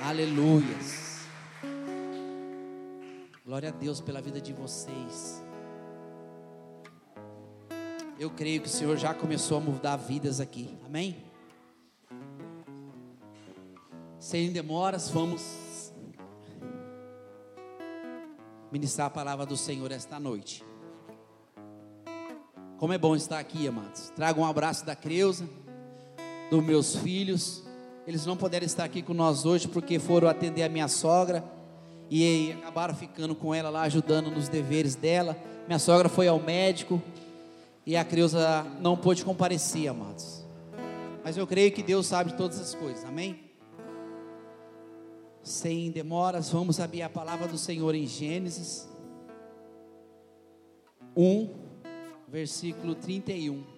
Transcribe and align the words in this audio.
Aleluias. 0.00 1.26
Glória 3.44 3.70
a 3.70 3.72
Deus 3.72 4.00
pela 4.00 4.20
vida 4.20 4.40
de 4.40 4.52
vocês. 4.52 5.42
Eu 8.18 8.30
creio 8.30 8.60
que 8.60 8.68
o 8.68 8.70
Senhor 8.70 8.96
já 8.96 9.14
começou 9.14 9.58
a 9.58 9.60
mudar 9.60 9.96
vidas 9.96 10.40
aqui. 10.40 10.76
Amém? 10.84 11.24
Sem 14.18 14.52
demoras, 14.52 15.10
vamos 15.10 15.92
ministrar 18.70 19.06
a 19.06 19.10
palavra 19.10 19.46
do 19.46 19.56
Senhor 19.56 19.90
esta 19.92 20.20
noite. 20.20 20.64
Como 22.78 22.92
é 22.92 22.98
bom 22.98 23.16
estar 23.16 23.38
aqui, 23.38 23.66
amados. 23.66 24.10
Trago 24.10 24.42
um 24.42 24.46
abraço 24.46 24.84
da 24.84 24.94
Creuza, 24.94 25.48
dos 26.50 26.62
meus 26.62 26.96
filhos. 26.96 27.65
Eles 28.06 28.24
não 28.24 28.36
puderam 28.36 28.64
estar 28.64 28.84
aqui 28.84 29.02
com 29.02 29.12
nós 29.12 29.44
hoje 29.44 29.66
porque 29.66 29.98
foram 29.98 30.28
atender 30.28 30.62
a 30.62 30.68
minha 30.68 30.86
sogra 30.86 31.42
e 32.08 32.52
acabaram 32.52 32.94
ficando 32.94 33.34
com 33.34 33.52
ela 33.52 33.68
lá, 33.68 33.82
ajudando 33.82 34.30
nos 34.30 34.48
deveres 34.48 34.94
dela. 34.94 35.36
Minha 35.66 35.78
sogra 35.78 36.08
foi 36.08 36.28
ao 36.28 36.38
médico 36.38 37.02
e 37.84 37.96
a 37.96 38.04
Creuza 38.04 38.64
não 38.80 38.96
pôde 38.96 39.24
comparecer, 39.24 39.88
amados. 39.88 40.44
Mas 41.24 41.36
eu 41.36 41.46
creio 41.46 41.72
que 41.72 41.82
Deus 41.82 42.06
sabe 42.06 42.30
de 42.30 42.36
todas 42.36 42.60
as 42.60 42.74
coisas, 42.74 43.04
amém? 43.04 43.40
Sem 45.42 45.90
demoras, 45.90 46.50
vamos 46.50 46.78
abrir 46.78 47.02
a 47.02 47.08
palavra 47.08 47.48
do 47.48 47.58
Senhor 47.58 47.94
em 47.94 48.06
Gênesis 48.06 48.88
1 51.16 51.66
versículo 52.28 52.94
31. 52.94 53.75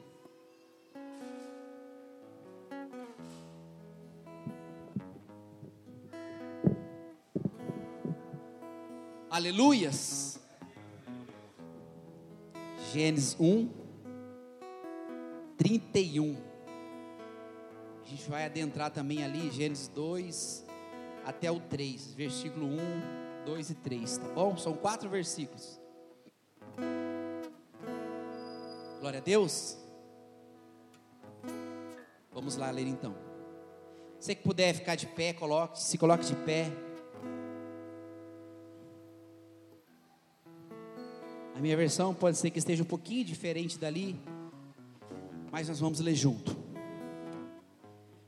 Aleluias. 9.39 10.41
Gênesis 12.93 13.37
1, 13.39 13.71
31. 15.57 16.37
A 18.03 18.09
gente 18.09 18.29
vai 18.29 18.45
adentrar 18.45 18.91
também 18.91 19.23
ali, 19.23 19.49
Gênesis 19.53 19.87
2 19.95 20.67
até 21.25 21.49
o 21.53 21.61
3, 21.61 22.15
versículo 22.15 22.67
1, 22.67 22.79
2 23.47 23.71
e 23.71 23.75
3, 23.77 24.19
tá 24.19 24.29
bom? 24.31 24.57
São 24.57 24.75
quatro 24.75 25.09
versículos. 25.09 25.81
Glória 28.99 29.21
a 29.21 29.23
Deus. 29.23 29.79
Vamos 32.33 32.57
lá 32.57 32.73
ler 32.73 32.89
então. 32.89 33.15
Você 34.19 34.35
que 34.35 34.43
puder 34.43 34.75
ficar 34.75 34.97
de 34.97 35.07
pé, 35.07 35.33
coloque, 35.33 35.81
se 35.81 35.97
coloque 35.97 36.25
de 36.25 36.35
pé. 36.35 36.88
A 41.59 41.61
minha 41.61 41.77
versão 41.77 42.15
pode 42.15 42.39
ser 42.39 42.51
que 42.51 42.61
esteja 42.61 42.85
um 42.85 42.87
pouquinho 42.87 43.25
diferente 43.25 43.77
dali, 43.77 44.15
mas 45.51 45.67
nós 45.67 45.81
vamos 45.81 45.99
ler 45.99 46.15
junto. 46.15 46.57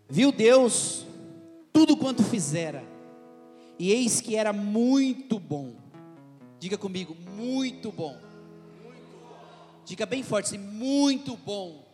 Viu 0.08 0.32
Deus 0.32 1.06
tudo 1.72 1.96
quanto 1.96 2.24
fizera, 2.24 2.82
e 3.78 3.92
eis 3.92 4.20
que 4.20 4.34
era 4.34 4.52
muito 4.52 5.38
bom. 5.38 5.76
Diga 6.58 6.76
comigo, 6.76 7.14
muito 7.36 7.92
bom. 7.92 8.18
Diga 9.84 10.04
bem 10.06 10.24
forte 10.24 10.46
assim, 10.46 10.58
muito 10.58 11.36
bom. 11.36 11.84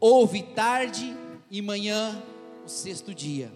Houve 0.00 0.42
tarde 0.42 1.14
e 1.50 1.60
manhã 1.60 2.22
o 2.64 2.68
sexto 2.68 3.14
dia. 3.14 3.52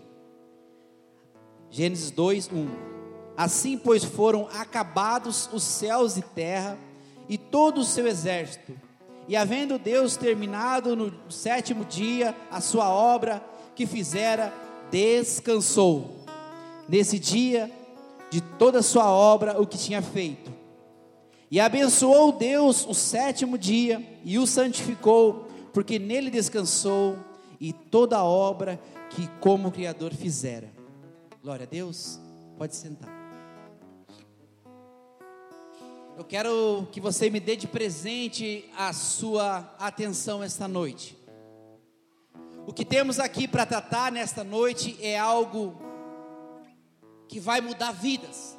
Gênesis 1.70 2.10
2, 2.10 2.50
1. 2.52 3.03
Assim, 3.36 3.76
pois, 3.76 4.04
foram 4.04 4.48
acabados 4.54 5.48
os 5.52 5.62
céus 5.62 6.16
e 6.16 6.22
terra 6.22 6.78
e 7.28 7.36
todo 7.36 7.80
o 7.80 7.84
seu 7.84 8.06
exército. 8.06 8.74
E 9.26 9.36
havendo 9.36 9.78
Deus 9.78 10.16
terminado 10.16 10.94
no 10.94 11.12
sétimo 11.30 11.84
dia 11.84 12.34
a 12.50 12.60
sua 12.60 12.90
obra 12.90 13.42
que 13.74 13.86
fizera, 13.86 14.52
descansou. 14.90 16.24
Nesse 16.88 17.18
dia, 17.18 17.72
de 18.30 18.40
toda 18.40 18.80
a 18.80 18.82
sua 18.82 19.10
obra, 19.10 19.60
o 19.60 19.66
que 19.66 19.78
tinha 19.78 20.02
feito. 20.02 20.52
E 21.50 21.58
abençoou 21.58 22.32
Deus 22.32 22.86
o 22.86 22.94
sétimo 22.94 23.56
dia 23.56 24.04
e 24.24 24.38
o 24.38 24.46
santificou, 24.46 25.46
porque 25.72 25.98
nele 25.98 26.30
descansou 26.30 27.16
e 27.60 27.72
toda 27.72 28.18
a 28.18 28.24
obra 28.24 28.78
que 29.10 29.28
como 29.40 29.72
Criador 29.72 30.12
fizera. 30.12 30.70
Glória 31.42 31.64
a 31.64 31.68
Deus. 31.68 32.18
Pode 32.58 32.76
sentar. 32.76 33.23
Eu 36.16 36.24
quero 36.24 36.88
que 36.92 37.00
você 37.00 37.28
me 37.28 37.40
dê 37.40 37.56
de 37.56 37.66
presente 37.66 38.68
a 38.76 38.92
sua 38.92 39.74
atenção 39.78 40.42
esta 40.42 40.68
noite. 40.68 41.16
O 42.66 42.72
que 42.72 42.84
temos 42.84 43.18
aqui 43.18 43.46
para 43.46 43.66
tratar 43.66 44.12
nesta 44.12 44.42
noite 44.42 44.96
é 45.00 45.18
algo 45.18 45.76
que 47.28 47.40
vai 47.40 47.60
mudar 47.60 47.92
vidas 47.92 48.56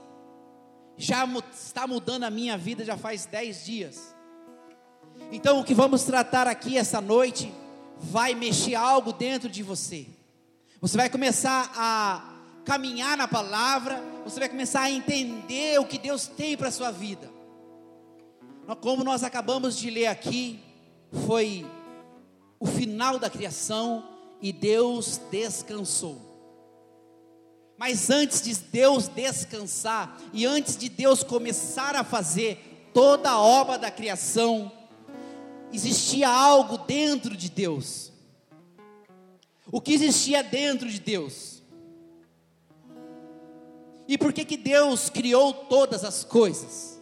já 0.97 1.25
está 1.53 1.85
mudando 1.88 2.23
a 2.23 2.29
minha 2.29 2.57
vida 2.57 2.85
já 2.85 2.97
faz 2.97 3.25
dez 3.25 3.66
dias. 3.66 4.16
Então, 5.31 5.59
o 5.59 5.63
que 5.63 5.73
vamos 5.73 6.03
tratar 6.03 6.47
aqui 6.47 6.77
essa 6.77 7.01
noite 7.01 7.53
vai 7.99 8.33
mexer 8.33 8.75
algo 8.75 9.11
dentro 9.11 9.49
de 9.49 9.63
você. 9.63 10.07
Você 10.79 10.97
vai 10.97 11.09
começar 11.09 11.72
a 11.75 12.33
caminhar 12.63 13.17
na 13.17 13.27
palavra, 13.27 14.01
você 14.23 14.39
vai 14.39 14.49
começar 14.49 14.81
a 14.81 14.91
entender 14.91 15.79
o 15.79 15.85
que 15.85 15.97
Deus 15.97 16.27
tem 16.27 16.55
para 16.57 16.69
a 16.69 16.72
sua 16.72 16.91
vida. 16.91 17.34
Como 18.81 19.03
nós 19.03 19.23
acabamos 19.23 19.77
de 19.77 19.89
ler 19.89 20.07
aqui, 20.07 20.59
foi 21.25 21.65
o 22.59 22.65
final 22.65 23.19
da 23.19 23.29
criação 23.29 24.03
e 24.41 24.51
Deus 24.51 25.19
descansou. 25.29 26.19
Mas 27.77 28.09
antes 28.09 28.41
de 28.41 28.55
Deus 28.55 29.07
descansar 29.07 30.19
e 30.33 30.45
antes 30.45 30.77
de 30.77 30.89
Deus 30.89 31.23
começar 31.23 31.95
a 31.95 32.03
fazer 32.03 32.89
toda 32.93 33.29
a 33.29 33.39
obra 33.39 33.77
da 33.77 33.91
criação, 33.91 34.71
existia 35.71 36.29
algo 36.29 36.77
dentro 36.77 37.35
de 37.35 37.49
Deus. 37.49 38.11
O 39.71 39.81
que 39.81 39.93
existia 39.93 40.41
dentro 40.41 40.89
de 40.89 40.99
Deus? 40.99 41.61
E 44.07 44.17
por 44.17 44.31
que 44.31 44.45
que 44.45 44.57
Deus 44.57 45.09
criou 45.09 45.53
todas 45.53 46.03
as 46.03 46.23
coisas? 46.23 46.94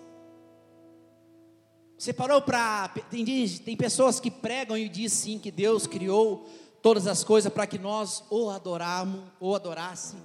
Você 2.04 2.12
parou 2.12 2.42
para 2.42 2.90
tem, 3.10 3.24
tem 3.48 3.78
pessoas 3.78 4.20
que 4.20 4.30
pregam 4.30 4.78
e 4.78 4.90
dizem 4.90 5.36
sim 5.36 5.40
que 5.40 5.50
Deus 5.50 5.88
criou 5.88 6.46
todas 6.82 7.08
as 7.08 7.24
coisas 7.24 7.50
para 7.50 7.66
que 7.66 7.80
nós 7.80 8.26
o 8.30 8.50
adoramos 8.50 9.22
ou 9.40 9.56
adorássemos. 9.56 10.22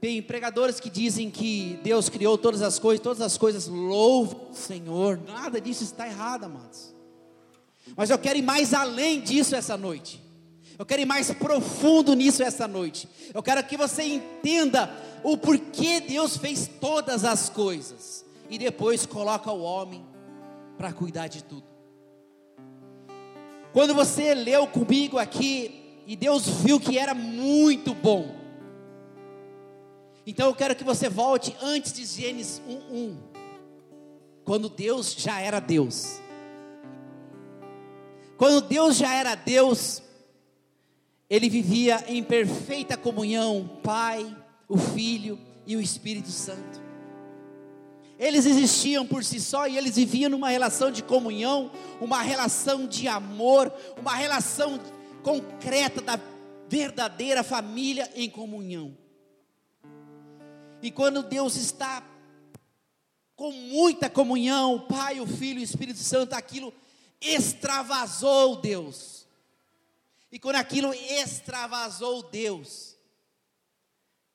Tem 0.00 0.22
pregadores 0.22 0.80
que 0.80 0.88
dizem 0.88 1.30
que 1.30 1.78
Deus 1.82 2.08
criou 2.08 2.38
todas 2.38 2.62
as 2.62 2.78
coisas, 2.78 3.02
todas 3.02 3.20
as 3.20 3.36
coisas 3.36 3.66
louvam 3.66 4.48
o 4.52 4.54
Senhor. 4.54 5.20
Nada 5.26 5.60
disso 5.60 5.84
está 5.84 6.08
errado, 6.08 6.44
amados. 6.44 6.94
Mas 7.94 8.08
eu 8.08 8.18
quero 8.18 8.38
ir 8.38 8.42
mais 8.42 8.72
além 8.72 9.20
disso 9.20 9.54
essa 9.54 9.76
noite. 9.76 10.18
Eu 10.78 10.86
quero 10.86 11.02
ir 11.02 11.06
mais 11.06 11.30
profundo 11.30 12.14
nisso 12.14 12.42
essa 12.42 12.66
noite. 12.66 13.06
Eu 13.34 13.42
quero 13.42 13.62
que 13.64 13.76
você 13.76 14.02
entenda 14.02 14.90
o 15.22 15.36
porquê 15.36 16.00
Deus 16.00 16.38
fez 16.38 16.66
todas 16.80 17.22
as 17.22 17.50
coisas 17.50 18.26
e 18.48 18.58
depois 18.58 19.06
coloca 19.06 19.50
o 19.50 19.62
homem 19.62 20.04
para 20.76 20.92
cuidar 20.92 21.28
de 21.28 21.42
tudo. 21.44 21.66
Quando 23.72 23.94
você 23.94 24.34
leu 24.34 24.66
comigo 24.66 25.18
aqui 25.18 26.02
e 26.06 26.16
Deus 26.16 26.46
viu 26.46 26.80
que 26.80 26.98
era 26.98 27.14
muito 27.14 27.94
bom, 27.94 28.34
então 30.26 30.46
eu 30.48 30.54
quero 30.54 30.76
que 30.76 30.84
você 30.84 31.08
volte 31.08 31.54
antes 31.60 31.92
de 31.92 32.04
Gênesis 32.04 32.60
1:1. 32.68 33.16
Quando 34.44 34.68
Deus 34.68 35.14
já 35.14 35.40
era 35.40 35.60
Deus. 35.60 36.20
Quando 38.36 38.60
Deus 38.66 38.96
já 38.96 39.12
era 39.12 39.34
Deus, 39.34 40.02
ele 41.28 41.50
vivia 41.50 42.04
em 42.08 42.22
perfeita 42.22 42.96
comunhão, 42.96 43.78
Pai, 43.82 44.34
o 44.68 44.78
Filho 44.78 45.38
e 45.66 45.76
o 45.76 45.80
Espírito 45.80 46.30
Santo. 46.30 46.87
Eles 48.18 48.46
existiam 48.46 49.06
por 49.06 49.24
si 49.24 49.38
só 49.40 49.68
e 49.68 49.78
eles 49.78 49.94
viviam 49.94 50.30
numa 50.30 50.48
relação 50.48 50.90
de 50.90 51.02
comunhão, 51.02 51.70
uma 52.00 52.20
relação 52.20 52.86
de 52.86 53.06
amor, 53.06 53.72
uma 53.96 54.14
relação 54.14 54.80
concreta 55.22 56.00
da 56.00 56.18
verdadeira 56.68 57.44
família 57.44 58.10
em 58.14 58.28
comunhão. 58.28 58.96
E 60.82 60.90
quando 60.90 61.22
Deus 61.22 61.56
está 61.56 62.02
com 63.36 63.52
muita 63.52 64.10
comunhão, 64.10 64.74
o 64.74 64.86
Pai, 64.88 65.20
o 65.20 65.26
Filho 65.26 65.60
e 65.60 65.62
o 65.62 65.64
Espírito 65.64 66.00
Santo, 66.00 66.32
aquilo 66.32 66.74
extravasou 67.20 68.60
Deus. 68.60 69.28
E 70.30 70.40
quando 70.40 70.56
aquilo 70.56 70.92
extravasou 70.92 72.22
Deus, 72.24 72.96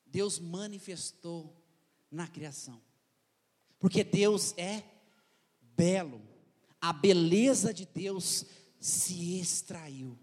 Deus 0.06 0.38
manifestou 0.38 1.54
na 2.10 2.26
criação. 2.26 2.80
Porque 3.84 4.02
Deus 4.02 4.54
é 4.56 4.82
belo. 5.76 6.22
A 6.80 6.90
beleza 6.90 7.74
de 7.74 7.84
Deus 7.84 8.46
se 8.80 9.38
extraiu. 9.38 10.18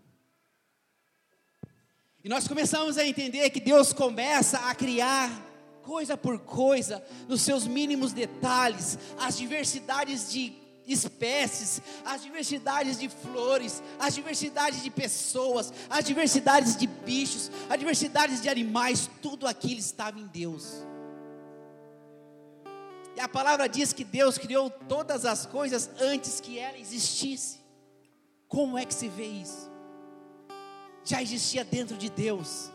E 2.23 2.27
nós 2.27 2.47
começamos 2.47 2.97
a 2.97 3.05
entender 3.05 3.47
que 3.51 3.59
Deus 3.59 3.93
começa 3.93 4.57
a 4.57 4.73
criar 4.73 5.29
coisa 5.83 6.17
por 6.17 6.39
coisa, 6.39 7.05
nos 7.29 7.43
seus 7.43 7.67
mínimos 7.67 8.13
detalhes, 8.13 8.97
as 9.19 9.37
diversidades 9.37 10.31
de 10.31 10.53
espécies, 10.87 11.83
as 12.03 12.23
diversidades 12.23 12.97
de 12.97 13.09
flores, 13.09 13.83
as 13.99 14.15
diversidades 14.15 14.81
de 14.81 14.89
pessoas, 14.89 15.71
as 15.87 16.03
diversidades 16.03 16.75
de 16.75 16.87
bichos, 16.87 17.51
as 17.69 17.77
diversidades 17.77 18.41
de 18.41 18.49
animais, 18.49 19.07
tudo 19.21 19.45
aquilo 19.45 19.79
estava 19.79 20.19
em 20.19 20.25
Deus. 20.25 20.83
E 23.15 23.19
a 23.19 23.27
palavra 23.27 23.67
diz 23.67 23.91
que 23.93 24.03
Deus 24.03 24.37
criou 24.37 24.69
todas 24.69 25.25
as 25.25 25.45
coisas 25.45 25.89
antes 25.99 26.39
que 26.39 26.57
ela 26.57 26.77
existisse. 26.77 27.59
Como 28.47 28.77
é 28.77 28.85
que 28.85 28.93
se 28.93 29.07
vê 29.07 29.25
isso? 29.25 29.69
Já 31.03 31.21
existia 31.21 31.63
dentro 31.63 31.97
de 31.97 32.09
Deus. 32.09 32.71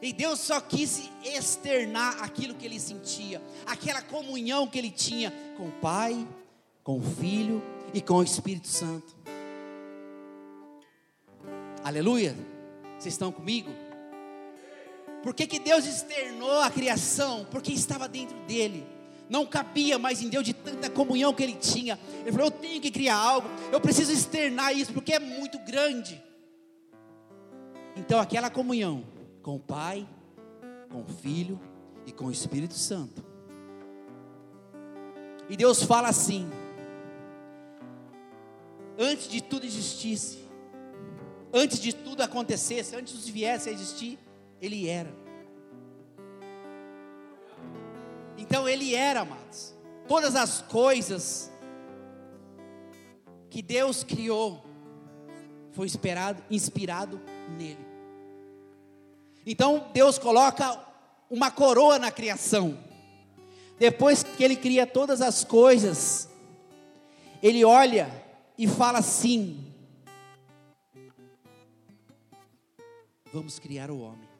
E 0.00 0.12
Deus 0.12 0.40
só 0.40 0.60
quis 0.60 1.10
externar 1.24 2.22
aquilo 2.22 2.54
que 2.54 2.66
ele 2.66 2.78
sentia, 2.78 3.40
aquela 3.64 4.02
comunhão 4.02 4.66
que 4.66 4.78
ele 4.78 4.90
tinha 4.90 5.32
com 5.56 5.68
o 5.68 5.72
Pai, 5.72 6.26
com 6.82 6.98
o 6.98 7.02
Filho 7.02 7.62
e 7.94 8.02
com 8.02 8.14
o 8.14 8.22
Espírito 8.22 8.68
Santo. 8.68 9.16
Aleluia! 11.82 12.36
Vocês 12.98 13.14
estão 13.14 13.32
comigo? 13.32 13.70
Por 15.22 15.34
que, 15.34 15.46
que 15.46 15.58
Deus 15.58 15.86
externou 15.86 16.60
a 16.60 16.70
criação? 16.70 17.46
Porque 17.50 17.72
estava 17.72 18.06
dentro 18.06 18.36
dele. 18.40 18.93
Não 19.28 19.46
cabia 19.46 19.98
mais 19.98 20.22
em 20.22 20.28
Deus 20.28 20.44
de 20.44 20.52
tanta 20.52 20.90
comunhão 20.90 21.32
que 21.32 21.42
ele 21.42 21.54
tinha. 21.54 21.98
Ele 22.20 22.32
falou: 22.32 22.46
Eu 22.46 22.50
tenho 22.50 22.80
que 22.80 22.90
criar 22.90 23.16
algo, 23.16 23.48
eu 23.72 23.80
preciso 23.80 24.12
externar 24.12 24.76
isso, 24.76 24.92
porque 24.92 25.12
é 25.12 25.18
muito 25.18 25.58
grande. 25.60 26.22
Então, 27.96 28.20
aquela 28.20 28.50
comunhão 28.50 29.04
com 29.42 29.56
o 29.56 29.60
Pai, 29.60 30.06
com 30.90 31.02
o 31.02 31.06
Filho 31.06 31.60
e 32.06 32.12
com 32.12 32.26
o 32.26 32.30
Espírito 32.30 32.74
Santo. 32.74 33.24
E 35.48 35.56
Deus 35.56 35.82
fala 35.82 36.08
assim: 36.08 36.50
antes 38.98 39.28
de 39.28 39.42
tudo 39.42 39.64
existisse, 39.64 40.38
antes 41.52 41.78
de 41.78 41.94
tudo 41.94 42.22
acontecesse, 42.22 42.94
antes 42.94 43.24
de 43.24 43.32
viesse 43.32 43.68
a 43.68 43.72
existir, 43.72 44.18
Ele 44.60 44.88
era. 44.88 45.23
Então 48.36 48.68
Ele 48.68 48.94
era, 48.94 49.20
amados. 49.20 49.74
Todas 50.06 50.36
as 50.36 50.62
coisas 50.62 51.50
que 53.48 53.62
Deus 53.62 54.02
criou 54.02 54.64
foi 55.72 55.86
inspirado, 55.86 56.42
inspirado 56.50 57.20
nele. 57.58 57.84
Então 59.46 59.90
Deus 59.92 60.18
coloca 60.18 60.78
uma 61.30 61.50
coroa 61.50 61.98
na 61.98 62.10
criação. 62.10 62.78
Depois 63.78 64.22
que 64.22 64.42
Ele 64.42 64.56
cria 64.56 64.86
todas 64.86 65.20
as 65.20 65.44
coisas, 65.44 66.28
Ele 67.42 67.64
olha 67.64 68.10
e 68.56 68.66
fala 68.66 68.98
assim: 68.98 69.72
Vamos 73.32 73.58
criar 73.58 73.90
o 73.90 73.98
homem. 74.00 74.33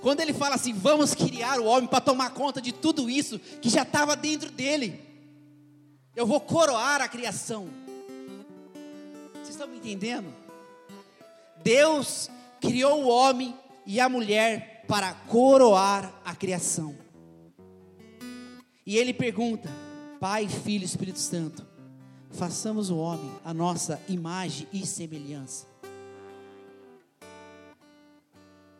Quando 0.00 0.20
ele 0.20 0.32
fala 0.32 0.54
assim, 0.54 0.72
vamos 0.72 1.14
criar 1.14 1.60
o 1.60 1.64
homem 1.64 1.88
para 1.88 2.00
tomar 2.00 2.30
conta 2.30 2.60
de 2.60 2.72
tudo 2.72 3.10
isso 3.10 3.38
que 3.38 3.68
já 3.68 3.82
estava 3.82 4.14
dentro 4.14 4.50
dele, 4.50 5.00
eu 6.14 6.26
vou 6.26 6.40
coroar 6.40 7.00
a 7.02 7.08
criação. 7.08 7.68
Vocês 9.34 9.50
estão 9.50 9.68
me 9.68 9.78
entendendo? 9.78 10.32
Deus 11.62 12.30
criou 12.60 13.04
o 13.04 13.08
homem 13.08 13.54
e 13.86 14.00
a 14.00 14.08
mulher 14.08 14.84
para 14.86 15.12
coroar 15.12 16.12
a 16.24 16.34
criação. 16.34 16.96
E 18.86 18.96
ele 18.96 19.12
pergunta: 19.12 19.68
Pai, 20.18 20.48
Filho 20.48 20.84
Espírito 20.84 21.18
Santo, 21.18 21.66
façamos 22.30 22.90
o 22.90 22.96
homem 22.96 23.30
a 23.44 23.52
nossa 23.52 24.00
imagem 24.08 24.66
e 24.72 24.86
semelhança. 24.86 25.66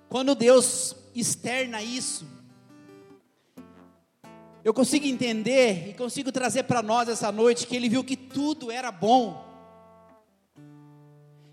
Quando 0.09 0.35
Deus 0.35 0.97
externa 1.15 1.83
isso, 1.83 2.27
eu 4.65 4.73
consigo 4.75 5.07
entender 5.07 5.89
e 5.89 5.95
consigo 5.95 6.33
trazer 6.33 6.65
para 6.65 6.83
nós 6.83 7.09
essa 7.09 7.31
noite 7.31 7.67
que 7.67 7.77
ele 7.77 7.89
viu 7.89 8.05
que 8.05 8.17
tudo 8.17 8.71
era 8.71 8.91
bom. 8.91 9.47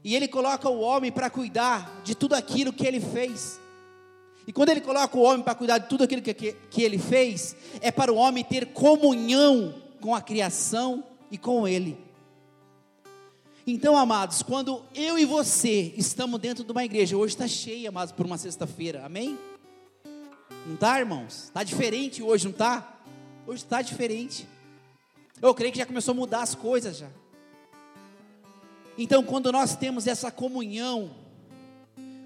E 0.04 0.16
ele 0.16 0.28
coloca 0.28 0.69
o 0.69 0.80
homem 0.81 1.12
para 1.12 1.30
cuidar 1.30 2.02
de 2.04 2.13
tudo 2.13 2.36
aquilo 2.36 2.72
que 2.72 2.86
ele 2.86 3.00
fez. 3.00 3.60
E 4.48 4.54
quando 4.54 4.69
ele 4.69 4.81
coloca 4.81 5.18
o 5.18 5.22
homem 5.22 5.42
para 5.42 5.56
cuidar 5.56 5.80
de 5.80 5.90
tudo 5.90 6.04
aquilo 6.04 6.22
que, 6.22 6.34
que, 6.34 6.54
que 6.69 6.84
ele 6.84 7.00
fez, 7.00 7.56
é 7.81 7.92
para 7.92 8.13
o 8.13 8.16
homem 8.16 8.44
ter 8.44 8.68
comunhão 8.68 9.74
com 10.00 10.13
a 10.13 10.22
criação 10.22 11.04
e 11.31 11.38
com 11.38 11.68
Ele. 11.68 11.98
Então, 13.68 13.98
amados, 13.98 14.44
quando 14.44 14.84
eu 14.94 15.18
e 15.18 15.26
você 15.26 15.92
estamos 15.98 16.40
dentro 16.40 16.64
de 16.64 16.72
uma 16.72 16.86
igreja, 16.86 17.18
hoje 17.18 17.34
está 17.34 17.48
cheia, 17.48 17.90
amados, 17.90 18.12
por 18.12 18.24
uma 18.24 18.38
sexta-feira, 18.38 19.04
amém? 19.04 19.40
Não 20.68 20.76
está, 20.76 21.00
irmãos? 21.00 21.46
Está 21.46 21.64
diferente 21.64 22.22
hoje, 22.22 22.44
não 22.44 22.52
está? 22.52 23.00
Hoje 23.48 23.64
está 23.64 23.82
diferente. 23.82 24.48
Eu 25.42 25.52
creio 25.56 25.72
que 25.72 25.80
já 25.80 25.86
começou 25.86 26.12
a 26.12 26.16
mudar 26.16 26.44
as 26.44 26.54
coisas 26.54 26.98
já. 26.98 27.10
Então, 28.96 29.24
quando 29.24 29.52
nós 29.52 29.76
temos 29.76 30.06
essa 30.06 30.30
comunhão, 30.30 31.16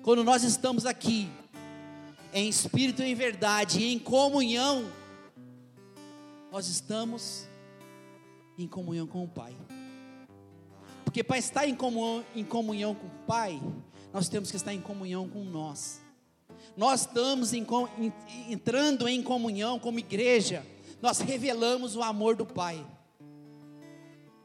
quando 0.03 0.25
nós 0.25 0.43
estamos 0.43 0.85
aqui, 0.85 1.29
em 2.33 2.49
espírito 2.49 3.01
e 3.01 3.11
em 3.11 3.15
verdade, 3.15 3.85
em 3.85 3.97
comunhão, 3.97 4.91
nós 6.51 6.67
estamos 6.67 7.47
em 8.57 8.67
comunhão 8.67 9.07
com 9.07 9.23
o 9.23 9.27
Pai. 9.27 9.55
Porque 11.09 11.23
para 11.23 11.39
estar 11.39 11.67
em 11.67 11.73
comunhão, 11.73 12.23
em 12.35 12.43
comunhão 12.43 12.93
com 12.93 13.07
o 13.07 13.25
Pai, 13.25 13.59
nós 14.13 14.29
temos 14.29 14.51
que 14.51 14.57
estar 14.57 14.75
em 14.75 14.79
comunhão 14.79 15.27
com 15.27 15.43
nós. 15.43 15.99
Nós 16.77 17.01
estamos 17.01 17.51
em, 17.51 17.65
entrando 18.47 19.07
em 19.07 19.23
comunhão 19.23 19.79
como 19.79 19.97
igreja, 19.97 20.63
nós 21.01 21.17
revelamos 21.17 21.95
o 21.95 22.03
amor 22.03 22.35
do 22.35 22.45
Pai. 22.45 22.85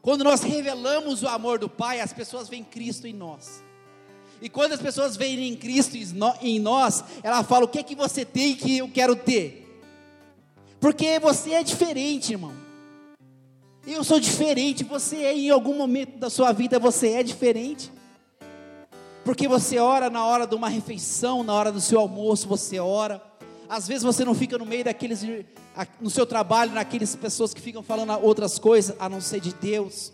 Quando 0.01 0.23
nós 0.23 0.41
revelamos 0.41 1.21
o 1.21 1.27
amor 1.27 1.59
do 1.59 1.69
Pai, 1.69 1.99
as 1.99 2.11
pessoas 2.11 2.49
veem 2.49 2.63
Cristo 2.63 3.05
em 3.05 3.13
nós. 3.13 3.63
E 4.41 4.49
quando 4.49 4.71
as 4.71 4.81
pessoas 4.81 5.15
veem 5.15 5.47
em 5.47 5.55
Cristo 5.55 5.95
em 6.41 6.57
nós, 6.57 7.03
ela 7.21 7.43
fala: 7.43 7.65
O 7.65 7.67
que 7.67 7.77
é 7.77 7.83
que 7.83 7.95
você 7.95 8.25
tem 8.25 8.55
que 8.55 8.79
eu 8.79 8.89
quero 8.89 9.15
ter? 9.15 9.83
Porque 10.79 11.19
você 11.19 11.51
é 11.51 11.61
diferente, 11.61 12.31
irmão. 12.31 12.64
Eu 13.87 14.03
sou 14.03 14.19
diferente, 14.19 14.83
você 14.83 15.17
é 15.17 15.37
em 15.37 15.49
algum 15.51 15.77
momento 15.77 16.17
da 16.17 16.27
sua 16.27 16.51
vida 16.51 16.79
você 16.79 17.09
é 17.09 17.23
diferente. 17.23 17.91
Porque 19.23 19.47
você 19.47 19.77
ora 19.77 20.09
na 20.09 20.25
hora 20.25 20.47
de 20.47 20.55
uma 20.55 20.69
refeição, 20.69 21.43
na 21.43 21.53
hora 21.53 21.71
do 21.71 21.79
seu 21.79 21.99
almoço, 21.99 22.47
você 22.47 22.79
ora. 22.79 23.21
Às 23.69 23.87
vezes 23.87 24.03
você 24.03 24.25
não 24.25 24.33
fica 24.33 24.57
no 24.57 24.65
meio 24.65 24.83
daqueles 24.83 25.23
no 26.01 26.09
seu 26.09 26.25
trabalho, 26.25 26.71
naquelas 26.71 27.15
pessoas 27.15 27.53
que 27.53 27.61
ficam 27.61 27.83
falando 27.83 28.11
outras 28.23 28.57
coisas 28.57 28.95
a 28.99 29.07
não 29.07 29.21
ser 29.21 29.39
de 29.39 29.53
Deus. 29.53 30.11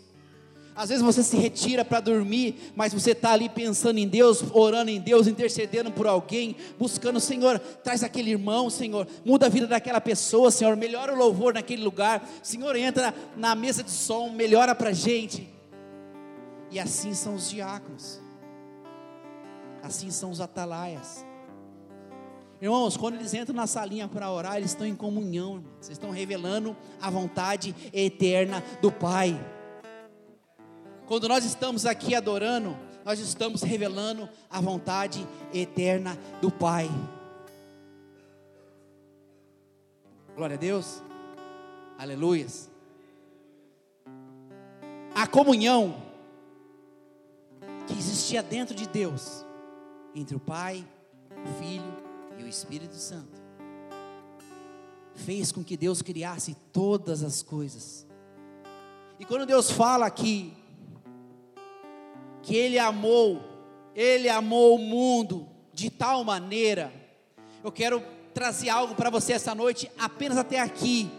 Às 0.74 0.88
vezes 0.88 1.04
você 1.04 1.22
se 1.22 1.36
retira 1.36 1.84
para 1.84 2.00
dormir, 2.00 2.72
mas 2.74 2.94
você 2.94 3.10
está 3.10 3.32
ali 3.32 3.48
pensando 3.48 3.98
em 3.98 4.08
Deus, 4.08 4.42
orando 4.52 4.90
em 4.90 4.98
Deus, 4.98 5.26
intercedendo 5.26 5.90
por 5.90 6.06
alguém, 6.06 6.56
buscando, 6.78 7.20
Senhor, 7.20 7.58
traz 7.58 8.02
aquele 8.02 8.30
irmão, 8.30 8.70
Senhor, 8.70 9.06
muda 9.24 9.46
a 9.46 9.48
vida 9.50 9.66
daquela 9.66 10.00
pessoa, 10.00 10.50
Senhor, 10.50 10.74
melhora 10.76 11.12
o 11.12 11.16
louvor 11.16 11.52
naquele 11.52 11.82
lugar, 11.82 12.26
Senhor, 12.42 12.74
entra 12.74 13.14
na 13.36 13.54
mesa 13.54 13.82
de 13.82 13.90
som, 13.90 14.30
melhora 14.30 14.74
para 14.74 14.90
a 14.90 14.94
gente. 14.94 15.48
E 16.70 16.80
assim 16.80 17.12
são 17.12 17.34
os 17.34 17.50
diáconos, 17.50 18.18
assim 19.82 20.10
são 20.10 20.30
os 20.30 20.40
atalaias. 20.40 21.22
Irmãos, 22.62 22.96
quando 22.96 23.16
eles 23.16 23.34
entram 23.34 23.56
na 23.56 23.66
salinha 23.66 24.06
para 24.06 24.30
orar, 24.30 24.56
eles 24.56 24.70
estão 24.70 24.86
em 24.86 24.94
comunhão, 24.94 25.56
irmãos. 25.56 25.72
Vocês 25.80 25.98
estão 25.98 26.10
revelando 26.10 26.74
a 27.00 27.10
vontade 27.10 27.74
eterna 27.92 28.62
do 28.80 28.90
Pai. 28.90 29.38
Quando 31.12 31.28
nós 31.28 31.44
estamos 31.44 31.84
aqui 31.84 32.14
adorando, 32.14 32.74
nós 33.04 33.18
estamos 33.18 33.60
revelando 33.60 34.26
a 34.48 34.62
vontade 34.62 35.28
eterna 35.52 36.18
do 36.40 36.50
Pai. 36.50 36.88
Glória 40.34 40.56
a 40.56 40.58
Deus. 40.58 41.02
Aleluias. 41.98 42.70
A 45.14 45.26
comunhão, 45.26 46.02
que 47.86 47.92
existia 47.92 48.42
dentro 48.42 48.74
de 48.74 48.88
Deus, 48.88 49.44
entre 50.14 50.34
o 50.34 50.40
Pai, 50.40 50.82
o 51.30 51.62
Filho 51.62 51.94
e 52.38 52.42
o 52.42 52.48
Espírito 52.48 52.96
Santo, 52.96 53.38
fez 55.14 55.52
com 55.52 55.62
que 55.62 55.76
Deus 55.76 56.00
criasse 56.00 56.56
todas 56.72 57.22
as 57.22 57.42
coisas. 57.42 58.06
E 59.20 59.26
quando 59.26 59.44
Deus 59.44 59.70
fala 59.70 60.06
aqui 60.06 60.54
que 62.42 62.56
Ele 62.56 62.78
amou, 62.78 63.40
Ele 63.94 64.28
amou 64.28 64.76
o 64.76 64.78
mundo 64.78 65.48
de 65.72 65.88
tal 65.90 66.22
maneira, 66.22 66.92
eu 67.64 67.72
quero 67.72 68.02
trazer 68.34 68.68
algo 68.68 68.94
para 68.94 69.10
você 69.10 69.32
essa 69.32 69.54
noite, 69.54 69.90
apenas 69.98 70.36
até 70.36 70.60
aqui. 70.60 71.10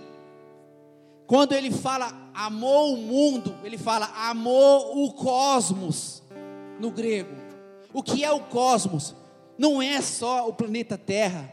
Quando 1.25 1.53
ele 1.53 1.72
fala 1.72 2.13
amou 2.34 2.94
o 2.94 2.98
mundo, 2.98 3.56
ele 3.63 3.77
fala 3.77 4.06
amou 4.30 5.06
o 5.06 5.13
cosmos 5.13 6.22
no 6.80 6.92
grego. 6.92 7.34
O 7.94 8.03
que 8.03 8.24
é 8.24 8.32
o 8.32 8.42
cosmos? 8.42 9.15
Não 9.58 9.82
é 9.82 10.01
só 10.01 10.48
o 10.48 10.53
planeta 10.53 10.98
Terra. 10.98 11.50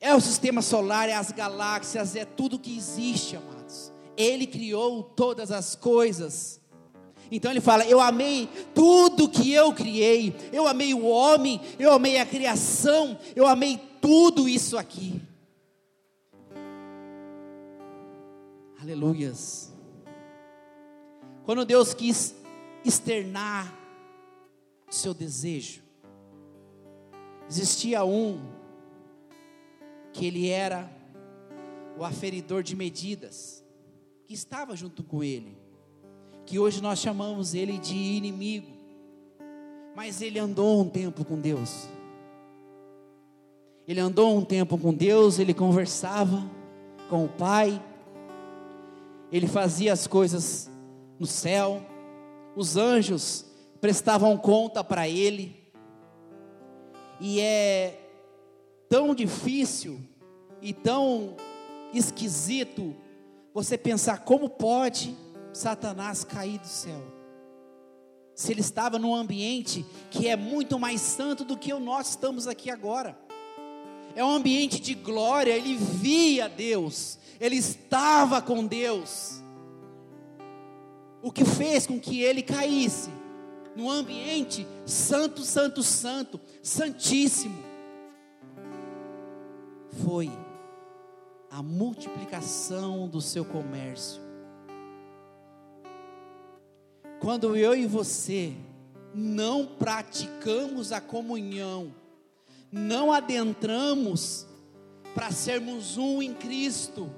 É 0.00 0.14
o 0.14 0.20
sistema 0.20 0.62
solar, 0.62 1.08
é 1.08 1.14
as 1.14 1.32
galáxias, 1.32 2.14
é 2.14 2.24
tudo 2.24 2.58
que 2.58 2.76
existe, 2.76 3.36
amados. 3.36 3.92
Ele 4.16 4.46
criou 4.46 5.02
todas 5.02 5.50
as 5.50 5.74
coisas. 5.74 6.60
Então 7.30 7.50
ele 7.50 7.60
fala: 7.60 7.84
Eu 7.86 8.00
amei 8.00 8.48
tudo 8.74 9.28
que 9.28 9.52
eu 9.52 9.72
criei, 9.72 10.34
eu 10.52 10.66
amei 10.66 10.94
o 10.94 11.04
homem, 11.04 11.60
eu 11.78 11.92
amei 11.92 12.18
a 12.18 12.26
criação, 12.26 13.18
eu 13.34 13.46
amei 13.46 13.80
tudo 14.00 14.48
isso 14.48 14.76
aqui. 14.76 15.20
Aleluias. 18.80 19.72
Quando 21.44 21.64
Deus 21.64 21.94
quis 21.94 22.34
externar 22.84 23.74
o 24.90 24.94
seu 24.94 25.14
desejo, 25.14 25.82
existia 27.48 28.04
um 28.04 28.40
que 30.12 30.26
ele 30.26 30.48
era 30.48 30.90
o 31.98 32.04
aferidor 32.04 32.62
de 32.62 32.76
medidas, 32.76 33.64
que 34.26 34.34
estava 34.34 34.76
junto 34.76 35.02
com 35.02 35.22
ele, 35.22 35.56
que 36.46 36.58
hoje 36.58 36.82
nós 36.82 36.98
chamamos 36.98 37.54
ele 37.54 37.78
de 37.78 37.96
inimigo, 37.96 38.68
mas 39.94 40.20
ele 40.20 40.38
andou 40.38 40.82
um 40.82 40.88
tempo 40.88 41.24
com 41.24 41.38
Deus. 41.38 41.88
Ele 43.86 44.00
andou 44.00 44.36
um 44.36 44.44
tempo 44.44 44.76
com 44.78 44.92
Deus, 44.92 45.38
ele 45.38 45.54
conversava 45.54 46.42
com 47.08 47.24
o 47.24 47.28
Pai, 47.28 47.82
ele 49.30 49.46
fazia 49.46 49.92
as 49.92 50.06
coisas 50.06 50.70
no 51.18 51.26
céu, 51.26 51.82
os 52.56 52.76
anjos 52.76 53.44
prestavam 53.80 54.36
conta 54.36 54.82
para 54.82 55.08
ele, 55.08 55.56
e 57.20 57.40
é 57.40 58.00
tão 58.88 59.14
difícil 59.14 60.00
e 60.60 60.72
tão 60.72 61.36
esquisito 61.92 62.94
você 63.52 63.78
pensar 63.78 64.24
como 64.24 64.48
pode 64.48 65.16
Satanás 65.54 66.24
cair 66.24 66.58
do 66.58 66.66
céu. 66.66 67.02
Se 68.34 68.52
ele 68.52 68.60
estava 68.60 68.98
num 68.98 69.14
ambiente 69.14 69.86
que 70.10 70.28
é 70.28 70.36
muito 70.36 70.78
mais 70.78 71.00
santo 71.00 71.44
do 71.44 71.56
que 71.56 71.72
o 71.72 71.80
nós 71.80 72.10
estamos 72.10 72.46
aqui 72.46 72.70
agora 72.70 73.24
é 74.14 74.24
um 74.24 74.30
ambiente 74.30 74.80
de 74.80 74.94
glória, 74.94 75.52
ele 75.52 75.76
via 75.76 76.48
Deus, 76.48 77.18
ele 77.40 77.56
estava 77.56 78.40
com 78.40 78.64
Deus. 78.64 79.42
O 81.20 81.32
que 81.32 81.44
fez 81.44 81.86
com 81.86 81.98
que 81.98 82.22
ele 82.22 82.42
caísse 82.42 83.10
no 83.74 83.90
ambiente 83.90 84.66
santo, 84.86 85.42
santo, 85.42 85.82
santo, 85.82 86.40
santíssimo, 86.62 87.58
foi 90.04 90.30
a 91.50 91.62
multiplicação 91.62 93.08
do 93.08 93.20
seu 93.20 93.44
comércio. 93.44 94.23
Quando 97.24 97.56
eu 97.56 97.74
e 97.74 97.86
você 97.86 98.52
não 99.14 99.64
praticamos 99.64 100.92
a 100.92 101.00
comunhão, 101.00 101.94
não 102.70 103.10
adentramos 103.10 104.46
para 105.14 105.30
sermos 105.30 105.96
um 105.96 106.20
em 106.20 106.34
Cristo, 106.34 107.10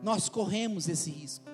nós 0.00 0.28
corremos 0.28 0.88
esse 0.88 1.10
risco. 1.10 1.44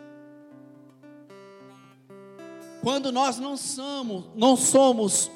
Quando 2.83 3.11
nós 3.11 3.39
não 3.39 3.57
somos, 3.57 4.27
não 4.37 4.55
somos 4.55 5.31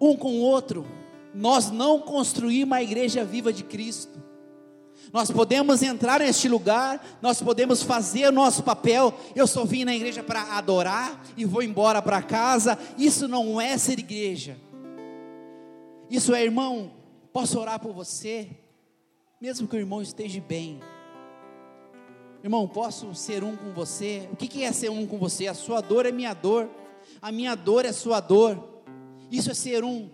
um 0.00 0.16
com 0.16 0.36
o 0.36 0.40
outro, 0.40 0.86
nós 1.34 1.70
não 1.70 2.00
construímos 2.00 2.78
a 2.78 2.82
igreja 2.82 3.26
viva 3.26 3.52
de 3.52 3.62
Cristo. 3.62 4.18
Nós 5.12 5.30
podemos 5.30 5.82
entrar 5.82 6.20
neste 6.20 6.48
lugar, 6.48 7.18
nós 7.20 7.42
podemos 7.42 7.82
fazer 7.82 8.28
o 8.28 8.32
nosso 8.32 8.62
papel. 8.62 9.12
Eu 9.36 9.46
só 9.46 9.64
vim 9.64 9.84
na 9.84 9.94
igreja 9.94 10.22
para 10.22 10.56
adorar 10.56 11.22
e 11.36 11.44
vou 11.44 11.62
embora 11.62 12.00
para 12.00 12.22
casa. 12.22 12.78
Isso 12.96 13.28
não 13.28 13.60
é 13.60 13.76
ser 13.76 13.98
igreja. 13.98 14.56
Isso 16.08 16.34
é, 16.34 16.42
irmão, 16.42 16.92
posso 17.30 17.60
orar 17.60 17.78
por 17.78 17.92
você, 17.92 18.48
mesmo 19.38 19.68
que 19.68 19.76
o 19.76 19.78
irmão 19.78 20.00
esteja 20.00 20.40
bem. 20.40 20.80
Irmão, 22.42 22.66
posso 22.66 23.14
ser 23.14 23.44
um 23.44 23.54
com 23.54 23.70
você? 23.72 24.28
O 24.32 24.36
que 24.36 24.64
é 24.64 24.72
ser 24.72 24.90
um 24.90 25.06
com 25.06 25.18
você? 25.18 25.46
A 25.46 25.54
sua 25.54 25.82
dor 25.82 26.06
é 26.06 26.12
minha 26.12 26.32
dor, 26.32 26.70
a 27.20 27.30
minha 27.30 27.54
dor 27.54 27.84
é 27.84 27.92
sua 27.92 28.18
dor. 28.18 28.82
Isso 29.30 29.50
é 29.50 29.54
ser 29.54 29.84
um, 29.84 30.10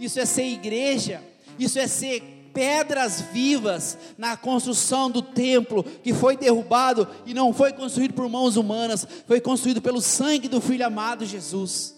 isso 0.00 0.18
é 0.18 0.24
ser 0.24 0.44
igreja, 0.44 1.22
isso 1.58 1.78
é 1.78 1.86
ser 1.86 2.33
pedras 2.54 3.20
vivas 3.20 3.98
na 4.16 4.36
construção 4.36 5.10
do 5.10 5.20
templo 5.20 5.82
que 5.82 6.14
foi 6.14 6.36
derrubado 6.36 7.06
e 7.26 7.34
não 7.34 7.52
foi 7.52 7.72
construído 7.72 8.14
por 8.14 8.28
mãos 8.28 8.56
humanas, 8.56 9.06
foi 9.26 9.40
construído 9.40 9.82
pelo 9.82 10.00
sangue 10.00 10.48
do 10.48 10.60
Filho 10.60 10.86
amado 10.86 11.26
Jesus. 11.26 11.96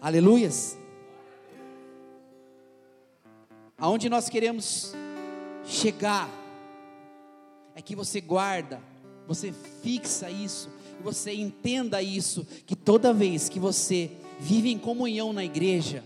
Aleluias. 0.00 0.76
Aonde 3.78 4.08
nós 4.08 4.28
queremos 4.28 4.92
chegar 5.64 6.28
é 7.74 7.82
que 7.82 7.94
você 7.94 8.20
guarda, 8.20 8.80
você 9.26 9.52
fixa 9.82 10.30
isso, 10.30 10.70
você 11.00 11.34
entenda 11.34 12.00
isso, 12.00 12.46
que 12.64 12.74
toda 12.74 13.12
vez 13.12 13.48
que 13.48 13.60
você 13.60 14.10
vive 14.38 14.70
em 14.70 14.78
comunhão 14.78 15.32
na 15.32 15.44
igreja, 15.44 16.04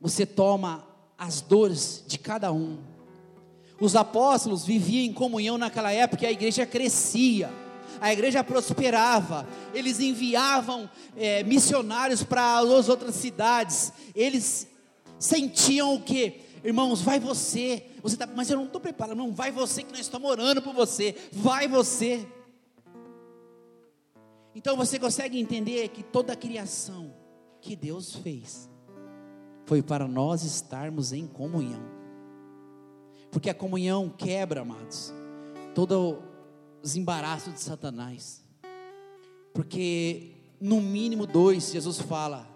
você 0.00 0.26
toma 0.26 0.86
as 1.18 1.40
dores 1.40 2.04
de 2.06 2.18
cada 2.18 2.52
um. 2.52 2.78
Os 3.80 3.94
apóstolos 3.94 4.64
viviam 4.64 5.04
em 5.04 5.12
comunhão 5.12 5.58
naquela 5.58 5.92
época 5.92 6.24
e 6.24 6.26
a 6.26 6.32
igreja 6.32 6.64
crescia 6.64 7.50
a 8.00 8.12
igreja 8.12 8.44
prosperava, 8.44 9.46
eles 9.72 10.00
enviavam 10.00 10.88
é, 11.16 11.42
missionários 11.42 12.22
para 12.22 12.58
as 12.58 12.88
outras 12.88 13.14
cidades, 13.14 13.92
eles 14.14 14.66
sentiam 15.18 15.94
o 15.94 16.00
que? 16.00 16.40
Irmãos, 16.64 17.00
vai 17.00 17.20
você, 17.20 17.84
você 18.02 18.16
tá, 18.16 18.26
mas 18.26 18.50
eu 18.50 18.56
não 18.56 18.64
estou 18.64 18.80
preparado, 18.80 19.16
não, 19.16 19.32
vai 19.32 19.52
você 19.52 19.82
que 19.82 19.92
nós 19.92 20.00
estamos 20.00 20.28
orando 20.28 20.60
por 20.60 20.74
você, 20.74 21.14
vai 21.32 21.68
você. 21.68 22.26
Então 24.56 24.74
você 24.74 24.98
consegue 24.98 25.38
entender 25.38 25.86
que 25.88 26.02
toda 26.02 26.32
a 26.32 26.36
criação 26.36 27.12
que 27.60 27.76
Deus 27.76 28.16
fez 28.16 28.70
foi 29.66 29.82
para 29.82 30.08
nós 30.08 30.44
estarmos 30.44 31.12
em 31.12 31.26
comunhão. 31.26 31.82
Porque 33.30 33.50
a 33.50 33.54
comunhão 33.54 34.08
quebra, 34.08 34.62
amados, 34.62 35.12
todo 35.74 36.22
os 36.82 36.96
embaraços 36.96 37.52
de 37.52 37.60
Satanás. 37.60 38.42
Porque 39.52 40.32
no 40.58 40.80
mínimo 40.80 41.26
dois, 41.26 41.70
Jesus 41.70 42.00
fala, 42.00 42.48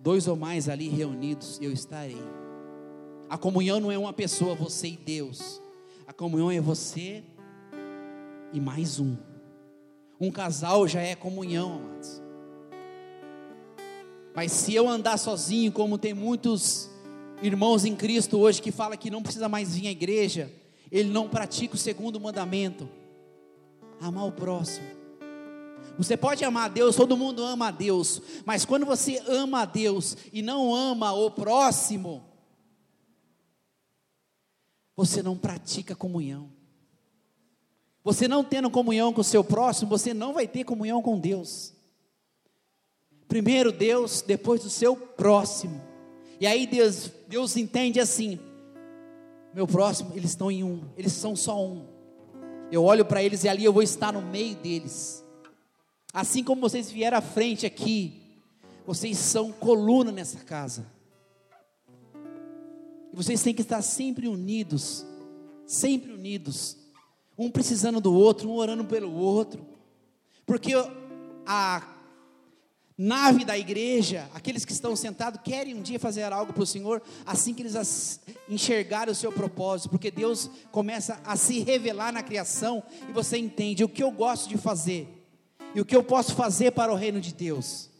dois 0.00 0.26
ou 0.26 0.34
mais 0.34 0.68
ali 0.68 0.88
reunidos, 0.88 1.56
eu 1.62 1.70
estarei. 1.70 2.20
A 3.28 3.38
comunhão 3.38 3.78
não 3.78 3.92
é 3.92 3.96
uma 3.96 4.12
pessoa, 4.12 4.56
você 4.56 4.88
e 4.88 4.96
Deus. 4.96 5.62
A 6.04 6.12
comunhão 6.12 6.50
é 6.50 6.60
você 6.60 7.22
e 8.52 8.58
mais 8.58 8.98
um. 8.98 9.16
Um 10.22 10.30
casal 10.30 10.86
já 10.86 11.00
é 11.00 11.16
comunhão, 11.16 11.80
amados. 11.80 12.22
Mas 14.32 14.52
se 14.52 14.72
eu 14.72 14.88
andar 14.88 15.18
sozinho, 15.18 15.72
como 15.72 15.98
tem 15.98 16.14
muitos 16.14 16.88
irmãos 17.42 17.84
em 17.84 17.96
Cristo 17.96 18.38
hoje 18.38 18.62
que 18.62 18.70
fala 18.70 18.96
que 18.96 19.10
não 19.10 19.20
precisa 19.20 19.48
mais 19.48 19.74
vir 19.74 19.88
à 19.88 19.90
igreja, 19.90 20.48
ele 20.92 21.10
não 21.10 21.28
pratica 21.28 21.74
o 21.74 21.78
segundo 21.78 22.20
mandamento 22.20 22.88
amar 24.00 24.24
o 24.24 24.30
próximo. 24.30 24.86
Você 25.98 26.16
pode 26.16 26.44
amar 26.44 26.66
a 26.66 26.72
Deus, 26.72 26.94
todo 26.94 27.16
mundo 27.16 27.42
ama 27.42 27.66
a 27.66 27.70
Deus, 27.72 28.22
mas 28.46 28.64
quando 28.64 28.86
você 28.86 29.20
ama 29.26 29.62
a 29.62 29.64
Deus 29.64 30.16
e 30.32 30.40
não 30.40 30.72
ama 30.72 31.12
o 31.12 31.32
próximo, 31.32 32.22
você 34.94 35.20
não 35.20 35.36
pratica 35.36 35.96
comunhão. 35.96 36.61
Você 38.04 38.26
não 38.26 38.42
tendo 38.42 38.70
comunhão 38.70 39.12
com 39.12 39.20
o 39.20 39.24
seu 39.24 39.44
próximo, 39.44 39.88
você 39.88 40.12
não 40.12 40.32
vai 40.32 40.48
ter 40.48 40.64
comunhão 40.64 41.00
com 41.00 41.18
Deus. 41.18 41.72
Primeiro 43.28 43.70
Deus, 43.70 44.22
depois 44.22 44.64
o 44.64 44.70
seu 44.70 44.96
próximo. 44.96 45.80
E 46.40 46.46
aí 46.46 46.66
Deus, 46.66 47.10
Deus 47.28 47.56
entende 47.56 48.00
assim: 48.00 48.38
meu 49.54 49.66
próximo, 49.66 50.12
eles 50.14 50.30
estão 50.30 50.50
em 50.50 50.64
um, 50.64 50.82
eles 50.96 51.12
são 51.12 51.36
só 51.36 51.64
um. 51.64 51.86
Eu 52.70 52.84
olho 52.84 53.04
para 53.04 53.22
eles 53.22 53.44
e 53.44 53.48
ali 53.48 53.64
eu 53.64 53.72
vou 53.72 53.82
estar 53.82 54.12
no 54.12 54.22
meio 54.22 54.56
deles. 54.56 55.22
Assim 56.12 56.42
como 56.42 56.60
vocês 56.60 56.90
vieram 56.90 57.18
à 57.18 57.20
frente 57.20 57.64
aqui, 57.64 58.20
vocês 58.86 59.16
são 59.18 59.52
coluna 59.52 60.10
nessa 60.10 60.38
casa. 60.38 60.86
E 63.12 63.16
vocês 63.16 63.42
têm 63.42 63.54
que 63.54 63.62
estar 63.62 63.82
sempre 63.82 64.26
unidos, 64.26 65.06
sempre 65.66 66.12
unidos, 66.12 66.76
um 67.36 67.50
precisando 67.50 68.00
do 68.00 68.12
outro, 68.12 68.48
um 68.48 68.54
orando 68.54 68.84
pelo 68.84 69.12
outro. 69.12 69.66
Porque 70.46 70.72
a 71.46 71.92
nave 72.96 73.44
da 73.44 73.58
igreja, 73.58 74.28
aqueles 74.34 74.64
que 74.64 74.72
estão 74.72 74.94
sentados, 74.94 75.40
querem 75.42 75.74
um 75.74 75.82
dia 75.82 75.98
fazer 75.98 76.30
algo 76.32 76.52
para 76.52 76.62
o 76.62 76.66
Senhor, 76.66 77.02
assim 77.26 77.54
que 77.54 77.62
eles 77.62 78.20
enxergarem 78.48 79.10
o 79.10 79.16
seu 79.16 79.32
propósito, 79.32 79.90
porque 79.90 80.10
Deus 80.10 80.50
começa 80.70 81.20
a 81.24 81.36
se 81.36 81.60
revelar 81.60 82.12
na 82.12 82.22
criação 82.22 82.82
e 83.08 83.12
você 83.12 83.38
entende 83.38 83.82
o 83.82 83.88
que 83.88 84.02
eu 84.02 84.10
gosto 84.10 84.48
de 84.48 84.56
fazer 84.56 85.08
e 85.74 85.80
o 85.80 85.84
que 85.84 85.96
eu 85.96 86.04
posso 86.04 86.34
fazer 86.34 86.72
para 86.72 86.92
o 86.92 86.96
reino 86.96 87.20
de 87.20 87.32
Deus. 87.32 87.90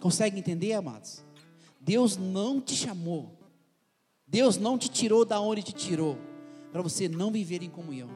Consegue 0.00 0.38
entender, 0.38 0.72
amados? 0.74 1.24
Deus 1.80 2.16
não 2.16 2.60
te 2.60 2.74
chamou, 2.74 3.36
Deus 4.26 4.56
não 4.56 4.78
te 4.78 4.88
tirou 4.88 5.24
da 5.24 5.40
onde 5.40 5.62
te 5.62 5.72
tirou, 5.72 6.16
para 6.70 6.82
você 6.82 7.08
não 7.08 7.30
viver 7.30 7.62
em 7.62 7.70
comunhão. 7.70 8.08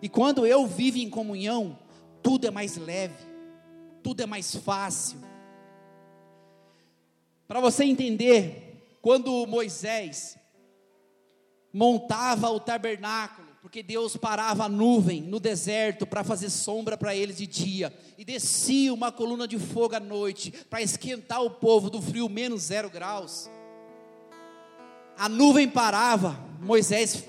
E 0.00 0.08
quando 0.08 0.46
eu 0.46 0.66
vivo 0.66 0.98
em 0.98 1.10
comunhão, 1.10 1.78
tudo 2.22 2.46
é 2.46 2.50
mais 2.50 2.76
leve 2.76 3.32
tudo 4.02 4.20
é 4.22 4.26
mais 4.26 4.54
fácil. 4.54 5.18
Para 7.46 7.60
você 7.60 7.84
entender, 7.84 8.96
quando 9.00 9.46
Moisés 9.46 10.36
montava 11.72 12.50
o 12.50 12.60
tabernáculo, 12.60 13.48
porque 13.62 13.82
Deus 13.82 14.16
parava 14.16 14.64
a 14.64 14.68
nuvem 14.68 15.22
no 15.22 15.38
deserto 15.38 16.04
para 16.04 16.24
fazer 16.24 16.50
sombra 16.50 16.96
para 16.96 17.14
eles 17.14 17.36
de 17.36 17.46
dia, 17.46 17.96
e 18.18 18.24
descia 18.24 18.92
uma 18.92 19.12
coluna 19.12 19.46
de 19.46 19.58
fogo 19.58 19.94
à 19.94 20.00
noite 20.00 20.50
para 20.68 20.82
esquentar 20.82 21.42
o 21.42 21.50
povo 21.50 21.88
do 21.88 22.02
frio 22.02 22.28
menos 22.28 22.62
zero 22.62 22.90
graus. 22.90 23.48
A 25.16 25.28
nuvem 25.28 25.68
parava, 25.68 26.38
Moisés 26.62 27.24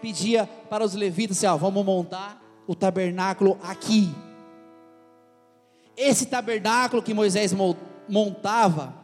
pedia 0.00 0.46
para 0.68 0.84
os 0.84 0.94
levitas: 0.94 1.38
assim, 1.38 1.46
ó, 1.46 1.56
vamos 1.56 1.84
montar 1.84 2.42
o 2.66 2.74
tabernáculo 2.74 3.58
aqui. 3.62 4.14
Esse 5.96 6.26
tabernáculo 6.26 7.02
que 7.02 7.14
Moisés 7.14 7.54
montava, 8.08 8.94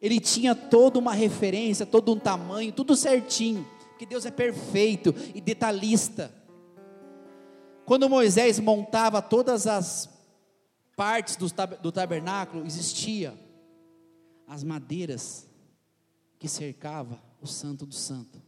ele 0.00 0.20
tinha 0.20 0.54
toda 0.54 0.98
uma 0.98 1.12
referência, 1.12 1.86
todo 1.86 2.12
um 2.12 2.18
tamanho, 2.18 2.72
tudo 2.72 2.96
certinho, 2.96 3.66
porque 3.90 4.04
Deus 4.04 4.26
é 4.26 4.30
perfeito 4.30 5.14
e 5.34 5.40
detalhista. 5.40 6.32
Quando 7.84 8.08
Moisés 8.08 8.58
montava 8.58 9.22
todas 9.22 9.66
as 9.66 10.10
partes 10.96 11.36
do 11.36 11.92
tabernáculo, 11.92 12.66
existia 12.66 13.32
as 14.48 14.64
madeiras 14.64 15.48
que 16.38 16.48
cercava 16.48 17.22
o 17.40 17.46
santo 17.46 17.86
do 17.86 17.94
santo, 17.94 18.42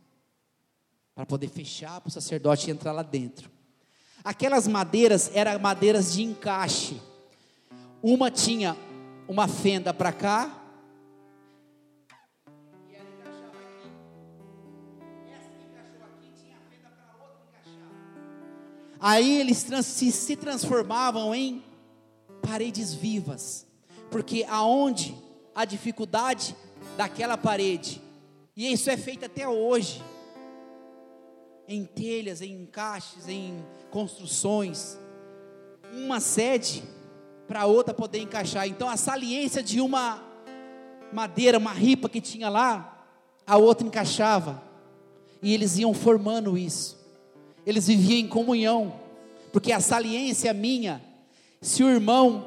para 1.19 1.27
poder 1.27 1.49
fechar 1.49 2.01
para 2.01 2.07
o 2.07 2.13
sacerdote 2.13 2.71
entrar 2.71 2.93
lá 2.93 3.03
dentro. 3.03 3.51
Aquelas 4.23 4.69
madeiras 4.69 5.33
eram 5.35 5.59
madeiras 5.59 6.13
de 6.13 6.23
encaixe. 6.23 7.03
Uma 8.01 8.31
tinha 8.31 8.77
uma 9.27 9.49
fenda 9.49 9.93
para 9.93 10.13
cá. 10.13 10.63
E 12.89 12.95
ela 12.95 13.09
encaixava 13.11 13.59
aqui. 13.59 13.89
Essa 15.37 15.49
que 15.49 15.65
encaixou 15.65 16.05
aqui 16.07 16.31
tinha 16.41 16.57
fenda 16.71 16.89
para 16.89 17.25
outra 17.25 17.43
encaixar. 17.49 17.91
Aí 19.01 19.41
eles 19.41 19.67
se 20.15 20.37
transformavam 20.37 21.35
em 21.35 21.65
paredes 22.41 22.95
vivas. 22.95 23.67
Porque 24.09 24.47
aonde 24.49 25.17
a 25.53 25.65
dificuldade 25.65 26.55
daquela 26.97 27.37
parede, 27.37 28.01
e 28.57 28.73
isso 28.73 28.89
é 28.89 28.97
feito 28.97 29.25
até 29.25 29.49
hoje, 29.49 30.01
em 31.69 31.85
telhas, 31.85 32.41
em 32.41 32.63
encaixes, 32.63 33.29
em 33.29 33.63
construções, 33.91 34.99
uma 35.93 36.19
sede 36.19 36.83
para 37.47 37.67
outra 37.67 37.93
poder 37.93 38.21
encaixar. 38.21 38.67
Então 38.67 38.89
a 38.89 38.97
saliência 38.97 39.63
de 39.63 39.79
uma 39.79 40.23
madeira, 41.13 41.59
uma 41.59 41.73
ripa 41.73 42.09
que 42.09 42.23
tinha 42.23 42.49
lá, 42.49 43.07
a 43.47 43.59
outra 43.59 43.87
encaixava. 43.87 44.63
E 45.43 45.53
eles 45.53 45.77
iam 45.79 45.93
formando 45.93 46.57
isso. 46.57 46.99
Eles 47.67 47.87
viviam 47.87 48.19
em 48.19 48.29
comunhão, 48.29 48.95
porque 49.53 49.73
a 49.73 49.81
saliência 49.81 50.53
minha, 50.55 51.03
se 51.61 51.85
o 51.85 51.91
irmão 51.91 52.47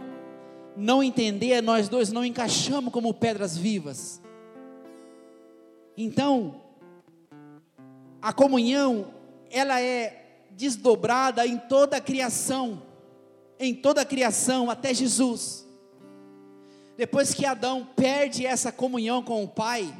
não 0.75 1.03
entender, 1.03 1.61
nós 1.61 1.87
dois 1.87 2.11
não 2.11 2.25
encaixamos 2.25 2.91
como 2.91 3.13
pedras 3.13 3.55
vivas. 3.55 4.19
Então, 5.95 6.55
a 8.21 8.31
comunhão, 8.31 9.13
ela 9.49 9.81
é 9.81 10.47
desdobrada 10.51 11.45
em 11.45 11.57
toda 11.57 11.97
a 11.97 12.01
criação 12.01 12.83
em 13.61 13.75
toda 13.75 14.01
a 14.01 14.05
criação 14.05 14.71
até 14.71 14.91
Jesus. 14.91 15.67
Depois 16.97 17.33
que 17.33 17.45
Adão 17.45 17.87
perde 17.95 18.45
essa 18.45 18.71
comunhão 18.71 19.23
com 19.23 19.43
o 19.43 19.47
Pai, 19.47 19.95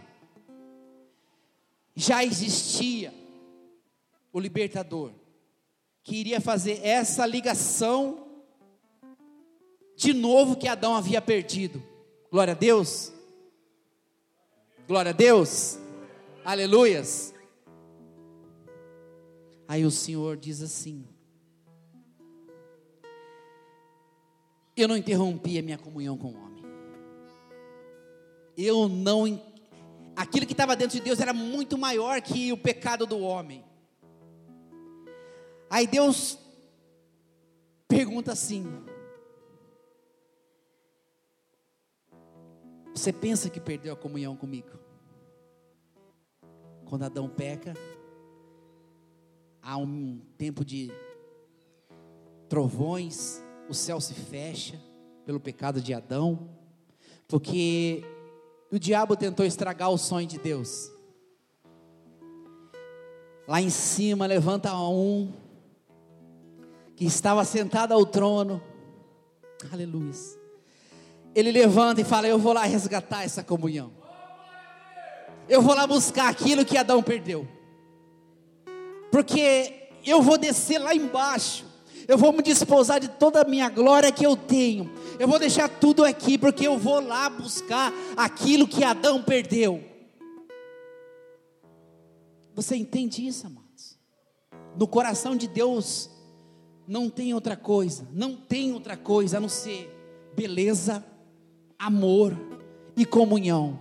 já 1.96 2.26
existia 2.26 3.14
o 4.34 4.40
libertador, 4.40 5.12
que 6.04 6.16
iria 6.16 6.42
fazer 6.42 6.80
essa 6.84 7.26
ligação 7.26 8.28
de 9.96 10.12
novo 10.12 10.56
que 10.56 10.68
Adão 10.68 10.96
havia 10.96 11.22
perdido. 11.22 11.84
Glória 12.32 12.54
a 12.54 12.58
Deus. 12.58 13.14
Glória 14.88 15.12
a 15.12 15.14
Deus. 15.14 15.78
Aleluias. 16.44 17.32
Aí 19.72 19.86
o 19.86 19.92
Senhor 19.92 20.36
diz 20.36 20.62
assim: 20.62 21.08
eu 24.76 24.86
não 24.86 24.98
interrompi 24.98 25.58
a 25.58 25.62
minha 25.62 25.78
comunhão 25.78 26.18
com 26.18 26.28
o 26.28 26.36
homem. 26.36 26.66
Eu 28.58 28.90
não. 28.90 29.42
Aquilo 30.14 30.46
que 30.46 30.52
estava 30.52 30.76
dentro 30.76 30.98
de 30.98 31.02
Deus 31.02 31.22
era 31.22 31.32
muito 31.32 31.78
maior 31.78 32.22
que 32.22 32.52
o 32.52 32.58
pecado 32.58 33.06
do 33.06 33.20
homem. 33.20 33.64
Aí 35.70 35.88
Deus 35.88 36.38
pergunta 37.88 38.34
assim: 38.34 38.66
Você 42.94 43.14
pensa 43.14 43.50
que 43.50 43.62
perdeu 43.62 43.94
a 43.94 43.96
comunhão 43.96 44.36
comigo? 44.36 44.78
Quando 46.84 47.04
Adão 47.04 47.30
peca, 47.30 47.74
há 49.62 49.78
um 49.78 50.20
tempo 50.38 50.66
de 50.66 50.92
trovões, 52.50 53.42
o 53.70 53.74
céu 53.74 54.02
se 54.02 54.14
fecha 54.14 54.80
pelo 55.26 55.40
pecado 55.40 55.80
de 55.80 55.94
Adão, 55.94 56.50
porque 57.28 58.04
o 58.72 58.80
diabo 58.80 59.16
tentou 59.16 59.46
estragar 59.46 59.90
o 59.90 59.98
sonho 59.98 60.28
de 60.28 60.38
Deus. 60.38 60.92
Lá 63.48 63.62
em 63.62 63.70
cima 63.70 64.26
levanta 64.26 64.76
um 64.76 65.32
que 66.96 67.06
estava 67.06 67.44
sentado 67.46 67.94
ao 67.94 68.06
trono. 68.06 68.62
Aleluia. 69.72 70.12
Ele 71.34 71.52
levanta 71.52 72.02
e 72.02 72.04
fala: 72.04 72.28
Eu 72.28 72.38
vou 72.38 72.54
lá 72.54 72.64
resgatar 72.64 73.24
essa 73.24 73.44
comunhão. 73.44 73.92
Eu 75.48 75.62
vou 75.62 75.76
lá 75.76 75.86
buscar 75.88 76.30
aquilo 76.30 76.66
que 76.66 76.78
Adão 76.78 77.02
perdeu. 77.02 77.48
Porque 79.12 79.90
eu 80.06 80.22
vou 80.22 80.38
descer 80.38 80.80
lá 80.80 80.96
embaixo 80.96 81.72
eu 82.12 82.18
vou 82.18 82.34
me 82.34 82.42
desposar 82.42 83.00
de 83.00 83.08
toda 83.08 83.42
a 83.42 83.46
minha 83.46 83.70
glória 83.70 84.12
que 84.12 84.26
eu 84.26 84.36
tenho. 84.36 84.92
Eu 85.20 85.28
vou 85.28 85.40
deixar 85.40 85.70
tudo 85.70 86.04
aqui, 86.04 86.38
porque 86.38 86.68
eu 86.68 86.78
vou 86.78 87.00
lá 87.00 87.30
buscar 87.30 87.94
aquilo 88.18 88.68
que 88.68 88.84
Adão 88.84 89.24
perdeu. 89.24 89.84
Você 92.54 92.76
entende 92.76 93.26
isso, 93.26 93.48
amados? 93.48 93.98
No 94.78 94.88
coração 94.88 95.36
de 95.36 95.48
Deus 95.48 96.10
não 96.88 97.10
tem 97.10 97.34
outra 97.34 97.56
coisa, 97.56 98.08
não 98.12 98.36
tem 98.36 98.74
outra 98.74 98.98
coisa 98.98 99.38
a 99.38 99.40
não 99.40 99.48
ser 99.48 99.90
beleza, 100.36 101.02
amor 101.80 102.38
e 102.98 103.06
comunhão. 103.06 103.80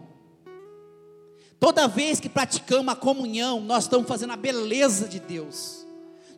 Toda 1.61 1.87
vez 1.87 2.19
que 2.19 2.29
praticamos 2.31 2.91
a 2.91 2.97
comunhão, 2.97 3.61
nós 3.61 3.85
estamos 3.85 4.09
fazendo 4.09 4.33
a 4.33 4.37
beleza 4.37 5.07
de 5.07 5.21
Deus. 5.21 5.87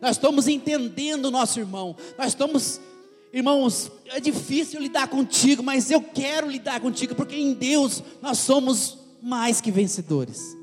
Nós 0.01 0.17
estamos 0.17 0.49
entendendo 0.49 1.25
o 1.27 1.31
nosso 1.31 1.57
irmão. 1.61 1.95
Nós 2.17 2.27
estamos, 2.27 2.81
irmãos, 3.31 3.89
é 4.07 4.19
difícil 4.19 4.81
lidar 4.81 5.07
contigo, 5.07 5.63
mas 5.63 5.89
eu 5.89 6.01
quero 6.01 6.49
lidar 6.49 6.81
contigo, 6.81 7.15
porque 7.15 7.37
em 7.37 7.53
Deus 7.53 8.03
nós 8.21 8.39
somos 8.39 8.97
mais 9.21 9.61
que 9.61 9.71
vencedores. 9.71 10.57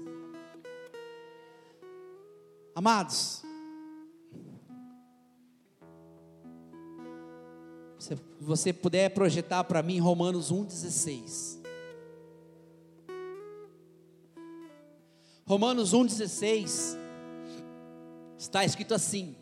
Amados, 2.75 3.43
se 7.99 8.15
você 8.39 8.75
puder 8.75 9.09
projetar 9.11 9.65
para 9.65 9.83
mim 9.83 9.99
Romanos 9.99 10.53
1,16. 10.53 11.50
Romanos 15.51 15.93
1,16 15.93 16.97
está 18.39 18.65
escrito 18.65 18.95
assim: 18.95 19.35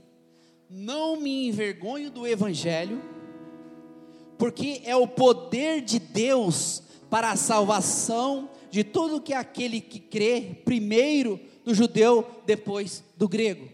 Não 0.70 1.20
me 1.20 1.48
envergonho 1.48 2.10
do 2.10 2.26
Evangelho, 2.26 3.02
porque 4.38 4.80
é 4.86 4.96
o 4.96 5.06
poder 5.06 5.82
de 5.82 5.98
Deus 5.98 6.82
para 7.10 7.30
a 7.30 7.36
salvação 7.36 8.48
de 8.70 8.82
todo 8.82 9.20
que 9.20 9.34
é 9.34 9.36
aquele 9.36 9.82
que 9.82 10.00
crê, 10.00 10.56
primeiro 10.64 11.38
do 11.62 11.74
judeu, 11.74 12.26
depois 12.46 13.04
do 13.14 13.28
grego. 13.28 13.68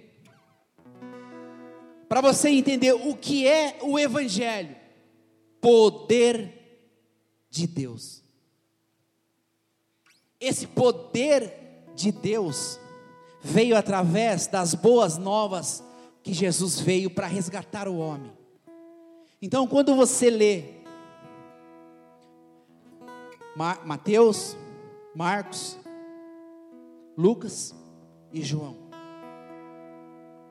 Para 2.08 2.20
você 2.20 2.48
entender 2.48 2.94
o 2.94 3.14
que 3.14 3.46
é 3.46 3.78
o 3.80 3.96
Evangelho, 3.96 4.74
poder 5.60 6.52
de 7.48 7.68
Deus. 7.68 8.24
Esse 10.40 10.66
poder 10.66 11.62
de 11.94 12.10
Deus 12.10 12.78
veio 13.40 13.76
através 13.76 14.46
das 14.46 14.74
boas 14.74 15.18
novas 15.18 15.84
que 16.22 16.32
Jesus 16.32 16.80
veio 16.80 17.10
para 17.10 17.26
resgatar 17.26 17.86
o 17.86 17.98
homem. 17.98 18.32
Então, 19.40 19.66
quando 19.66 19.94
você 19.94 20.30
lê 20.30 20.64
Mateus, 23.84 24.56
Marcos, 25.14 25.78
Lucas 27.16 27.74
e 28.32 28.42
João, 28.42 28.76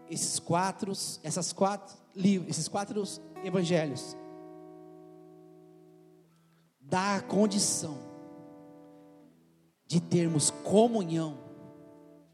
esses 0.10 0.38
quatro, 0.40 0.92
essas 1.24 1.52
quatro 1.52 1.98
livros, 2.16 2.52
esses 2.52 2.68
quatro 2.68 3.04
evangelhos, 3.44 4.16
dá 6.80 7.16
a 7.16 7.22
condição 7.22 8.13
de 9.94 10.02
termos 10.02 10.50
comunhão 10.50 11.38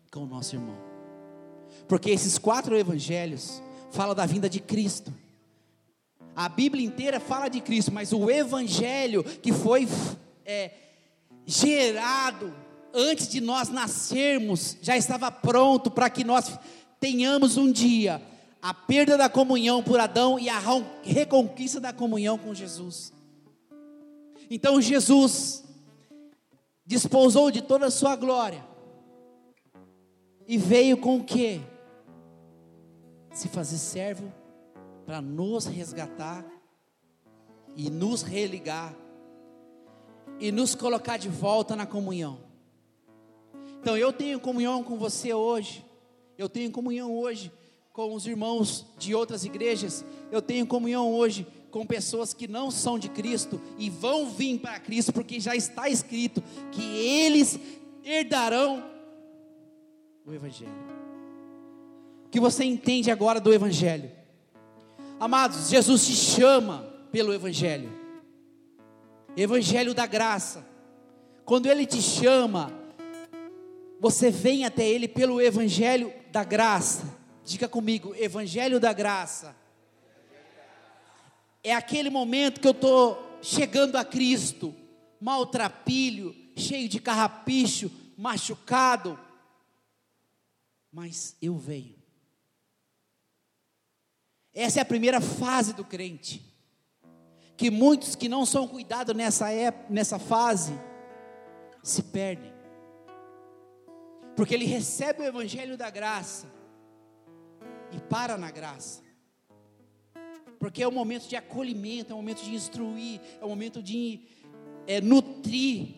com 0.09 0.21
o 0.21 0.25
nosso 0.25 0.55
irmão. 0.55 0.77
Porque 1.89 2.09
esses 2.09 2.37
quatro 2.37 2.77
evangelhos 2.77 3.61
falam 3.91 4.15
da 4.15 4.25
vinda 4.25 4.49
de 4.49 4.61
Cristo. 4.61 5.13
A 6.33 6.47
Bíblia 6.47 6.85
inteira 6.85 7.19
fala 7.19 7.49
de 7.49 7.59
Cristo, 7.59 7.91
mas 7.91 8.13
o 8.13 8.31
evangelho 8.31 9.25
que 9.25 9.51
foi 9.51 9.89
é, 10.45 10.71
gerado 11.45 12.53
antes 12.93 13.27
de 13.27 13.41
nós 13.41 13.67
nascermos 13.67 14.77
já 14.81 14.95
estava 14.95 15.29
pronto 15.29 15.91
para 15.91 16.09
que 16.09 16.23
nós 16.23 16.57
tenhamos 16.97 17.57
um 17.57 17.69
dia 17.69 18.21
a 18.61 18.73
perda 18.73 19.17
da 19.17 19.27
comunhão 19.27 19.83
por 19.83 19.99
Adão 19.99 20.39
e 20.39 20.47
a 20.47 20.61
reconquista 21.03 21.81
da 21.81 21.91
comunhão 21.91 22.37
com 22.37 22.53
Jesus. 22.53 23.11
Então 24.49 24.81
Jesus 24.81 25.65
desposou 26.89 27.51
de 27.51 27.61
toda 27.61 27.85
a 27.85 27.91
sua 27.91 28.15
glória 28.15 28.65
e 30.47 30.57
veio 30.57 30.97
com 30.97 31.17
o 31.17 31.23
que? 31.23 31.61
Se 33.31 33.47
fazer 33.47 33.77
servo 33.77 34.33
para 35.05 35.21
nos 35.21 35.67
resgatar 35.67 36.43
e 37.75 37.91
nos 37.91 38.23
religar 38.23 38.95
e 40.39 40.51
nos 40.51 40.73
colocar 40.73 41.17
de 41.17 41.29
volta 41.29 41.75
na 41.75 41.85
comunhão. 41.85 42.39
Então 43.79 43.95
eu 43.95 44.11
tenho 44.11 44.39
comunhão 44.39 44.83
com 44.83 44.97
você 44.97 45.31
hoje. 45.31 45.85
Eu 46.39 46.49
tenho 46.49 46.71
comunhão 46.71 47.15
hoje 47.15 47.51
com 47.93 48.15
os 48.15 48.25
irmãos 48.25 48.87
de 48.97 49.13
outras 49.13 49.45
igrejas. 49.45 50.03
Eu 50.31 50.41
tenho 50.41 50.65
comunhão 50.65 51.13
hoje 51.13 51.45
com 51.69 51.85
pessoas 51.85 52.33
que 52.33 52.47
não 52.47 52.71
são 52.71 52.97
de 52.97 53.09
Cristo 53.09 53.61
e 53.77 53.89
vão 53.89 54.29
vir 54.29 54.59
para 54.59 54.79
Cristo, 54.79 55.13
porque 55.13 55.39
já 55.39 55.55
está 55.55 55.87
escrito 55.89 56.43
que 56.71 56.83
eles 56.83 57.59
herdarão 58.03 58.83
o 60.25 60.33
Evangelho. 60.33 60.71
O 62.25 62.29
que 62.29 62.39
você 62.39 62.63
entende 62.63 63.09
agora 63.09 63.39
do 63.39 63.53
Evangelho? 63.53 64.11
Amados, 65.19 65.69
Jesus 65.69 66.05
te 66.05 66.13
chama 66.13 66.85
pelo 67.11 67.33
Evangelho, 67.33 67.91
Evangelho 69.35 69.93
da 69.93 70.05
graça. 70.05 70.65
Quando 71.43 71.65
Ele 71.65 71.85
te 71.85 72.01
chama, 72.01 72.71
você 73.99 74.29
vem 74.29 74.65
até 74.65 74.87
Ele 74.87 75.07
pelo 75.07 75.41
Evangelho 75.41 76.13
da 76.31 76.43
graça. 76.43 77.17
Diga 77.43 77.67
comigo, 77.67 78.13
Evangelho 78.15 78.79
da 78.79 78.93
graça 78.93 79.58
é 81.63 81.73
aquele 81.73 82.09
momento 82.09 82.59
que 82.59 82.67
eu 82.67 82.71
estou 82.71 83.39
chegando 83.41 83.97
a 83.97 84.05
Cristo, 84.05 84.75
maltrapilho, 85.19 86.35
cheio 86.55 86.87
de 86.87 86.99
carrapicho, 86.99 87.91
machucado, 88.17 89.19
mas 90.91 91.35
eu 91.41 91.57
venho. 91.57 91.97
Essa 94.53 94.79
é 94.79 94.81
a 94.81 94.85
primeira 94.85 95.21
fase 95.21 95.73
do 95.73 95.85
crente. 95.85 96.45
Que 97.55 97.69
muitos 97.69 98.15
que 98.15 98.29
não 98.29 98.45
são 98.45 98.67
cuidados 98.67 99.15
nessa, 99.15 99.47
nessa 99.89 100.17
fase 100.17 100.73
se 101.83 102.01
perdem. 102.03 102.53
Porque 104.35 104.53
ele 104.53 104.65
recebe 104.65 105.21
o 105.21 105.25
evangelho 105.25 105.77
da 105.77 105.89
graça 105.89 106.47
e 107.91 107.99
para 107.99 108.37
na 108.37 108.49
graça 108.49 109.08
porque 110.59 110.83
é 110.83 110.87
um 110.87 110.91
momento 110.91 111.27
de 111.27 111.37
acolhimento, 111.37 112.11
é 112.11 112.13
um 112.13 112.17
momento 112.17 112.43
de 112.43 112.53
instruir, 112.53 113.21
é 113.39 113.45
um 113.45 113.49
momento 113.49 113.81
de 113.81 114.19
é, 114.85 114.99
nutrir. 114.99 115.95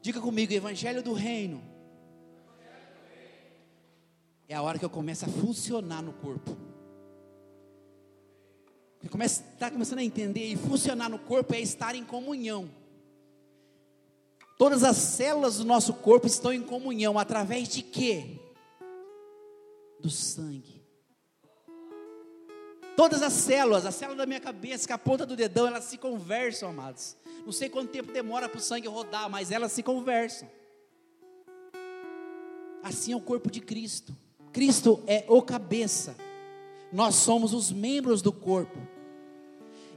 Diga 0.00 0.20
comigo, 0.20 0.52
Evangelho 0.52 1.02
do 1.02 1.12
Reino. 1.12 1.60
É 4.48 4.54
a 4.54 4.62
hora 4.62 4.78
que 4.78 4.84
eu 4.84 4.90
começo 4.90 5.24
a 5.24 5.28
funcionar 5.28 6.00
no 6.00 6.12
corpo. 6.12 6.56
Está 9.02 9.70
começando 9.70 9.98
a 9.98 10.04
entender 10.04 10.46
e 10.46 10.56
funcionar 10.56 11.08
no 11.08 11.18
corpo 11.18 11.54
é 11.54 11.60
estar 11.60 11.94
em 11.94 12.04
comunhão. 12.04 12.70
Todas 14.56 14.84
as 14.84 14.96
células 14.96 15.56
do 15.56 15.64
nosso 15.64 15.94
corpo 15.94 16.26
estão 16.26 16.52
em 16.52 16.62
comunhão 16.62 17.18
através 17.18 17.68
de 17.68 17.82
quê? 17.82 18.38
Do 20.00 20.10
sangue. 20.10 20.79
Todas 23.00 23.22
as 23.22 23.32
células, 23.32 23.86
a 23.86 23.90
célula 23.90 24.14
da 24.14 24.26
minha 24.26 24.40
cabeça, 24.40 24.86
com 24.86 24.92
a 24.92 24.98
ponta 24.98 25.24
do 25.24 25.34
dedão, 25.34 25.66
elas 25.66 25.84
se 25.84 25.96
conversam, 25.96 26.68
amados. 26.68 27.16
Não 27.46 27.50
sei 27.50 27.70
quanto 27.70 27.90
tempo 27.90 28.12
demora 28.12 28.46
para 28.46 28.58
o 28.58 28.60
sangue 28.60 28.88
rodar, 28.88 29.26
mas 29.30 29.50
elas 29.50 29.72
se 29.72 29.82
conversam. 29.82 30.46
Assim 32.82 33.12
é 33.14 33.16
o 33.16 33.20
corpo 33.22 33.50
de 33.50 33.58
Cristo. 33.58 34.14
Cristo 34.52 35.02
é 35.06 35.24
o 35.28 35.40
cabeça. 35.40 36.14
Nós 36.92 37.14
somos 37.14 37.54
os 37.54 37.72
membros 37.72 38.20
do 38.20 38.34
corpo. 38.34 38.78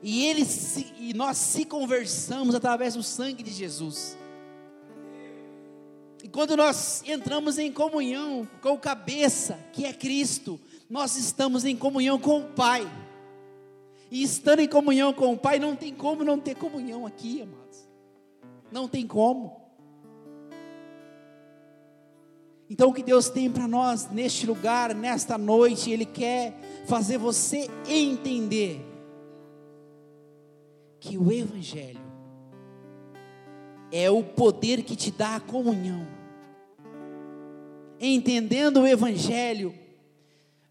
E, 0.02 0.26
ele 0.26 0.46
se, 0.46 0.94
e 0.98 1.14
nós 1.14 1.36
se 1.36 1.66
conversamos 1.66 2.56
através 2.56 2.94
do 2.94 3.04
sangue 3.04 3.44
de 3.44 3.52
Jesus. 3.52 4.18
E 6.24 6.30
quando 6.30 6.56
nós 6.56 7.04
entramos 7.06 7.58
em 7.58 7.70
comunhão 7.70 8.48
com 8.62 8.70
o 8.70 8.80
cabeça, 8.80 9.60
que 9.74 9.84
é 9.84 9.92
Cristo, 9.92 10.58
nós 10.94 11.16
estamos 11.16 11.66
em 11.66 11.76
comunhão 11.76 12.20
com 12.20 12.42
o 12.42 12.50
Pai. 12.50 12.88
E 14.12 14.22
estando 14.22 14.60
em 14.60 14.68
comunhão 14.68 15.12
com 15.12 15.34
o 15.34 15.38
Pai, 15.38 15.58
não 15.58 15.76
tem 15.76 15.92
como 15.92 16.24
não 16.24 16.40
ter 16.40 16.54
comunhão 16.54 17.04
aqui, 17.04 17.42
amados. 17.42 17.90
Não 18.72 18.88
tem 18.88 19.08
como. 19.08 19.60
Então, 22.70 22.90
o 22.90 22.94
que 22.94 23.02
Deus 23.02 23.28
tem 23.28 23.50
para 23.52 23.68
nós 23.68 24.08
neste 24.12 24.46
lugar, 24.46 24.94
nesta 24.94 25.36
noite, 25.36 25.90
Ele 25.90 26.06
quer 26.06 26.60
fazer 26.86 27.18
você 27.18 27.68
entender 27.90 28.80
que 31.00 31.18
o 31.18 31.32
Evangelho 31.32 32.04
é 33.92 34.12
o 34.12 34.22
poder 34.24 34.84
que 34.84 34.96
te 34.96 35.10
dá 35.10 35.38
a 35.38 35.40
comunhão. 35.40 36.06
Entendendo 38.00 38.82
o 38.82 38.88
Evangelho, 38.88 39.82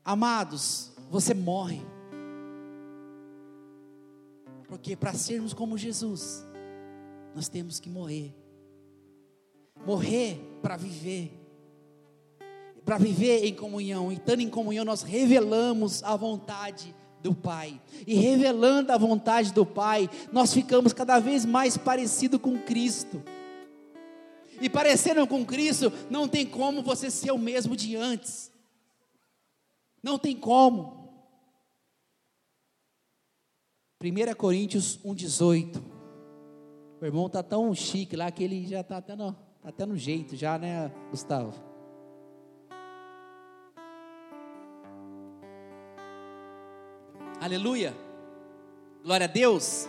Amados, 0.05 0.91
você 1.11 1.33
morre. 1.33 1.81
Porque 4.67 4.97
para 4.97 5.13
sermos 5.13 5.53
como 5.53 5.79
Jesus, 5.79 6.45
nós 7.35 7.49
temos 7.49 7.79
que 7.79 7.89
morrer. 7.89 8.35
morrer 9.87 10.41
para 10.61 10.77
viver. 10.77 11.39
Para 12.85 12.99
viver 12.99 13.45
em 13.45 13.55
comunhão, 13.55 14.11
e 14.11 14.17
estando 14.17 14.41
em 14.41 14.49
comunhão, 14.51 14.85
nós 14.85 15.03
revelamos 15.03 16.03
a 16.03 16.17
vontade 16.17 16.95
do 17.23 17.33
Pai. 17.33 17.81
E 18.07 18.15
revelando 18.15 18.91
a 18.93 18.99
vontade 18.99 19.53
do 19.53 19.65
Pai, 19.65 20.11
nós 20.33 20.53
ficamos 20.53 20.93
cada 20.93 21.21
vez 21.21 21.45
mais 21.45 21.77
parecido 21.77 22.41
com 22.41 22.59
Cristo. 22.59 23.23
E 24.61 24.69
parecendo 24.69 25.27
com 25.27 25.45
Cristo, 25.45 25.93
não 26.11 26.27
tem 26.27 26.45
como 26.45 26.83
você 26.83 27.11
ser 27.11 27.31
o 27.31 27.39
mesmo 27.39 27.77
de 27.77 27.97
antes. 27.97 28.52
Não 30.03 30.19
tem 30.19 30.37
como. 30.37 31.03
1 34.03 34.35
Coríntios 34.35 34.99
1,18. 34.99 35.81
O 37.01 37.05
irmão 37.05 37.27
está 37.27 37.43
tão 37.43 37.73
chique 37.75 38.17
lá 38.17 38.31
que 38.31 38.43
ele 38.43 38.67
já 38.67 38.81
está 38.81 38.97
até, 38.97 39.15
no, 39.15 39.33
tá 39.33 39.69
até 39.69 39.87
no 39.87 39.97
jeito, 39.97 40.37
já, 40.37 40.59
né, 40.59 40.93
Gustavo? 41.11 41.55
Aleluia. 47.41 47.95
Glória 49.05 49.25
a 49.25 49.29
Deus. 49.29 49.89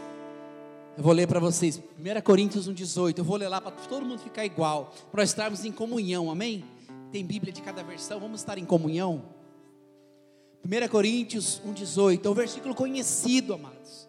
Eu 0.96 1.04
vou 1.04 1.14
ler 1.14 1.28
para 1.28 1.40
vocês, 1.40 1.78
1 1.78 2.22
Coríntios 2.24 2.70
1,18. 2.70 3.18
Eu 3.18 3.24
vou 3.24 3.38
ler 3.38 3.48
lá 3.48 3.60
para 3.60 3.72
todo 3.72 4.06
mundo 4.06 4.20
ficar 4.20 4.46
igual, 4.46 4.94
para 5.12 5.24
estarmos 5.24 5.66
em 5.66 5.72
comunhão, 5.72 6.30
amém? 6.30 6.64
Tem 7.12 7.26
Bíblia 7.26 7.52
de 7.52 7.62
cada 7.64 7.84
versão, 7.84 8.20
vamos 8.20 8.42
estar 8.42 8.60
em 8.60 8.66
comunhão. 8.66 9.24
1 10.66 10.88
Coríntios 10.88 11.62
1,18, 11.66 12.26
é 12.26 12.30
um 12.30 12.34
versículo 12.34 12.74
conhecido, 12.74 13.54
amados, 13.54 14.08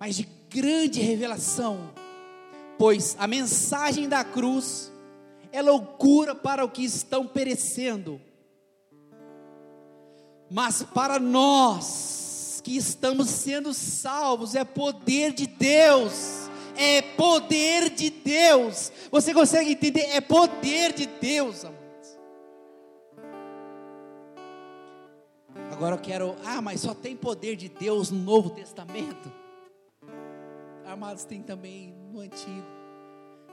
mas 0.00 0.16
de 0.16 0.28
grande 0.50 1.00
revelação, 1.00 1.92
pois 2.76 3.14
a 3.18 3.26
mensagem 3.26 4.08
da 4.08 4.24
cruz 4.24 4.90
é 5.52 5.62
loucura 5.62 6.34
para 6.34 6.64
os 6.64 6.72
que 6.72 6.84
estão 6.84 7.26
perecendo, 7.26 8.20
mas 10.50 10.82
para 10.82 11.18
nós, 11.20 12.60
que 12.64 12.76
estamos 12.76 13.28
sendo 13.28 13.72
salvos, 13.72 14.56
é 14.56 14.64
poder 14.64 15.32
de 15.32 15.46
Deus. 15.46 16.46
É 16.76 17.00
poder 17.00 17.90
de 17.90 18.10
Deus. 18.10 18.92
Você 19.10 19.32
consegue 19.32 19.70
entender? 19.70 20.02
É 20.10 20.20
poder 20.20 20.92
de 20.92 21.06
Deus, 21.06 21.64
amados. 21.64 21.85
Agora 25.76 25.94
eu 25.94 26.00
quero, 26.00 26.34
ah, 26.42 26.62
mas 26.62 26.80
só 26.80 26.94
tem 26.94 27.14
poder 27.14 27.54
de 27.54 27.68
Deus 27.68 28.10
no 28.10 28.18
Novo 28.18 28.48
Testamento. 28.48 29.30
Amados, 30.86 31.24
tem 31.24 31.42
também 31.42 31.92
no 32.10 32.20
Antigo. 32.20 32.66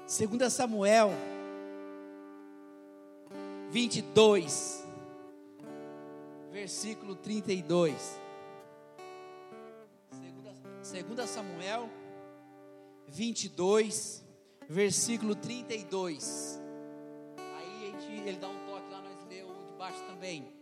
Segundo 0.07 0.49
Samuel 0.49 1.11
22, 3.71 4.87
versículo 6.49 7.13
32. 7.13 8.21
2 10.81 11.29
Samuel 11.29 11.89
22, 13.09 14.23
versículo 14.69 15.35
32. 15.35 16.61
Aí 17.57 17.91
gente, 17.91 18.27
ele 18.29 18.37
dá 18.37 18.47
um 18.47 18.65
toque 18.65 18.89
lá, 18.89 19.01
nós 19.01 19.25
lemos 19.27 19.57
de 19.67 19.73
baixo 19.73 20.01
também. 20.05 20.52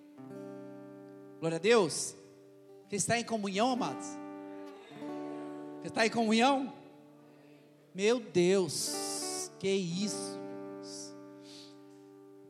Glória 1.41 1.55
a 1.55 1.59
Deus. 1.59 2.15
Você 2.87 2.97
está 2.97 3.19
em 3.19 3.23
comunhão, 3.23 3.71
amados? 3.71 4.05
Você 5.81 5.87
está 5.87 6.05
em 6.05 6.09
comunhão? 6.11 6.71
Meu 7.95 8.19
Deus, 8.19 9.49
que 9.57 9.67
isso. 9.67 10.39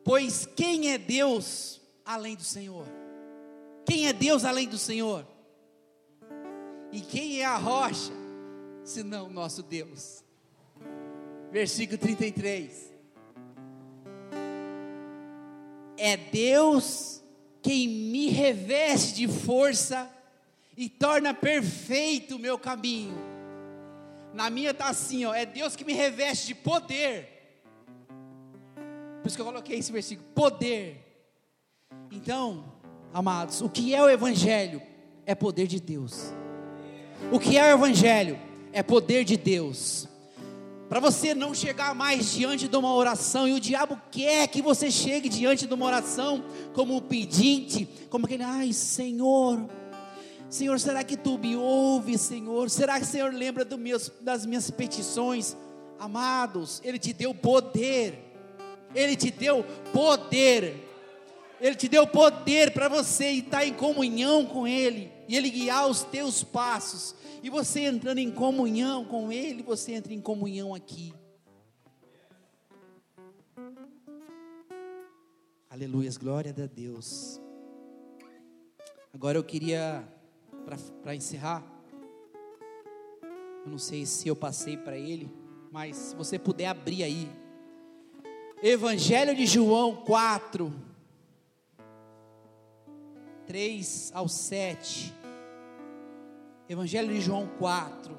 Pois 0.03 0.45
quem 0.45 0.91
é 0.91 0.97
Deus 0.97 1.79
além 2.03 2.35
do 2.35 2.43
Senhor? 2.43 2.85
Quem 3.85 4.09
é 4.09 4.11
Deus 4.11 4.43
além 4.43 4.67
do 4.67 4.77
Senhor? 4.77 5.25
E 6.91 6.99
quem 6.99 7.39
é 7.39 7.45
a 7.45 7.55
rocha, 7.55 8.11
senão 8.83 9.29
nosso 9.29 9.63
Deus? 9.63 10.21
Versículo 11.49 11.97
33. 11.97 12.91
É 15.95 16.17
Deus 16.17 17.20
quem 17.61 17.87
me 17.87 18.29
reveste 18.29 19.15
de 19.15 19.27
força 19.27 20.09
e 20.75 20.89
torna 20.89 21.33
perfeito 21.33 22.35
o 22.35 22.39
meu 22.39 22.57
caminho. 22.57 23.15
Na 24.33 24.49
minha 24.49 24.71
está 24.71 24.87
assim, 24.87 25.25
ó, 25.25 25.33
é 25.33 25.45
Deus 25.45 25.75
que 25.75 25.83
me 25.83 25.93
reveste 25.93 26.47
de 26.47 26.55
poder. 26.55 27.27
Por 29.21 29.27
isso 29.27 29.35
que 29.35 29.41
eu 29.41 29.45
coloquei 29.45 29.77
esse 29.77 29.91
versículo, 29.91 30.27
poder. 30.33 30.97
Então, 32.11 32.73
amados, 33.13 33.61
o 33.61 33.69
que 33.69 33.93
é 33.93 34.01
o 34.01 34.09
evangelho? 34.09 34.81
É 35.25 35.35
poder 35.35 35.67
de 35.67 35.79
Deus. 35.79 36.33
O 37.29 37.39
que 37.39 37.57
é 37.57 37.63
o 37.73 37.77
Evangelho? 37.77 38.39
É 38.73 38.81
poder 38.81 39.23
de 39.23 39.37
Deus. 39.37 40.07
Para 40.91 40.99
você 40.99 41.33
não 41.33 41.53
chegar 41.53 41.95
mais 41.95 42.33
diante 42.33 42.67
de 42.67 42.75
uma 42.75 42.93
oração, 42.93 43.47
e 43.47 43.53
o 43.53 43.61
diabo 43.61 43.97
quer 44.11 44.45
que 44.49 44.61
você 44.61 44.91
chegue 44.91 45.29
diante 45.29 45.65
de 45.65 45.73
uma 45.73 45.85
oração 45.85 46.43
como 46.73 46.97
um 46.97 46.99
pedinte, 46.99 47.87
como 48.09 48.25
aquele, 48.25 48.43
ai 48.43 48.73
Senhor, 48.73 49.69
Senhor, 50.49 50.77
será 50.81 51.01
que 51.01 51.15
tu 51.15 51.37
me 51.37 51.55
ouves, 51.55 52.19
Senhor? 52.19 52.69
Será 52.69 52.99
que 52.99 53.05
o 53.05 53.07
Senhor 53.07 53.33
lembra 53.33 53.65
meus, 53.77 54.11
das 54.19 54.45
minhas 54.45 54.69
petições? 54.69 55.55
Amados, 55.97 56.81
Ele 56.83 56.99
te 56.99 57.13
deu 57.13 57.33
poder, 57.33 58.19
Ele 58.93 59.15
te 59.15 59.31
deu 59.31 59.63
poder, 59.93 60.75
Ele 61.61 61.75
te 61.75 61.87
deu 61.87 62.05
poder 62.05 62.71
para 62.71 62.89
você 62.89 63.29
estar 63.29 63.65
em 63.65 63.71
comunhão 63.71 64.45
com 64.45 64.67
Ele 64.67 65.09
e 65.31 65.35
Ele 65.37 65.49
guiar 65.49 65.87
os 65.87 66.03
teus 66.03 66.43
passos, 66.43 67.15
e 67.41 67.49
você 67.49 67.85
entrando 67.85 68.17
em 68.17 68.29
comunhão 68.29 69.05
com 69.05 69.31
Ele, 69.31 69.63
você 69.63 69.93
entra 69.93 70.13
em 70.13 70.19
comunhão 70.19 70.75
aqui. 70.75 71.13
Aleluias, 75.69 76.17
glória 76.17 76.51
a 76.51 76.65
Deus. 76.67 77.39
Agora 79.13 79.37
eu 79.37 79.43
queria, 79.45 80.05
para 81.01 81.15
encerrar, 81.15 81.63
eu 83.63 83.71
não 83.71 83.77
sei 83.77 84.05
se 84.05 84.27
eu 84.27 84.35
passei 84.35 84.75
para 84.75 84.97
ele, 84.97 85.33
mas 85.71 85.95
se 85.95 86.15
você 86.17 86.37
puder 86.37 86.67
abrir 86.67 87.03
aí, 87.03 87.31
Evangelho 88.61 89.33
de 89.33 89.45
João 89.45 89.95
4, 89.95 90.73
3 93.47 94.11
ao 94.13 94.27
7. 94.27 95.20
Evangelho 96.71 97.13
de 97.13 97.19
João 97.19 97.49
4. 97.59 98.15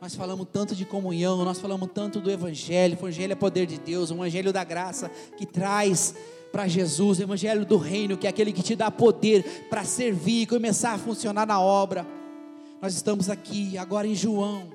Nós 0.00 0.14
falamos 0.14 0.48
tanto 0.50 0.74
de 0.74 0.84
comunhão, 0.84 1.44
nós 1.44 1.60
falamos 1.60 1.88
tanto 1.94 2.20
do 2.20 2.28
Evangelho. 2.28 2.94
O 2.94 2.98
Evangelho 2.98 3.32
é 3.32 3.36
poder 3.36 3.66
de 3.66 3.78
Deus, 3.78 4.10
o 4.10 4.14
Evangelho 4.14 4.52
da 4.52 4.64
graça 4.64 5.08
que 5.36 5.46
traz 5.46 6.14
para 6.50 6.66
Jesus, 6.66 7.20
o 7.20 7.22
Evangelho 7.22 7.64
do 7.64 7.76
Reino, 7.76 8.16
que 8.16 8.26
é 8.26 8.30
aquele 8.30 8.52
que 8.52 8.62
te 8.62 8.74
dá 8.74 8.90
poder 8.90 9.68
para 9.68 9.84
servir 9.84 10.42
e 10.42 10.46
começar 10.46 10.94
a 10.94 10.98
funcionar 10.98 11.46
na 11.46 11.60
obra. 11.60 12.04
Nós 12.82 12.94
estamos 12.94 13.30
aqui 13.30 13.78
agora 13.78 14.06
em 14.06 14.16
João, 14.16 14.72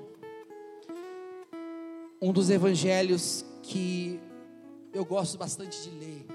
um 2.22 2.32
dos 2.32 2.48
evangelhos 2.48 3.44
que 3.62 4.18
eu 4.94 5.04
gosto 5.04 5.36
bastante 5.36 5.82
de 5.82 5.90
ler. 5.90 6.26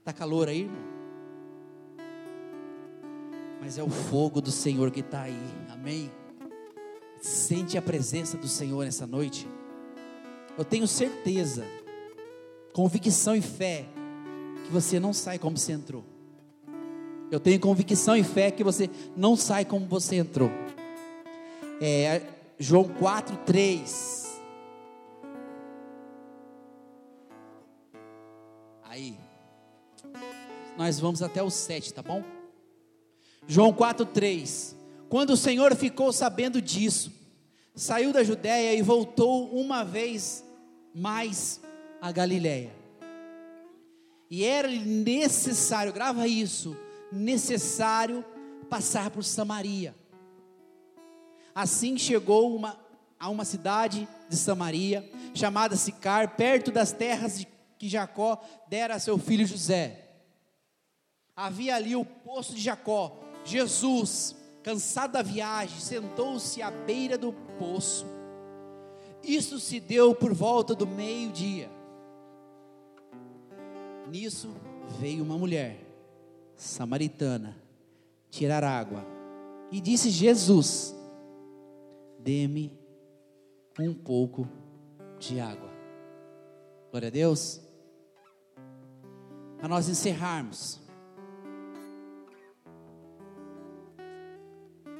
Está 0.00 0.12
calor 0.12 0.48
aí, 0.48 0.62
irmão? 0.62 0.89
Mas 3.60 3.76
é 3.76 3.82
o 3.82 3.90
fogo 3.90 4.40
do 4.40 4.50
Senhor 4.50 4.90
que 4.90 5.00
está 5.00 5.22
aí, 5.22 5.38
amém? 5.70 6.10
Sente 7.20 7.76
a 7.76 7.82
presença 7.82 8.38
do 8.38 8.48
Senhor 8.48 8.84
nessa 8.84 9.06
noite. 9.06 9.46
Eu 10.56 10.64
tenho 10.64 10.86
certeza, 10.88 11.64
convicção 12.72 13.36
e 13.36 13.42
fé, 13.42 13.86
que 14.64 14.72
você 14.72 14.98
não 14.98 15.12
sai 15.12 15.38
como 15.38 15.58
você 15.58 15.72
entrou. 15.72 16.02
Eu 17.30 17.38
tenho 17.38 17.60
convicção 17.60 18.16
e 18.16 18.24
fé 18.24 18.50
que 18.50 18.64
você 18.64 18.90
não 19.16 19.36
sai 19.36 19.64
como 19.64 19.86
você 19.86 20.16
entrou. 20.16 20.50
É, 21.80 22.22
João 22.58 22.84
4, 22.84 23.36
3. 23.46 24.40
Aí. 28.82 29.16
Nós 30.76 30.98
vamos 30.98 31.22
até 31.22 31.42
o 31.42 31.50
7, 31.50 31.94
tá 31.94 32.02
bom? 32.02 32.39
João 33.46 33.72
4,3: 33.72 34.74
Quando 35.08 35.30
o 35.30 35.36
Senhor 35.36 35.74
ficou 35.74 36.12
sabendo 36.12 36.60
disso, 36.60 37.12
saiu 37.74 38.12
da 38.12 38.22
Judéia 38.22 38.74
e 38.74 38.82
voltou 38.82 39.50
uma 39.54 39.84
vez 39.84 40.44
mais 40.94 41.60
a 42.00 42.10
Galiléia. 42.12 42.72
E 44.30 44.44
era 44.44 44.68
necessário, 44.68 45.92
grava 45.92 46.26
isso, 46.28 46.76
necessário 47.10 48.24
passar 48.68 49.10
por 49.10 49.24
Samaria. 49.24 49.94
Assim 51.54 51.98
chegou 51.98 52.54
uma 52.54 52.78
a 53.20 53.28
uma 53.28 53.44
cidade 53.44 54.08
de 54.30 54.36
Samaria, 54.36 55.06
chamada 55.34 55.76
Sicar, 55.76 56.36
perto 56.36 56.72
das 56.72 56.90
terras 56.90 57.38
de 57.38 57.46
que 57.78 57.86
Jacó 57.86 58.42
dera 58.66 58.94
a 58.94 58.98
seu 58.98 59.18
filho 59.18 59.46
José. 59.46 60.08
Havia 61.36 61.76
ali 61.76 61.94
o 61.94 62.04
poço 62.04 62.54
de 62.54 62.62
Jacó. 62.62 63.18
Jesus, 63.44 64.36
cansado 64.62 65.12
da 65.12 65.22
viagem, 65.22 65.80
sentou-se 65.80 66.60
à 66.62 66.70
beira 66.70 67.16
do 67.16 67.32
poço. 67.58 68.06
Isso 69.22 69.58
se 69.58 69.80
deu 69.80 70.14
por 70.14 70.32
volta 70.32 70.74
do 70.74 70.86
meio-dia. 70.86 71.70
Nisso 74.08 74.50
veio 74.98 75.22
uma 75.22 75.38
mulher 75.38 75.78
samaritana 76.56 77.56
tirar 78.30 78.64
água 78.64 79.04
e 79.70 79.80
disse: 79.80 80.10
Jesus, 80.10 80.94
dê-me 82.18 82.72
um 83.78 83.94
pouco 83.94 84.48
de 85.18 85.38
água. 85.38 85.70
Glória 86.90 87.08
a 87.08 87.10
Deus. 87.10 87.60
Para 89.58 89.68
nós 89.68 89.88
encerrarmos, 89.88 90.80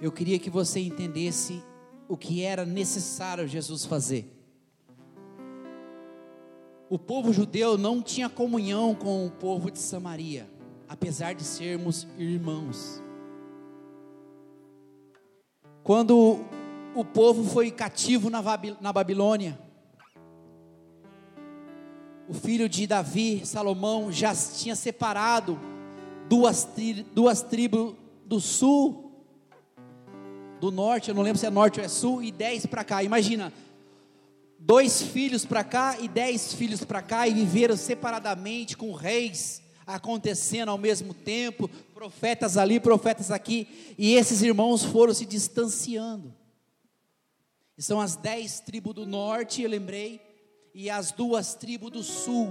eu 0.00 0.10
queria 0.10 0.38
que 0.38 0.48
você 0.48 0.80
entendesse 0.80 1.62
o 2.08 2.16
que 2.16 2.42
era 2.42 2.64
necessário 2.64 3.46
Jesus 3.46 3.84
fazer. 3.84 4.36
O 6.88 6.98
povo 6.98 7.32
judeu 7.32 7.78
não 7.78 8.02
tinha 8.02 8.28
comunhão 8.28 8.94
com 8.94 9.26
o 9.26 9.30
povo 9.30 9.70
de 9.70 9.78
Samaria, 9.78 10.50
apesar 10.88 11.34
de 11.34 11.44
sermos 11.44 12.08
irmãos. 12.18 13.00
Quando 15.84 16.44
o 16.94 17.04
povo 17.04 17.44
foi 17.44 17.70
cativo 17.70 18.28
na 18.28 18.92
Babilônia, 18.92 19.56
o 22.28 22.34
filho 22.34 22.68
de 22.68 22.86
Davi, 22.86 23.44
Salomão, 23.44 24.10
já 24.10 24.34
tinha 24.34 24.74
separado 24.74 25.58
duas, 26.28 26.64
tri, 26.64 27.04
duas 27.14 27.42
tribos 27.42 27.94
do 28.24 28.40
sul, 28.40 29.09
do 30.60 30.70
norte, 30.70 31.08
eu 31.08 31.14
não 31.14 31.22
lembro 31.22 31.38
se 31.38 31.46
é 31.46 31.50
norte 31.50 31.80
ou 31.80 31.84
é 31.84 31.88
sul, 31.88 32.22
e 32.22 32.30
dez 32.30 32.66
para 32.66 32.84
cá. 32.84 33.02
Imagina, 33.02 33.52
dois 34.58 35.00
filhos 35.02 35.44
para 35.44 35.64
cá 35.64 35.98
e 35.98 36.06
dez 36.06 36.52
filhos 36.52 36.84
para 36.84 37.02
cá, 37.02 37.26
e 37.26 37.32
viveram 37.32 37.76
separadamente 37.76 38.76
com 38.76 38.92
reis 38.92 39.62
acontecendo 39.86 40.68
ao 40.68 40.78
mesmo 40.78 41.12
tempo, 41.12 41.68
profetas 41.92 42.56
ali, 42.56 42.78
profetas 42.78 43.30
aqui, 43.30 43.94
e 43.98 44.14
esses 44.14 44.42
irmãos 44.42 44.84
foram 44.84 45.12
se 45.12 45.26
distanciando. 45.26 46.32
São 47.76 48.00
as 48.00 48.14
dez 48.14 48.60
tribos 48.60 48.94
do 48.94 49.06
norte, 49.06 49.62
eu 49.62 49.70
lembrei, 49.70 50.20
e 50.74 50.88
as 50.88 51.10
duas 51.10 51.54
tribos 51.54 51.90
do 51.90 52.02
sul, 52.02 52.48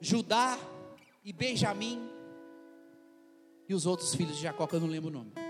Judá 0.00 0.58
e 1.24 1.32
Benjamim, 1.32 2.00
e 3.68 3.74
os 3.74 3.86
outros 3.86 4.14
filhos 4.14 4.36
de 4.36 4.42
Jacó, 4.42 4.66
que 4.66 4.76
eu 4.76 4.80
não 4.80 4.86
lembro 4.86 5.08
o 5.08 5.12
nome. 5.12 5.47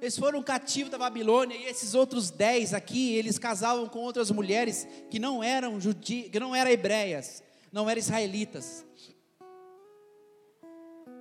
Eles 0.00 0.18
foram 0.18 0.42
cativos 0.42 0.90
da 0.90 0.98
Babilônia, 0.98 1.56
e 1.56 1.64
esses 1.64 1.94
outros 1.94 2.30
dez 2.30 2.74
aqui, 2.74 3.14
eles 3.14 3.38
casavam 3.38 3.88
com 3.88 4.00
outras 4.00 4.30
mulheres 4.30 4.86
que 5.10 5.18
não 5.18 5.42
eram 5.42 5.80
judi 5.80 6.28
que 6.30 6.38
não 6.38 6.54
eram 6.54 6.70
hebreias, 6.70 7.42
não 7.72 7.88
eram 7.88 7.98
israelitas. 7.98 8.84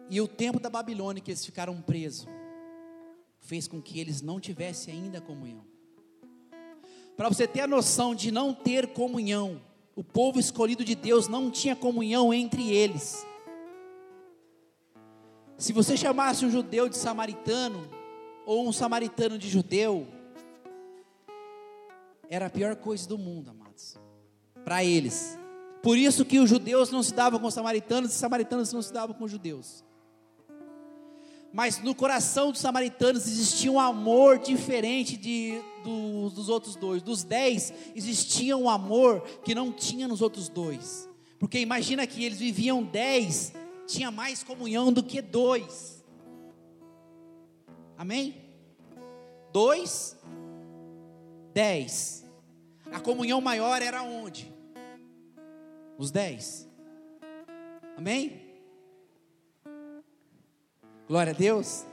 E 0.10 0.20
o 0.20 0.28
tempo 0.28 0.60
da 0.60 0.70
Babilônia 0.70 1.22
que 1.22 1.32
eles 1.32 1.46
ficaram 1.46 1.82
presos, 1.82 2.28
fez 3.40 3.68
com 3.68 3.82
que 3.82 4.00
eles 4.00 4.22
não 4.22 4.40
tivessem 4.40 4.94
ainda 4.94 5.22
comunhão. 5.22 5.64
Para 7.16 7.30
você 7.30 7.48
ter 7.48 7.62
a 7.62 7.68
noção 7.68 8.14
de 8.14 8.30
não 8.30 8.54
ter 8.54 8.88
comunhão, 8.88 9.62
o 9.96 10.04
povo 10.04 10.40
escolhido 10.40 10.84
de 10.84 10.96
Deus 10.96 11.28
não 11.28 11.50
tinha 11.50 11.76
comunhão 11.76 12.34
entre 12.34 12.70
eles. 12.70 13.26
Se 15.58 15.72
você 15.72 15.96
chamasse 15.96 16.46
um 16.46 16.52
judeu 16.52 16.90
de 16.90 16.98
samaritano, 16.98 17.90
ou 18.46 18.68
um 18.68 18.72
samaritano 18.72 19.38
de 19.38 19.50
judeu, 19.50 20.08
era 22.30 22.48
a 22.48 22.50
pior 22.50 22.76
coisa 22.76 23.08
do 23.08 23.18
mundo, 23.18 23.50
amados, 23.50 23.98
para 24.64 24.84
eles. 24.84 25.38
Por 25.82 25.98
isso 25.98 26.26
que 26.26 26.40
os 26.40 26.50
judeus 26.50 26.90
não 26.90 27.04
se 27.04 27.14
davam 27.14 27.40
com 27.40 27.48
os 27.48 27.54
samaritanos, 27.54 28.12
e 28.12 28.14
os 28.14 28.20
samaritanos 28.20 28.74
não 28.74 28.82
se 28.82 28.92
davam 28.92 29.16
com 29.16 29.24
os 29.26 29.32
judeus. 29.32 29.84
Mas 31.54 31.82
no 31.82 31.96
coração 31.96 32.52
dos 32.52 32.60
samaritanos 32.60 33.28
existia 33.28 33.72
um 33.72 33.80
amor 33.80 34.40
diferente 34.40 35.16
de, 35.16 35.62
do, 35.86 36.30
dos 36.30 36.50
outros 36.50 36.76
dois. 36.76 37.02
Dos 37.02 37.24
dez, 37.24 37.72
existia 37.96 38.58
um 38.58 38.70
amor 38.70 39.22
que 39.44 39.56
não 39.56 39.72
tinha 39.72 40.06
nos 40.06 40.22
outros 40.22 40.50
dois. 40.50 41.08
Porque 41.40 41.60
imagina 41.60 42.06
que 42.06 42.26
eles 42.26 42.40
viviam 42.40 42.84
dez, 42.84 43.54
tinha 43.88 44.12
mais 44.12 44.44
comunhão 44.44 44.92
do 44.92 45.02
que 45.02 45.22
dois. 45.22 45.95
Amém? 47.98 48.44
Dois, 49.52 50.18
dez. 51.54 52.26
A 52.92 53.00
comunhão 53.00 53.40
maior 53.40 53.82
era 53.82 54.04
onde? 54.04 54.54
Os 55.98 56.12
dez. 56.12 56.68
Amém? 57.98 58.42
Glória 61.08 61.32
a 61.32 61.36
Deus. 61.36 61.86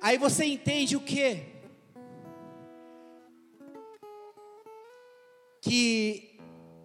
Aí 0.00 0.18
você 0.18 0.44
entende 0.44 0.96
o 0.96 1.00
que? 1.00 1.46
Que 5.62 6.38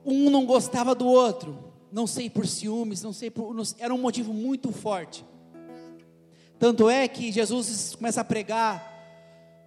um 0.06 0.30
não 0.30 0.46
gostava 0.46 0.96
do 0.96 1.08
outro, 1.08 1.74
não 1.92 2.08
sei 2.08 2.30
por 2.30 2.48
ciúmes, 2.48 3.02
não 3.02 3.14
sei 3.14 3.30
por. 3.30 3.56
Era 3.78 3.94
um 3.94 3.98
motivo 3.98 4.34
muito 4.34 4.72
forte. 4.72 5.26
Tanto 6.64 6.90
é 6.90 7.10
que 7.10 7.30
Jesus 7.30 7.94
começa 7.94 8.22
a 8.22 8.24
pregar 8.24 8.82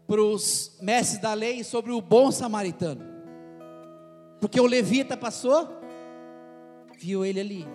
para 0.07 0.23
os 0.23 0.79
mestres 0.81 1.21
da 1.21 1.35
lei 1.35 1.63
sobre 1.63 1.93
o 1.93 2.01
bom 2.01 2.33
samaritano. 2.33 3.05
Porque 4.41 4.59
o 4.59 4.65
levita 4.65 5.15
passou, 5.15 5.69
viu 6.99 7.23
ele 7.23 7.39
ali. 7.39 7.67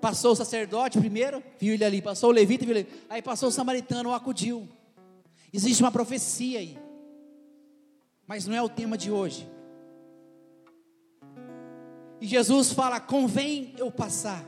Passou 0.00 0.30
o 0.30 0.36
sacerdote 0.36 0.96
primeiro, 0.96 1.42
viu 1.58 1.74
ele 1.74 1.84
ali. 1.84 2.00
Passou 2.00 2.30
o 2.30 2.32
levita, 2.32 2.64
viu 2.64 2.76
ele 2.76 2.88
ali. 2.88 3.02
Aí 3.10 3.20
passou 3.20 3.48
o 3.48 3.52
samaritano, 3.52 4.10
o 4.10 4.14
acudiu. 4.14 4.68
Existe 5.52 5.82
uma 5.82 5.90
profecia 5.90 6.60
aí. 6.60 6.78
Mas 8.28 8.46
não 8.46 8.54
é 8.54 8.62
o 8.62 8.68
tema 8.68 8.96
de 8.96 9.10
hoje. 9.10 9.50
E 12.20 12.28
Jesus 12.28 12.70
fala: 12.72 13.00
convém 13.00 13.74
eu 13.76 13.90
passar. 13.90 14.44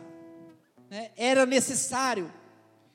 Né? 0.88 1.10
Era 1.16 1.44
necessário 1.44 2.32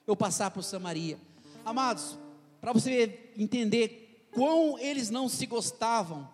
eu 0.05 0.15
passar 0.15 0.51
por 0.51 0.63
Samaria. 0.63 1.17
Amados, 1.63 2.17
para 2.59 2.73
você 2.73 3.31
entender 3.37 4.27
quão 4.31 4.77
eles 4.79 5.09
não 5.09 5.27
se 5.27 5.45
gostavam. 5.45 6.27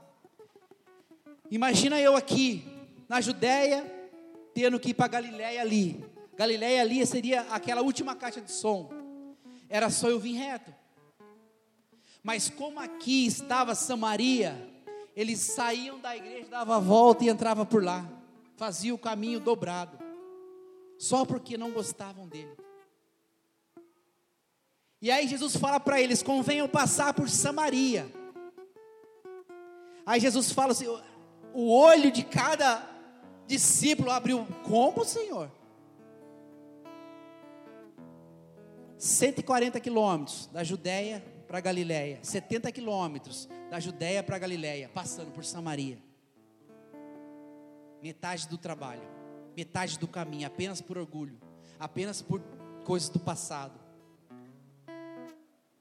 Imagina 1.49 1.99
eu 1.99 2.15
aqui, 2.15 2.63
na 3.07 3.21
Judéia, 3.21 3.85
tendo 4.53 4.79
que 4.79 4.89
ir 4.89 4.93
para 4.93 5.07
Galiléia 5.07 5.61
ali. 5.61 6.03
Galiléia 6.35 6.81
ali 6.81 7.05
seria 7.05 7.41
aquela 7.49 7.81
última 7.81 8.15
caixa 8.15 8.41
de 8.41 8.51
som. 8.51 8.89
Era 9.69 9.89
só 9.89 10.09
eu 10.09 10.19
vir 10.19 10.33
reto. 10.33 10.73
Mas 12.23 12.49
como 12.49 12.79
aqui 12.79 13.25
estava 13.25 13.73
Samaria, 13.73 14.55
eles 15.15 15.39
saíam 15.39 15.99
da 15.99 16.15
igreja, 16.15 16.49
davam 16.49 16.75
a 16.75 16.79
volta 16.79 17.23
e 17.23 17.29
entravam 17.29 17.65
por 17.65 17.83
lá. 17.83 18.07
Fazia 18.55 18.93
o 18.93 18.97
caminho 18.97 19.39
dobrado. 19.39 19.97
Só 20.97 21.25
porque 21.25 21.57
não 21.57 21.71
gostavam 21.71 22.27
dele. 22.27 22.51
E 25.01 25.11
aí 25.11 25.27
Jesus 25.27 25.55
fala 25.55 25.79
para 25.79 26.01
eles: 26.01 26.23
convenham 26.23 26.67
passar 26.67 27.13
por 27.13 27.29
Samaria. 27.29 28.11
Aí 30.05 30.19
Jesus 30.19 30.51
fala 30.51 30.71
assim: 30.71 30.87
o 31.53 31.71
olho 31.71 32.11
de 32.11 32.23
cada 32.23 32.87
discípulo 33.45 34.11
abriu. 34.11 34.47
Como, 34.63 35.05
Senhor? 35.05 35.51
140 38.97 39.79
quilômetros 39.79 40.47
da 40.51 40.63
Judéia 40.63 41.23
para 41.47 41.59
Galiléia, 41.59 42.19
70 42.23 42.71
quilômetros 42.71 43.47
da 43.69 43.79
Judéia 43.79 44.23
para 44.23 44.39
Galiléia, 44.39 44.89
passando 44.89 45.31
por 45.31 45.45
Samaria. 45.45 45.99
Metade 48.01 48.47
do 48.47 48.57
trabalho, 48.57 49.03
metade 49.55 49.99
do 49.99 50.07
caminho, 50.07 50.47
apenas 50.47 50.81
por 50.81 50.97
orgulho, 50.97 51.39
apenas 51.79 52.21
por 52.21 52.41
coisas 52.83 53.09
do 53.09 53.19
passado. 53.19 53.86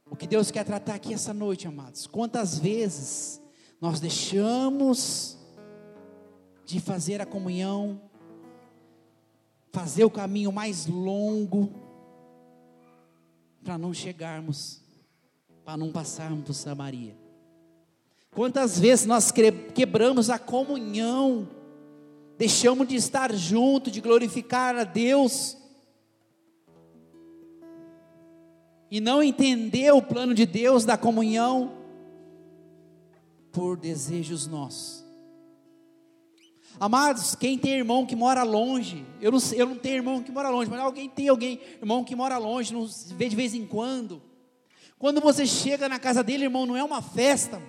O 0.08 0.16
que 0.16 0.26
Deus 0.26 0.50
quer 0.50 0.64
tratar 0.64 0.94
aqui 0.94 1.12
essa 1.12 1.34
noite, 1.34 1.66
amados? 1.66 2.06
Quantas 2.06 2.58
vezes 2.58 3.40
nós 3.80 4.00
deixamos 4.00 5.36
de 6.64 6.80
fazer 6.80 7.20
a 7.20 7.26
comunhão, 7.26 8.00
fazer 9.72 10.04
o 10.04 10.10
caminho 10.10 10.50
mais 10.50 10.86
longo, 10.86 11.70
para 13.62 13.76
não 13.76 13.92
chegarmos 13.92 14.86
para 15.66 15.76
não 15.76 15.90
passarmos 15.90 16.44
por 16.44 16.54
Samaria. 16.54 17.16
Quantas 18.30 18.78
vezes 18.78 19.04
nós 19.04 19.32
quebramos 19.74 20.30
a 20.30 20.38
comunhão, 20.38 21.48
deixamos 22.38 22.86
de 22.86 22.94
estar 22.94 23.34
junto, 23.34 23.90
de 23.90 24.00
glorificar 24.00 24.76
a 24.76 24.84
Deus, 24.84 25.56
e 28.96 29.00
não 29.00 29.22
entender 29.22 29.92
o 29.92 30.00
plano 30.00 30.32
de 30.32 30.46
Deus 30.46 30.86
da 30.86 30.96
comunhão 30.96 31.70
por 33.52 33.76
desejos 33.76 34.46
nossos. 34.46 35.04
Amados, 36.80 37.34
quem 37.34 37.58
tem 37.58 37.74
irmão 37.74 38.06
que 38.06 38.16
mora 38.16 38.42
longe, 38.42 39.04
eu 39.20 39.30
não, 39.30 39.38
eu 39.52 39.66
não 39.66 39.76
tenho 39.76 39.96
irmão 39.96 40.22
que 40.22 40.32
mora 40.32 40.48
longe, 40.48 40.70
mas 40.70 40.80
alguém 40.80 41.10
tem 41.10 41.28
alguém, 41.28 41.60
irmão 41.78 42.02
que 42.02 42.16
mora 42.16 42.38
longe, 42.38 42.72
não 42.72 42.88
vê 43.14 43.28
de 43.28 43.36
vez 43.36 43.52
em 43.52 43.66
quando. 43.66 44.22
Quando 44.98 45.20
você 45.20 45.44
chega 45.44 45.90
na 45.90 45.98
casa 45.98 46.24
dele, 46.24 46.44
irmão, 46.44 46.64
não 46.64 46.74
é 46.74 46.82
uma 46.82 47.02
festa, 47.02 47.60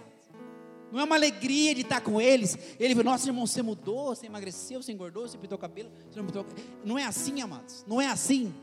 não 0.94 1.02
é 1.02 1.04
uma 1.04 1.16
alegria 1.18 1.76
de 1.76 1.82
estar 1.82 2.00
com 2.00 2.22
eles. 2.22 2.58
Ele 2.80 2.96
fala, 2.96 3.12
nossa 3.12 3.28
irmão, 3.28 3.46
você 3.46 3.62
mudou, 3.62 4.16
você 4.16 4.28
emagreceu, 4.28 4.82
você 4.82 4.94
engordou, 4.94 5.28
você 5.28 5.38
pintou 5.38 5.58
o 5.58 5.62
cabelo, 5.62 5.92
você 6.10 6.18
não 6.18 6.26
pintou 6.26 6.46
Não 6.86 6.98
é 6.98 7.04
assim, 7.04 7.42
amados, 7.42 7.84
não 7.86 8.00
é 8.00 8.08
assim. 8.08 8.54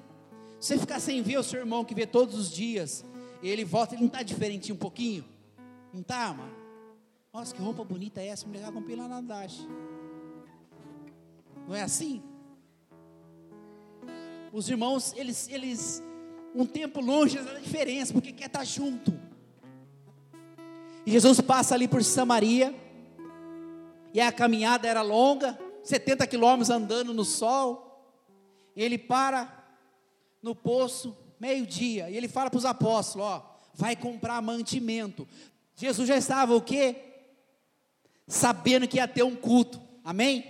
Você 0.65 0.79
ficar 0.79 0.99
sem 0.99 1.21
ver 1.21 1.37
o 1.37 1.43
seu 1.43 1.61
irmão 1.61 1.85
que 1.85 1.95
vê 1.95 2.07
todos 2.07 2.35
os 2.39 2.51
dias, 2.51 3.05
ele 3.43 3.67
volta, 3.67 3.95
ele 3.95 4.01
não 4.01 4.07
está 4.07 4.23
diferente 4.23 4.73
um 4.73 4.77
pouquinho? 4.77 5.23
Não 5.93 6.01
está, 6.01 6.33
mano? 6.33 6.57
Nossa, 7.31 7.55
que 7.55 7.61
roupa 7.61 7.85
bonita 7.85 8.23
é 8.23 8.29
essa? 8.29 8.47
Mulher 8.47 8.73
comprei 8.73 8.97
lá 8.97 9.07
na 9.07 9.21
Dash. 9.21 9.69
Não 11.69 11.75
é 11.75 11.83
assim? 11.83 12.23
Os 14.55 14.67
irmãos, 14.71 15.13
eles, 15.15 15.51
eles 15.51 16.03
um 16.55 16.65
tempo 16.65 16.99
longe 16.99 17.39
da 17.39 17.59
diferença, 17.59 18.15
porque 18.15 18.33
quer 18.33 18.47
estar 18.47 18.65
junto. 18.65 19.13
E 21.05 21.11
Jesus 21.11 21.43
passa 21.43 21.75
ali 21.75 21.87
por 21.87 22.03
Samaria, 22.03 22.75
e 24.15 24.19
a 24.19 24.33
caminhada 24.33 24.89
era 24.89 25.03
longa, 25.03 25.59
70 25.83 26.27
quilômetros 26.27 26.71
andando 26.71 27.13
no 27.13 27.23
sol. 27.23 28.03
Ele 28.75 28.97
para 28.97 29.63
no 30.45 30.55
poço, 30.55 31.17
meio-dia, 31.41 32.11
e 32.11 32.17
ele 32.19 32.29
fala 32.29 32.51
para 32.51 32.59
os 32.59 32.67
apóstolos: 32.67 33.27
Ó, 33.27 33.59
vai 33.73 33.97
comprar 33.97 34.43
mantimento. 34.43 35.27
Jesus 35.75 36.07
já 36.07 36.19
estava 36.19 36.55
o 36.55 36.61
quê? 36.61 36.97
Sabendo 38.29 38.87
que 38.87 38.99
ia 38.99 39.09
ter 39.09 39.23
um 39.23 39.35
culto, 39.35 39.81
amém? 40.05 40.45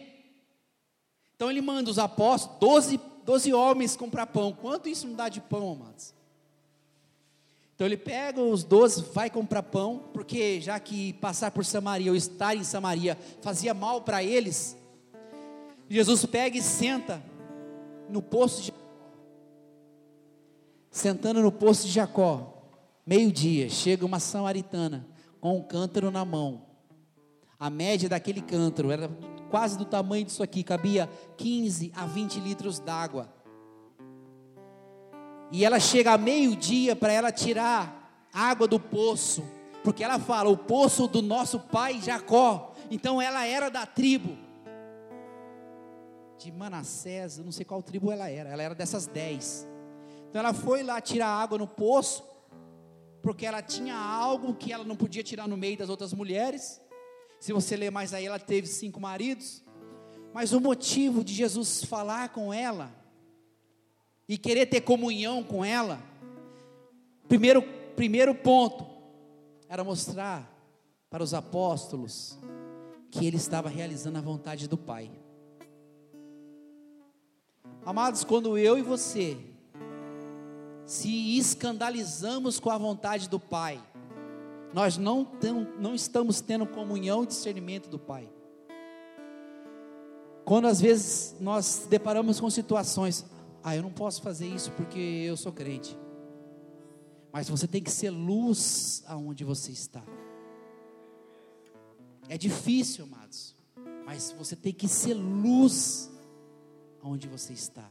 Então 1.37 1.49
ele 1.49 1.61
manda 1.61 1.89
os 1.89 1.99
apóstolos, 1.99 2.59
12, 2.59 3.01
12 3.25 3.55
homens 3.55 3.97
comprar 3.97 4.27
pão. 4.27 4.53
Quanto 4.53 4.89
isso 4.89 5.07
não 5.07 5.15
dá 5.15 5.29
de 5.29 5.41
pão, 5.41 5.73
amados? 5.73 6.13
Então 7.77 7.87
ele 7.87 7.97
pega 7.97 8.43
os 8.43 8.65
12, 8.65 9.13
vai 9.13 9.31
comprar 9.31 9.63
pão, 9.63 10.09
porque 10.13 10.61
já 10.61 10.79
que 10.81 11.13
passar 11.15 11.53
por 11.53 11.65
Samaria 11.65 12.11
ou 12.11 12.17
estar 12.17 12.57
em 12.57 12.65
Samaria 12.65 13.17
fazia 13.41 13.73
mal 13.73 14.03
para 14.03 14.25
eles, 14.25 14.77
Jesus 15.89 16.27
pega 16.27 16.59
e 16.59 16.63
senta 16.63 17.23
no 18.09 18.21
poço 18.21 18.63
de 18.63 18.84
Sentando 20.95 21.43
no 21.43 21.51
poço 21.51 21.89
de 21.89 21.93
Jacó, 21.93 22.55
meio-dia, 23.05 23.69
chega 23.69 24.07
uma 24.07 24.21
samaritana 24.21 25.05
com 25.41 25.57
um 25.57 25.61
cântaro 25.61 26.09
na 26.09 26.25
mão. 26.25 26.67
A 27.59 27.69
média 27.69 28.09
daquele 28.09 28.41
cântaro 28.41 28.93
era 28.93 29.11
quase 29.51 29.77
do 29.77 29.85
tamanho 29.85 30.25
disso 30.25 30.41
aqui, 30.41 30.63
cabia 30.63 31.11
15 31.37 31.91
a 31.97 32.07
20 32.07 32.39
litros 32.39 32.79
d'água. 32.79 33.29
E 35.51 35.65
ela 35.65 35.81
chega 35.81 36.13
a 36.13 36.17
meio-dia 36.17 36.95
para 36.95 37.13
ela 37.13 37.33
tirar 37.33 38.29
água 38.33 38.69
do 38.69 38.79
poço, 38.79 39.43
porque 39.83 40.05
ela 40.05 40.21
fala: 40.21 40.49
o 40.49 40.57
poço 40.57 41.09
do 41.09 41.21
nosso 41.21 41.59
pai 41.59 42.01
Jacó. 42.01 42.73
Então 42.89 43.21
ela 43.21 43.45
era 43.45 43.69
da 43.69 43.85
tribo 43.85 44.39
de 46.39 46.53
Manassés, 46.53 47.39
eu 47.39 47.45
não 47.45 47.51
sei 47.51 47.65
qual 47.65 47.83
tribo 47.83 48.13
ela 48.13 48.31
era, 48.31 48.51
ela 48.51 48.63
era 48.63 48.77
dessas 48.77 49.09
dez. 49.09 49.67
Então 50.35 50.41
ela 50.41 50.53
foi 50.53 50.83
lá 50.83 51.01
tirar 51.01 51.29
água 51.29 51.57
no 51.57 51.69
poço, 51.69 52.25
porque 53.23 53.47
ela 53.47 53.63
tinha 53.63 53.95
algo 53.95 54.53
que 54.53 54.73
ela 54.73 54.83
não 54.83 54.97
podia 54.97 55.23
tirar 55.23 55.47
no 55.47 55.57
meio 55.57 55.79
das 55.79 55.89
outras 55.89 56.13
mulheres. 56.13 56.81
Se 57.39 57.53
você 57.53 57.77
ler 57.77 57.93
mais 57.93 58.13
aí, 58.13 58.27
ela 58.27 58.41
teve 58.41 58.67
cinco 58.67 59.01
maridos. 59.01 59.63
Mas 60.33 60.53
o 60.53 60.61
motivo 60.61 61.23
de 61.23 61.33
Jesus 61.33 61.85
falar 61.85 62.31
com 62.31 62.53
ela 62.53 62.93
e 64.29 64.37
querer 64.37 64.67
ter 64.67 64.81
comunhão 64.81 65.45
com 65.45 65.65
ela, 65.65 66.03
primeiro, 67.29 67.63
primeiro 67.95 68.35
ponto, 68.35 68.85
era 69.69 69.85
mostrar 69.85 70.53
para 71.09 71.23
os 71.23 71.33
apóstolos 71.33 72.37
que 73.09 73.25
ele 73.25 73.37
estava 73.37 73.69
realizando 73.69 74.19
a 74.19 74.21
vontade 74.21 74.67
do 74.67 74.77
Pai. 74.77 75.13
Amados, 77.87 78.25
quando 78.25 78.59
eu 78.59 78.77
e 78.77 78.83
você 78.83 79.54
se 80.87 81.39
escandalizamos 81.39 82.61
com 82.61 82.71
a 82.71 82.79
vontade 82.79 83.29
do 83.29 83.41
Pai, 83.41 83.83
nós 84.73 84.99
não, 84.99 85.25
tem, 85.25 85.53
não 85.79 85.95
estamos 85.95 86.41
tendo 86.41 86.67
comunhão 86.67 87.23
e 87.23 87.27
discernimento 87.27 87.89
do 87.89 87.99
Pai. 87.99 88.29
Quando 90.45 90.67
às 90.67 90.81
vezes 90.81 91.37
nós 91.41 91.87
deparamos 91.89 92.39
com 92.39 92.51
situações, 92.51 93.25
ah, 93.63 93.75
eu 93.75 93.83
não 93.83 93.91
posso 93.91 94.21
fazer 94.21 94.47
isso 94.47 94.71
porque 94.73 94.99
eu 94.99 95.37
sou 95.37 95.53
crente. 95.53 95.97
Mas 97.33 97.49
você 97.49 97.67
tem 97.67 97.83
que 97.83 97.91
ser 97.91 98.11
luz 98.11 99.03
aonde 99.07 99.43
você 99.43 99.73
está. 99.73 100.03
É 102.29 102.37
difícil, 102.37 103.05
amados, 103.05 103.57
mas 104.05 104.35
você 104.37 104.55
tem 104.55 104.73
que 104.73 104.89
ser 104.89 105.15
luz 105.15 106.11
aonde 107.03 107.29
você 107.29 107.53
está. 107.53 107.91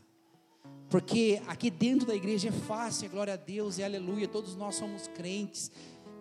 Porque 0.94 1.42
aqui 1.48 1.72
dentro 1.72 2.06
da 2.06 2.14
igreja 2.14 2.50
é 2.50 2.52
fácil, 2.52 3.08
é 3.08 3.10
glória 3.10 3.34
a 3.34 3.36
Deus, 3.36 3.80
é 3.80 3.84
aleluia, 3.84 4.28
todos 4.28 4.56
nós 4.56 4.76
somos 4.76 5.08
crentes, 5.08 5.72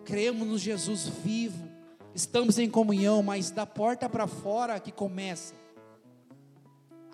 cremos 0.03 0.47
no 0.47 0.57
Jesus 0.57 1.07
vivo, 1.23 1.69
estamos 2.15 2.57
em 2.57 2.67
comunhão, 2.67 3.21
mas 3.21 3.51
da 3.51 3.67
porta 3.67 4.09
para 4.09 4.25
fora 4.25 4.79
que 4.79 4.91
começa. 4.91 5.53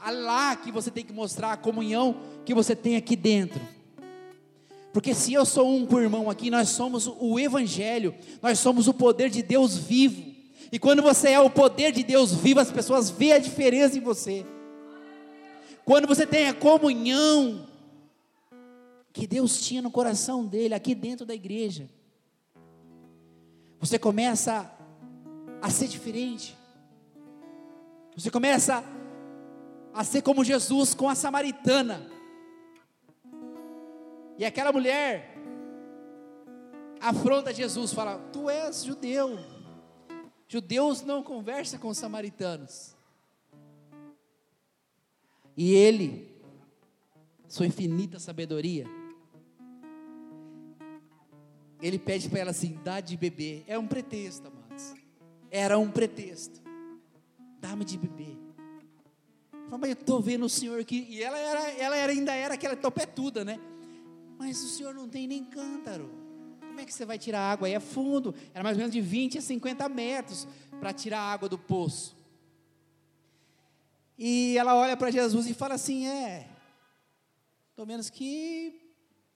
É 0.01 0.09
lá 0.09 0.55
que 0.55 0.71
você 0.71 0.89
tem 0.89 1.03
que 1.03 1.11
mostrar 1.11 1.51
a 1.51 1.57
comunhão 1.57 2.21
que 2.45 2.53
você 2.53 2.73
tem 2.77 2.95
aqui 2.95 3.17
dentro. 3.17 3.59
Porque 4.93 5.13
se 5.13 5.33
eu 5.33 5.45
sou 5.45 5.69
um 5.69 5.85
com 5.85 5.95
o 5.95 6.01
irmão 6.01 6.29
aqui, 6.29 6.49
nós 6.49 6.69
somos 6.69 7.07
o 7.07 7.37
Evangelho, 7.37 8.15
nós 8.41 8.57
somos 8.57 8.87
o 8.87 8.93
poder 8.93 9.29
de 9.29 9.43
Deus 9.43 9.75
vivo. 9.75 10.33
E 10.71 10.79
quando 10.79 11.01
você 11.01 11.31
é 11.31 11.39
o 11.41 11.49
poder 11.49 11.91
de 11.91 12.03
Deus 12.03 12.33
vivo, 12.33 12.61
as 12.61 12.71
pessoas 12.71 13.09
veem 13.09 13.33
a 13.33 13.37
diferença 13.37 13.97
em 13.97 14.01
você. 14.01 14.45
Quando 15.89 16.07
você 16.07 16.27
tem 16.27 16.47
a 16.47 16.53
comunhão 16.53 17.67
que 19.11 19.25
Deus 19.25 19.59
tinha 19.59 19.81
no 19.81 19.89
coração 19.89 20.45
dele, 20.45 20.75
aqui 20.75 20.93
dentro 20.93 21.25
da 21.25 21.33
igreja, 21.33 21.89
você 23.79 23.97
começa 23.97 24.71
a 25.59 25.69
ser 25.71 25.87
diferente. 25.87 26.55
Você 28.15 28.29
começa 28.29 28.83
a 29.91 30.03
ser 30.03 30.21
como 30.21 30.43
Jesus 30.43 30.93
com 30.93 31.09
a 31.09 31.15
samaritana. 31.15 32.07
E 34.37 34.45
aquela 34.45 34.71
mulher 34.71 35.39
afronta 37.01 37.51
Jesus, 37.51 37.91
fala: 37.93 38.19
Tu 38.31 38.47
és 38.47 38.85
judeu. 38.85 39.39
Judeus 40.47 41.01
não 41.01 41.23
conversam 41.23 41.79
com 41.79 41.87
os 41.87 41.97
samaritanos. 41.97 42.98
E 45.61 45.73
ele, 45.73 46.25
sua 47.49 47.67
infinita 47.67 48.17
sabedoria, 48.17 48.85
ele 51.81 51.99
pede 51.99 52.29
para 52.29 52.39
ela 52.39 52.51
assim: 52.51 52.79
dá 52.81 53.01
de 53.01 53.17
beber. 53.17 53.65
É 53.67 53.77
um 53.77 53.85
pretexto, 53.85 54.47
amados. 54.47 54.93
Era 55.51 55.77
um 55.77 55.91
pretexto. 55.91 56.61
Dá-me 57.59 57.83
de 57.83 57.97
beber. 57.97 58.37
Fala, 59.65 59.79
mas 59.79 59.89
eu 59.89 59.95
estou 59.95 60.21
vendo 60.21 60.45
o 60.45 60.49
senhor 60.49 60.79
aqui. 60.79 61.05
E 61.09 61.21
ela, 61.21 61.37
era, 61.37 61.71
ela 61.71 61.97
era, 61.97 62.13
ainda 62.13 62.33
era 62.33 62.53
aquela 62.53 62.77
topetuda, 62.77 63.43
né? 63.43 63.59
Mas 64.37 64.63
o 64.63 64.69
senhor 64.69 64.93
não 64.93 65.09
tem 65.09 65.27
nem 65.27 65.43
cântaro. 65.43 66.09
Como 66.61 66.79
é 66.79 66.85
que 66.85 66.93
você 66.93 67.05
vai 67.05 67.19
tirar 67.19 67.41
água? 67.41 67.67
Aí 67.67 67.73
é 67.73 67.81
fundo. 67.81 68.33
Era 68.53 68.63
mais 68.63 68.77
ou 68.77 68.79
menos 68.79 68.93
de 68.93 69.01
20 69.01 69.39
a 69.39 69.41
50 69.41 69.89
metros 69.89 70.47
para 70.79 70.93
tirar 70.93 71.19
a 71.19 71.33
água 71.33 71.49
do 71.49 71.57
poço. 71.57 72.17
E 74.21 74.57
ela 74.57 74.75
olha 74.75 74.97
para 74.97 75.09
Jesus 75.09 75.47
e 75.47 75.53
fala 75.53 75.75
assim: 75.75 76.05
É, 76.05 76.45
pelo 77.73 77.87
menos 77.87 78.09
que 78.09 78.77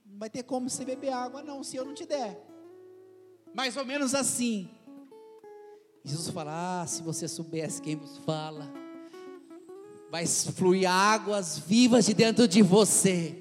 não 0.06 0.20
vai 0.20 0.30
ter 0.30 0.44
como 0.44 0.70
você 0.70 0.84
beber 0.84 1.14
água, 1.14 1.42
não, 1.42 1.64
se 1.64 1.78
eu 1.78 1.86
não 1.86 1.94
te 1.94 2.06
der. 2.06 2.38
Mais 3.54 3.78
ou 3.78 3.86
menos 3.86 4.14
assim. 4.14 4.70
Jesus 6.04 6.30
fala: 6.32 6.82
Ah, 6.82 6.86
se 6.86 7.02
você 7.02 7.30
soubesse 7.30 7.82
quem 7.82 7.96
vos 7.96 8.18
fala, 8.18 8.70
vai 10.12 10.28
fluir 10.28 10.92
águas 10.92 11.58
vivas 11.58 12.06
de 12.06 12.14
dentro 12.14 12.46
de 12.46 12.62
você. 12.62 13.40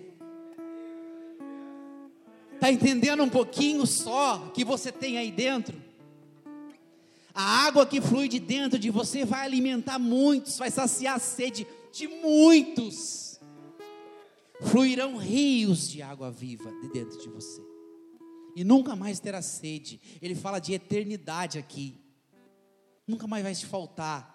Está 2.54 2.70
entendendo 2.70 3.24
um 3.24 3.28
pouquinho 3.28 3.84
só 3.84 4.52
que 4.54 4.64
você 4.64 4.92
tem 4.92 5.18
aí 5.18 5.32
dentro? 5.32 5.81
A 7.34 7.66
água 7.66 7.86
que 7.86 8.00
flui 8.00 8.28
de 8.28 8.38
dentro 8.38 8.78
de 8.78 8.90
você 8.90 9.24
vai 9.24 9.46
alimentar 9.46 9.98
muitos, 9.98 10.58
vai 10.58 10.70
saciar 10.70 11.16
a 11.16 11.18
sede 11.18 11.66
de 11.92 12.06
muitos. 12.06 13.40
Fluirão 14.60 15.16
rios 15.16 15.88
de 15.88 16.02
água 16.02 16.30
viva 16.30 16.70
de 16.80 16.88
dentro 16.88 17.18
de 17.18 17.28
você. 17.28 17.62
E 18.54 18.62
nunca 18.62 18.94
mais 18.94 19.18
terá 19.18 19.40
sede. 19.40 20.00
Ele 20.20 20.34
fala 20.34 20.58
de 20.58 20.74
eternidade 20.74 21.58
aqui. 21.58 21.98
Nunca 23.06 23.26
mais 23.26 23.42
vai 23.42 23.54
te 23.54 23.66
faltar 23.66 24.32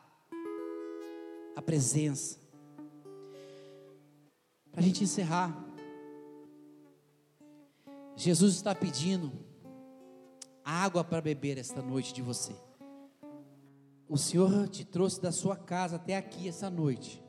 a 1.55 1.61
presença. 1.61 2.39
Para 4.71 4.81
a 4.81 4.83
gente 4.83 5.03
encerrar, 5.03 5.65
Jesus 8.15 8.55
está 8.55 8.73
pedindo 8.75 9.31
água 10.63 11.03
para 11.03 11.21
beber 11.21 11.57
esta 11.57 11.81
noite 11.81 12.13
de 12.13 12.21
você. 12.21 12.53
O 14.09 14.17
Senhor 14.17 14.67
te 14.69 14.85
trouxe 14.85 15.21
da 15.21 15.31
sua 15.31 15.55
casa 15.55 15.97
até 15.97 16.15
aqui 16.15 16.47
essa 16.47 16.69
noite. 16.69 17.21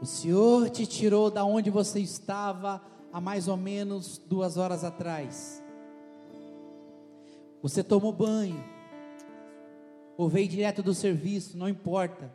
O 0.00 0.06
Senhor 0.06 0.68
te 0.68 0.84
tirou 0.86 1.30
da 1.30 1.44
onde 1.44 1.70
você 1.70 2.00
estava 2.00 2.82
há 3.12 3.20
mais 3.20 3.46
ou 3.46 3.56
menos 3.56 4.18
duas 4.18 4.56
horas 4.56 4.82
atrás. 4.82 5.62
Você 7.62 7.82
tomou 7.82 8.12
banho, 8.12 8.62
ou 10.16 10.28
veio 10.28 10.48
direto 10.48 10.82
do 10.82 10.92
serviço, 10.92 11.56
não 11.56 11.68
importa. 11.68 12.34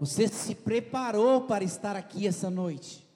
Você 0.00 0.26
se 0.26 0.54
preparou 0.54 1.42
para 1.42 1.62
estar 1.62 1.94
aqui 1.94 2.26
essa 2.26 2.50
noite. 2.50 3.08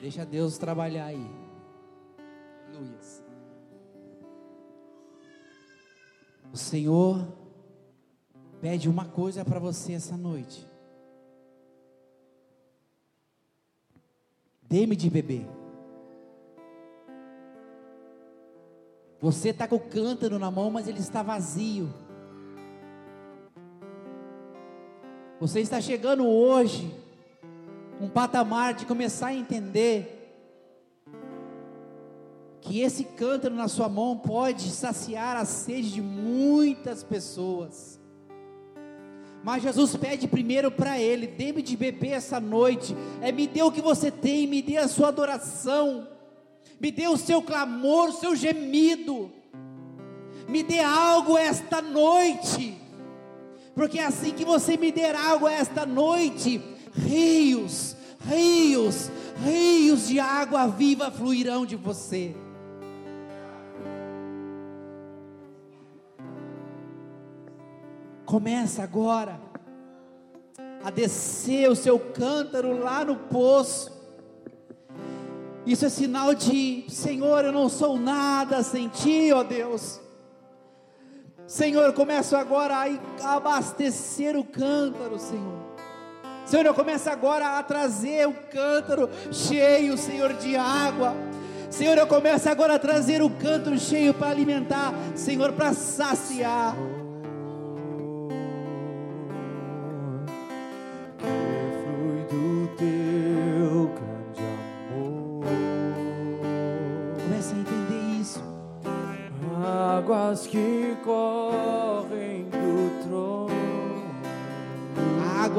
Deixa 0.00 0.24
Deus 0.24 0.56
trabalhar 0.56 1.06
aí. 1.06 1.26
Aleluia. 2.68 2.98
O 6.50 6.56
Senhor 6.56 7.28
pede 8.60 8.88
uma 8.88 9.04
coisa 9.04 9.44
para 9.44 9.58
você 9.58 9.92
essa 9.92 10.16
noite. 10.16 10.66
Dê-me 14.62 14.96
de 14.96 15.10
beber. 15.10 15.46
Você 19.20 19.50
está 19.50 19.68
com 19.68 19.76
o 19.76 19.80
cântaro 19.80 20.38
na 20.38 20.50
mão, 20.50 20.70
mas 20.70 20.88
ele 20.88 20.98
está 20.98 21.22
vazio. 21.22 21.92
Você 25.38 25.60
está 25.60 25.78
chegando 25.80 26.26
hoje 26.26 27.09
um 28.00 28.08
patamar 28.08 28.72
de 28.72 28.86
começar 28.86 29.28
a 29.28 29.34
entender 29.34 30.16
que 32.62 32.80
esse 32.80 33.04
cântaro 33.04 33.54
na 33.54 33.68
sua 33.68 33.88
mão 33.88 34.16
pode 34.16 34.70
saciar 34.70 35.36
a 35.36 35.44
sede 35.44 35.92
de 35.92 36.02
muitas 36.02 37.04
pessoas. 37.04 38.00
Mas 39.42 39.62
Jesus 39.62 39.96
pede 39.96 40.26
primeiro 40.26 40.70
para 40.70 40.98
ele: 40.98 41.26
dê-me 41.26 41.62
de 41.62 41.76
beber 41.76 42.12
essa 42.12 42.40
noite. 42.40 42.96
É 43.20 43.30
me 43.32 43.46
dê 43.46 43.62
o 43.62 43.72
que 43.72 43.80
você 43.80 44.10
tem, 44.10 44.46
me 44.46 44.62
dê 44.62 44.76
a 44.76 44.88
sua 44.88 45.08
adoração, 45.08 46.08
me 46.80 46.90
dê 46.90 47.06
o 47.08 47.16
seu 47.16 47.42
clamor, 47.42 48.08
o 48.08 48.12
seu 48.12 48.34
gemido. 48.34 49.30
Me 50.48 50.62
dê 50.62 50.80
algo 50.80 51.38
esta 51.38 51.80
noite. 51.80 52.76
Porque 53.74 53.98
é 53.98 54.04
assim 54.04 54.32
que 54.32 54.44
você 54.44 54.76
me 54.76 54.90
der 54.90 55.14
algo 55.14 55.46
esta 55.48 55.86
noite, 55.86 56.60
rios, 56.92 57.96
rios, 58.26 59.10
rios 59.44 60.08
de 60.08 60.18
água 60.18 60.66
viva 60.66 61.10
fluirão 61.10 61.64
de 61.64 61.76
você. 61.76 62.34
Começa 68.24 68.82
agora 68.82 69.40
a 70.84 70.90
descer 70.90 71.68
o 71.68 71.76
seu 71.76 71.98
cântaro 71.98 72.78
lá 72.78 73.04
no 73.04 73.16
poço. 73.16 73.98
Isso 75.66 75.84
é 75.84 75.88
sinal 75.88 76.34
de, 76.34 76.84
Senhor, 76.88 77.44
eu 77.44 77.52
não 77.52 77.68
sou 77.68 77.98
nada 77.98 78.62
sem 78.62 78.88
Ti, 78.88 79.32
ó 79.32 79.42
Deus. 79.42 80.00
Senhor, 81.46 81.92
começo 81.92 82.36
agora 82.36 82.76
a 83.22 83.34
abastecer 83.34 84.36
o 84.36 84.44
cântaro, 84.44 85.18
Senhor. 85.18 85.59
Senhor, 86.44 86.66
eu 86.66 86.74
começo 86.74 87.08
agora 87.08 87.58
a 87.58 87.62
trazer 87.62 88.26
o 88.26 88.32
cântaro 88.32 89.08
cheio, 89.30 89.96
Senhor, 89.96 90.32
de 90.34 90.56
água. 90.56 91.14
Senhor, 91.70 91.96
eu 91.96 92.06
começo 92.06 92.48
agora 92.48 92.74
a 92.74 92.78
trazer 92.78 93.22
o 93.22 93.30
cântaro 93.30 93.78
cheio 93.78 94.12
para 94.12 94.30
alimentar, 94.30 94.92
Senhor, 95.14 95.52
para 95.52 95.72
saciar. 95.72 96.74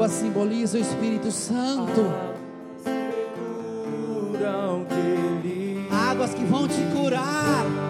Água 0.02 0.08
simboliza 0.08 0.78
o 0.78 0.80
Espírito 0.80 1.30
Santo. 1.30 2.02
Águas 6.10 6.34
que 6.34 6.44
vão 6.44 6.66
te 6.66 6.80
curar. 6.92 7.81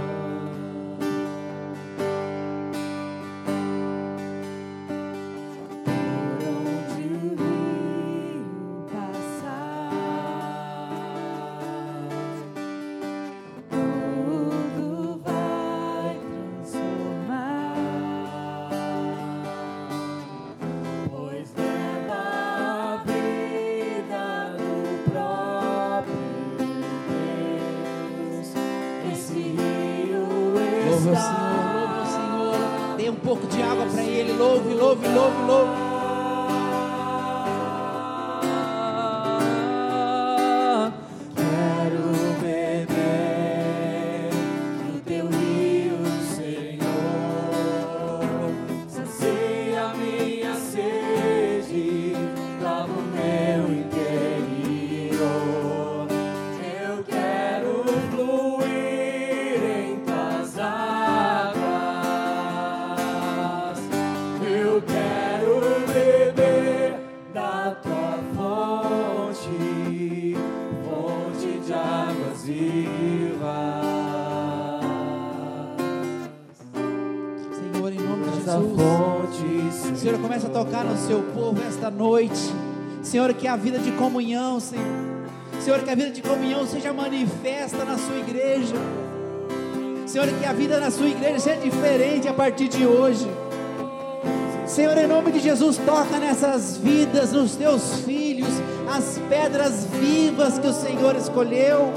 Senhor, 31.16 32.62
que 83.34 83.46
a 83.46 83.56
vida 83.56 83.78
de 83.78 83.92
comunhão, 83.92 84.58
Senhor. 84.58 84.86
Senhor, 85.60 85.80
que 85.80 85.90
a 85.90 85.94
vida 85.94 86.10
de 86.10 86.22
comunhão 86.22 86.66
seja 86.66 86.94
manifesta 86.94 87.84
na 87.84 87.98
sua 87.98 88.16
igreja. 88.16 88.74
Senhor, 90.06 90.26
que 90.28 90.46
a 90.46 90.52
vida 90.54 90.80
na 90.80 90.90
sua 90.90 91.08
igreja 91.08 91.38
seja 91.38 91.60
diferente 91.60 92.26
a 92.26 92.32
partir 92.32 92.68
de 92.68 92.86
hoje. 92.86 93.28
Senhor, 94.66 94.96
em 94.96 95.06
nome 95.06 95.30
de 95.30 95.40
Jesus, 95.40 95.76
toca 95.76 96.18
nessas 96.18 96.78
vidas, 96.78 97.32
nos 97.32 97.54
teus 97.54 98.00
filhos, 98.00 98.48
as 98.90 99.20
pedras 99.28 99.84
vivas 99.84 100.58
que 100.58 100.68
o 100.68 100.72
Senhor 100.72 101.14
escolheu. 101.14 101.92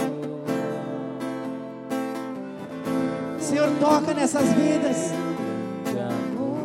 Senhor, 3.39 3.70
toca 3.80 4.13
nessas 4.13 4.51
vidas. 4.51 5.13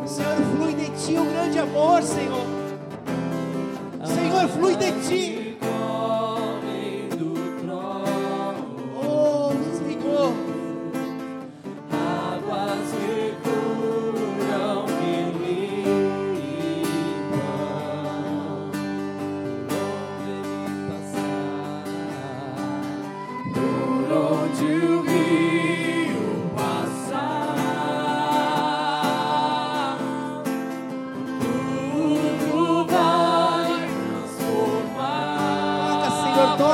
Senhor, 0.05 0.35
flui 0.57 0.73
de 0.73 0.89
ti 0.89 1.13
um 1.13 1.31
grande 1.31 1.57
amor, 1.57 2.03
Senhor. 2.03 2.60
Flui 4.61 4.75
de 4.75 4.91
ti. 5.01 5.30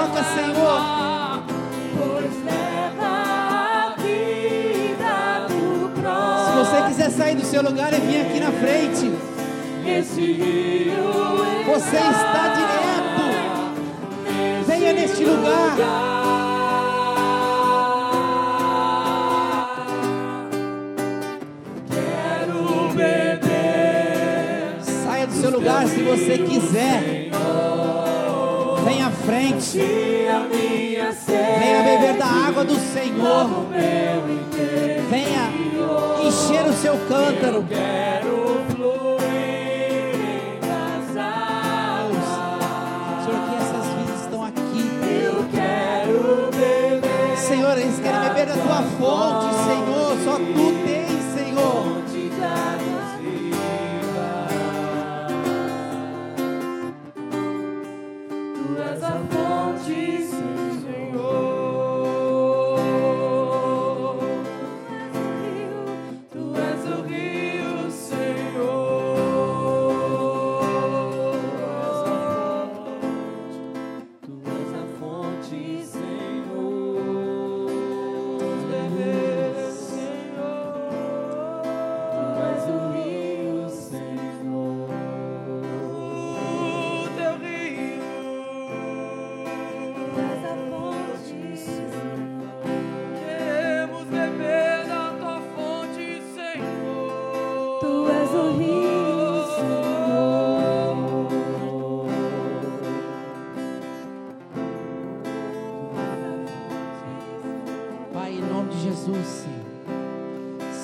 Toca, 0.07 0.23
Senhor. 0.23 1.43
Pois 1.97 2.31
leva 2.43 3.07
a 3.07 3.95
vida 3.97 5.47
do 5.49 5.91
Se 6.45 6.51
você 6.57 6.81
quiser 6.87 7.09
sair 7.11 7.35
do 7.35 7.45
seu 7.45 7.61
lugar 7.61 7.93
e 7.93 7.97
vir 7.97 8.21
aqui 8.21 8.39
na 8.39 8.51
frente, 8.51 9.11
você 11.65 11.97
está 11.97 12.47
direto. 12.55 13.23
Venha 14.65 14.93
neste 14.93 15.25
lugar. 15.25 15.75
Quero 21.89 22.89
beber 22.93 24.81
Saia 24.81 25.27
do 25.27 25.33
seu 25.33 25.51
lugar 25.51 25.85
se 25.87 26.01
você 26.03 26.37
quiser. 26.37 27.26
Frente. 29.27 29.77
Venha 29.77 31.83
beber 31.83 32.13
da 32.17 32.25
água 32.25 32.63
do 32.63 32.75
Senhor. 32.75 33.65
Venha 35.09 35.51
encher 36.25 36.65
o 36.65 36.71
seu 36.71 36.97
cântaro. 37.09 37.65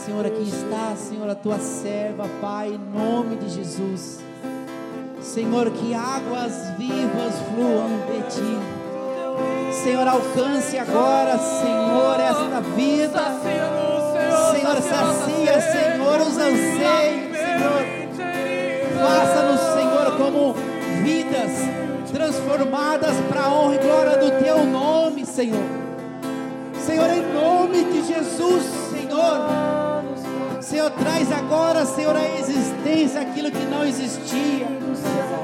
Senhor, 0.05 0.25
aqui 0.25 0.43
está, 0.43 0.93
Senhor, 0.97 1.29
a 1.29 1.35
tua 1.35 1.57
serva, 1.59 2.27
Pai, 2.41 2.73
em 2.73 2.77
nome 2.77 3.37
de 3.37 3.49
Jesus. 3.49 4.19
Senhor, 5.21 5.71
que 5.71 5.93
águas 5.93 6.51
vivas 6.77 7.33
fluam 7.47 7.87
de 8.11 8.21
ti. 8.35 9.73
Senhor, 9.81 10.05
alcance 10.05 10.77
agora, 10.77 11.37
Senhor, 11.37 12.19
esta 12.19 12.59
vida. 12.75 13.21
Senhor, 14.51 14.81
sacia, 14.81 15.61
Senhor, 15.61 16.19
os 16.19 16.37
anseios, 16.37 17.37
Senhor. 17.37 17.83
Faça-nos, 18.99 19.61
Senhor, 19.61 20.17
como 20.17 20.53
vidas 21.01 21.51
transformadas 22.11 23.15
para 23.29 23.43
a 23.43 23.53
honra 23.53 23.75
e 23.75 23.77
glória 23.77 24.17
do 24.17 24.43
teu 24.43 24.65
nome, 24.65 25.25
Senhor. 25.25 25.63
Senhor, 26.85 27.09
em 27.09 27.33
nome 27.33 27.85
de 27.85 28.05
Jesus, 28.05 28.63
Senhor. 28.91 29.82
Senhor, 30.73 30.89
traz 30.89 31.31
agora, 31.31 31.85
Senhor, 31.85 32.15
a 32.15 32.39
existência 32.39 33.21
aquilo 33.21 33.51
que 33.51 33.63
não 33.65 33.85
existia. 33.85 34.67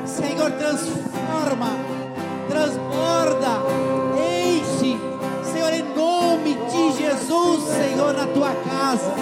Senhor, 0.04 0.50
transforma, 0.54 1.70
transborda, 2.50 3.62
enche, 4.18 5.00
Senhor, 5.54 5.72
em 5.72 5.84
nome 5.96 6.56
de 6.56 6.98
Jesus, 6.98 7.64
Senhor, 7.64 8.12
na 8.14 8.26
tua 8.26 8.56
casa. 8.56 9.14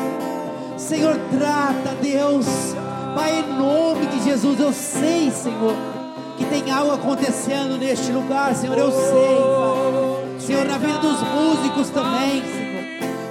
Senhor, 0.78 1.20
trata, 1.30 1.94
Deus, 2.02 2.46
Pai, 3.14 3.40
em 3.40 3.58
nome 3.58 4.06
de 4.06 4.24
Jesus, 4.24 4.62
eu 4.62 4.72
sei, 4.72 5.30
Senhor, 5.30 5.76
que 6.38 6.46
tem 6.46 6.72
algo 6.72 6.94
acontecendo 6.94 7.78
neste 7.78 8.14
lugar, 8.14 8.56
Senhor, 8.56 8.78
eu 8.78 8.92
sei, 8.94 9.36
Pai. 9.42 10.40
Senhor, 10.40 10.66
na 10.68 10.78
vida 10.78 11.00
dos 11.00 11.20
músicos 11.22 11.90
também, 11.90 12.42
Senhor. 12.44 12.68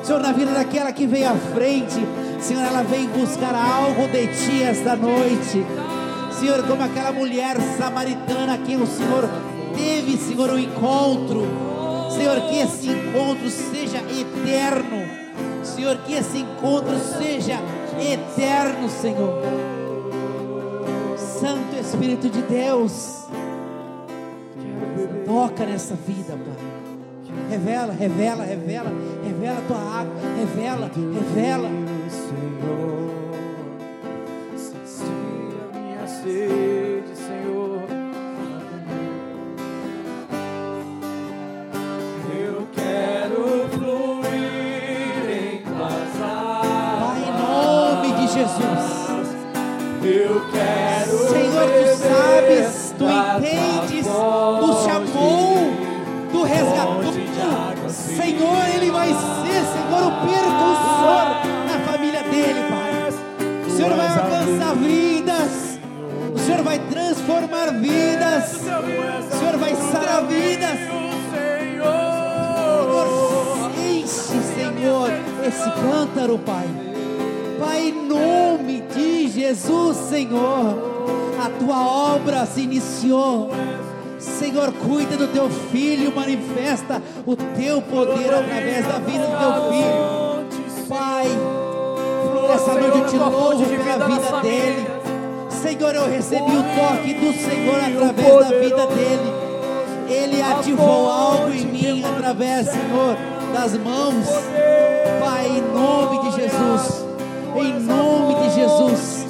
Senhor, 0.04 0.20
na 0.20 0.30
vida 0.30 0.52
daquela 0.52 0.92
que 0.92 1.06
veio 1.06 1.30
à 1.30 1.34
frente, 1.34 2.06
Senhor, 2.46 2.62
ela 2.62 2.84
vem 2.84 3.08
buscar 3.08 3.52
algo 3.56 4.06
de 4.06 4.28
Ti 4.28 4.62
esta 4.62 4.94
noite. 4.94 5.66
Senhor, 6.38 6.62
como 6.64 6.80
aquela 6.80 7.10
mulher 7.10 7.56
samaritana 7.76 8.56
que 8.58 8.76
o 8.76 8.86
Senhor 8.86 9.28
teve, 9.74 10.16
Senhor, 10.16 10.50
um 10.50 10.58
encontro. 10.58 11.44
Senhor, 12.08 12.40
que 12.42 12.58
esse 12.58 12.88
encontro 12.88 13.50
seja 13.50 13.98
eterno. 13.98 15.02
Senhor, 15.64 15.96
que 16.06 16.14
esse 16.14 16.38
encontro 16.38 16.96
seja 17.18 17.58
eterno, 17.98 18.88
Senhor. 18.90 19.42
Santo 21.16 21.74
Espírito 21.80 22.30
de 22.30 22.42
Deus, 22.42 23.26
toca 25.26 25.66
nessa 25.66 25.96
vida, 25.96 26.38
Pai. 26.38 26.76
Revela, 27.50 27.92
revela, 27.92 28.44
revela, 28.44 28.92
revela 29.24 29.58
a 29.58 29.62
tua 29.62 30.00
água, 30.00 30.14
revela, 30.38 30.90
revela. 30.94 31.85
Senhor, 32.08 33.05
Senhor 66.56 66.64
vai 66.64 66.78
transformar 66.78 67.70
vidas, 67.72 68.54
o 68.54 69.38
Senhor 69.38 69.58
vai 69.58 69.74
sarar 69.74 70.24
vidas. 70.24 70.78
Senhor, 71.34 72.96
enche, 73.78 74.40
Senhor, 74.54 75.10
esse 75.46 75.70
cântaro, 75.82 76.38
Pai. 76.38 76.66
Pai, 77.60 77.88
em 77.88 78.08
nome 78.08 78.80
de 78.94 79.28
Jesus, 79.28 79.98
Senhor, 80.08 80.78
a 81.44 81.50
tua 81.62 82.14
obra 82.14 82.46
se 82.46 82.62
iniciou. 82.62 83.50
Senhor, 84.18 84.72
cuida 84.72 85.14
do 85.14 85.28
teu 85.28 85.50
filho, 85.50 86.10
manifesta 86.16 87.02
o 87.26 87.36
teu 87.36 87.82
poder 87.82 88.32
através 88.32 88.86
da 88.86 88.98
vida 88.98 89.26
do 89.26 89.36
teu 89.38 89.52
filho. 89.72 90.88
Pai, 90.88 91.26
Essa 92.54 92.72
noite 92.72 92.98
eu 92.98 93.06
te 93.06 93.16
louvo 93.18 93.66
pela 93.66 94.06
vida 94.06 94.40
dele. 94.40 94.95
Senhor, 95.66 95.96
eu 95.96 96.08
recebi 96.08 96.52
o 96.52 96.62
toque 96.62 97.14
do 97.14 97.32
Senhor 97.32 97.80
através 97.80 98.48
da 98.48 98.56
vida 98.56 98.86
dele. 98.86 99.32
Ele 100.08 100.40
ativou 100.40 101.10
algo 101.10 101.50
em 101.50 101.66
mim 101.66 102.04
através, 102.04 102.68
Senhor, 102.68 103.16
das 103.52 103.76
mãos. 103.76 104.26
Pai, 105.20 105.46
em 105.48 105.62
nome 105.74 106.30
de 106.30 106.36
Jesus. 106.36 107.04
Em 107.56 107.80
nome 107.80 108.34
de 108.44 108.54
Jesus. 108.54 109.26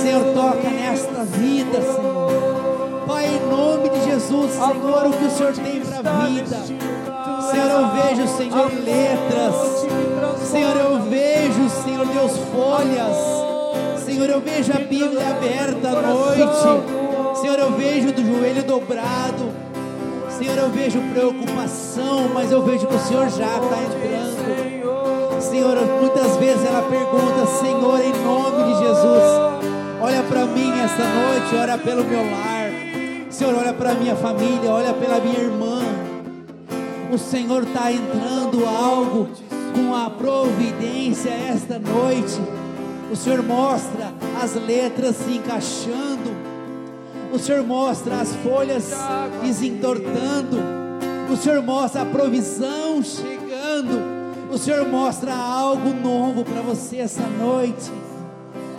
Senhor, 0.00 0.24
toca 0.34 0.70
nesta 0.70 1.24
vida, 1.24 1.82
Senhor. 1.82 3.02
Pai, 3.04 3.26
em 3.26 3.40
nome 3.50 3.88
de 3.88 4.04
Jesus, 4.04 4.52
Senhor, 4.52 5.06
o 5.06 5.12
que 5.14 5.24
o 5.24 5.30
Senhor 5.30 5.52
tem 5.52 5.80
para 5.80 5.98
a 5.98 6.26
vida. 6.26 6.56
Senhor, 7.50 7.70
eu 7.70 7.88
vejo, 7.90 8.36
Senhor, 8.36 8.70
letras. 8.84 10.48
Senhor, 10.48 10.76
eu 10.76 11.00
vejo, 11.02 11.68
Senhor, 11.82 12.06
Deus, 12.06 12.38
folhas. 12.52 13.43
Senhor, 14.14 14.30
eu 14.30 14.40
vejo 14.40 14.72
a 14.72 14.78
Bíblia 14.78 15.28
aberta 15.28 15.88
à 15.88 16.02
noite. 16.02 17.40
Senhor, 17.40 17.58
eu 17.58 17.72
vejo 17.72 18.12
do 18.12 18.24
joelho 18.24 18.62
dobrado. 18.62 19.50
Senhor, 20.38 20.56
eu 20.56 20.70
vejo 20.70 21.00
preocupação, 21.12 22.30
mas 22.32 22.52
eu 22.52 22.62
vejo 22.62 22.86
que 22.86 22.94
o 22.94 22.98
Senhor 23.00 23.28
já 23.28 23.56
está 23.56 23.76
entrando. 23.82 25.42
Senhor, 25.42 25.76
muitas 26.00 26.36
vezes 26.36 26.64
ela 26.64 26.82
pergunta, 26.82 27.44
Senhor, 27.58 28.00
em 28.00 28.12
nome 28.22 28.72
de 28.72 28.86
Jesus, 28.86 29.24
olha 30.00 30.22
para 30.22 30.44
mim 30.46 30.70
esta 30.80 31.02
noite, 31.02 31.56
olha 31.60 31.76
pelo 31.76 32.04
meu 32.04 32.22
lar. 32.30 32.70
Senhor, 33.30 33.52
olha 33.52 33.72
para 33.72 33.94
minha 33.94 34.14
família, 34.14 34.70
olha 34.70 34.94
pela 34.94 35.18
minha 35.18 35.40
irmã. 35.40 35.80
O 37.12 37.18
Senhor 37.18 37.64
está 37.64 37.90
entrando 37.90 38.64
algo 38.64 39.28
com 39.74 39.92
a 39.92 40.08
providência 40.08 41.30
esta 41.30 41.80
noite. 41.80 42.63
O 43.14 43.16
Senhor 43.16 43.44
mostra 43.44 44.12
as 44.42 44.56
letras 44.56 45.14
se 45.14 45.36
encaixando. 45.36 46.34
O 47.32 47.38
Senhor 47.38 47.62
mostra 47.62 48.20
as 48.20 48.34
folhas 48.34 48.92
desentortando. 49.40 50.58
O 51.32 51.36
Senhor 51.36 51.62
mostra 51.62 52.02
a 52.02 52.06
provisão 52.06 53.00
chegando. 53.04 54.02
O 54.50 54.58
Senhor 54.58 54.88
mostra 54.88 55.32
algo 55.32 55.90
novo 55.90 56.44
para 56.44 56.60
você 56.60 56.96
essa 56.96 57.22
noite. 57.22 57.88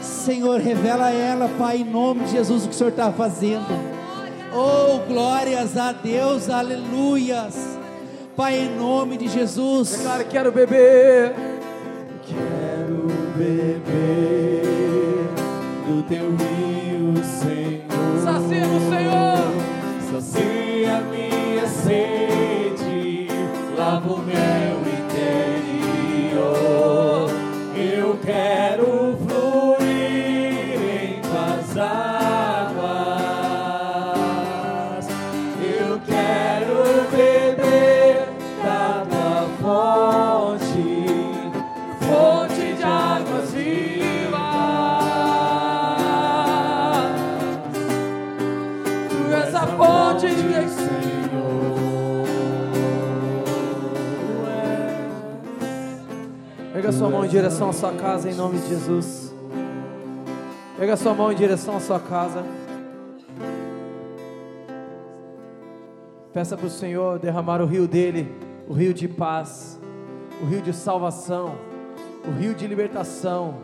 Senhor, 0.01 0.59
revela 0.59 1.05
a 1.05 1.11
ela, 1.11 1.49
Pai, 1.57 1.77
em 1.77 1.85
nome 1.85 2.25
de 2.25 2.31
Jesus, 2.31 2.65
o 2.65 2.67
que 2.67 2.75
o 2.75 2.77
Senhor 2.77 2.89
está 2.89 3.13
fazendo. 3.13 3.73
Oh, 4.53 4.99
glórias 5.07 5.77
a 5.77 5.93
Deus, 5.93 6.49
aleluias. 6.49 7.55
Pai, 8.35 8.59
em 8.59 8.75
nome 8.77 9.15
de 9.15 9.29
Jesus. 9.29 9.91
Declare, 9.91 10.25
quero 10.25 10.51
beber. 10.51 11.54
Beber 13.37 14.63
do 15.85 16.03
teu 16.03 16.29
rio, 16.37 17.21
Senhor. 17.21 18.23
Sacia 18.23 18.65
direção 57.35 57.67
à 57.67 57.73
sua 57.73 57.91
casa 57.91 58.31
em 58.31 58.33
nome 58.33 58.57
de 58.59 58.69
Jesus. 58.69 59.35
Pega 60.77 60.95
sua 60.95 61.13
mão 61.13 61.33
em 61.33 61.35
direção 61.35 61.75
à 61.75 61.81
sua 61.81 61.99
casa. 61.99 62.45
Peça 66.31 66.55
para 66.55 66.65
o 66.65 66.69
Senhor 66.69 67.19
derramar 67.19 67.61
o 67.61 67.65
rio 67.65 67.89
dele, 67.89 68.33
o 68.69 68.73
rio 68.73 68.93
de 68.93 69.09
paz, 69.09 69.77
o 70.41 70.45
rio 70.45 70.61
de 70.61 70.71
salvação, 70.71 71.55
o 72.25 72.31
rio 72.31 72.55
de 72.55 72.65
libertação, 72.67 73.55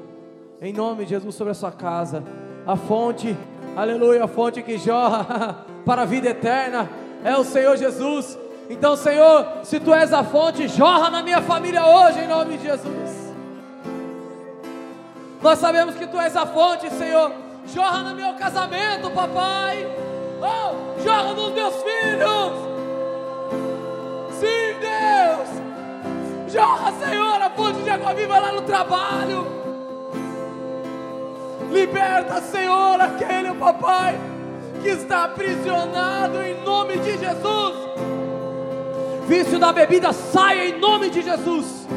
em 0.61 0.73
nome 0.73 1.05
de 1.05 1.11
Jesus 1.11 1.33
sobre 1.33 1.51
a 1.51 1.55
sua 1.55 1.71
casa. 1.71 2.25
A 2.67 2.75
fonte, 2.75 3.37
aleluia, 3.73 4.25
a 4.25 4.27
fonte 4.27 4.61
que 4.61 4.77
jorra 4.77 5.65
para 5.85 6.01
a 6.01 6.05
vida 6.05 6.27
eterna 6.27 6.89
é 7.23 7.37
o 7.37 7.45
Senhor 7.45 7.77
Jesus. 7.77 8.37
Então, 8.69 8.97
Senhor, 8.97 9.63
se 9.63 9.79
tu 9.79 9.93
és 9.93 10.11
a 10.11 10.25
fonte, 10.25 10.67
jorra 10.67 11.09
na 11.09 11.23
minha 11.23 11.41
família 11.41 11.85
hoje, 11.85 12.19
em 12.19 12.27
nome 12.27 12.57
de 12.57 12.63
Jesus. 12.63 13.20
Nós 15.41 15.57
sabemos 15.57 15.95
que 15.95 16.05
tu 16.05 16.19
és 16.19 16.35
a 16.35 16.45
fonte, 16.45 16.89
Senhor. 16.91 17.31
Jorra 17.65 18.03
no 18.03 18.15
meu 18.15 18.33
casamento, 18.35 19.09
papai. 19.09 19.87
Oh, 20.39 21.01
jorra 21.03 21.33
nos 21.33 21.53
meus 21.53 21.75
filhos. 21.75 22.53
Sim, 24.39 24.75
Deus. 24.79 26.53
Jorra, 26.53 26.91
Senhor, 27.05 27.41
a 27.41 27.49
fonte 27.49 27.81
de 27.81 27.89
água 27.89 28.13
viva 28.13 28.39
lá 28.39 28.51
no 28.51 28.61
trabalho. 28.61 29.47
Liberta, 31.71 32.41
Senhor, 32.41 32.99
aquele, 32.99 33.53
papai, 33.53 34.19
que 34.81 34.89
está 34.89 35.23
aprisionado 35.23 36.41
em 36.41 36.61
nome 36.63 36.97
de 36.97 37.17
Jesus. 37.17 37.75
Vício 39.27 39.57
da 39.57 39.71
bebida 39.71 40.11
saia 40.11 40.67
em 40.67 40.79
nome 40.79 41.09
de 41.09 41.21
Jesus. 41.21 41.87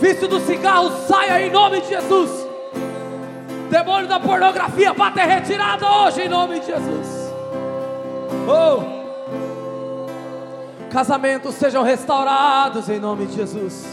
Vício 0.00 0.26
do 0.26 0.40
cigarro 0.40 0.90
saia 1.06 1.46
em 1.46 1.50
nome 1.50 1.82
de 1.82 1.88
Jesus. 1.88 2.30
Demônio 3.70 4.08
da 4.08 4.18
pornografia 4.18 4.94
para 4.94 5.12
ter 5.12 5.26
retirada 5.26 5.86
hoje 5.86 6.22
em 6.22 6.28
nome 6.28 6.58
de 6.58 6.66
Jesus. 6.66 7.30
Oh! 8.48 9.00
Casamentos 10.90 11.54
sejam 11.54 11.82
restaurados 11.82 12.88
em 12.88 12.98
nome 12.98 13.26
de 13.26 13.36
Jesus. 13.36 13.86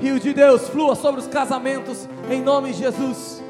Rio 0.00 0.20
de 0.20 0.32
Deus 0.32 0.68
flua 0.68 0.94
sobre 0.94 1.20
os 1.20 1.26
casamentos 1.26 2.08
em 2.30 2.40
nome 2.40 2.72
de 2.72 2.78
Jesus. 2.78 3.42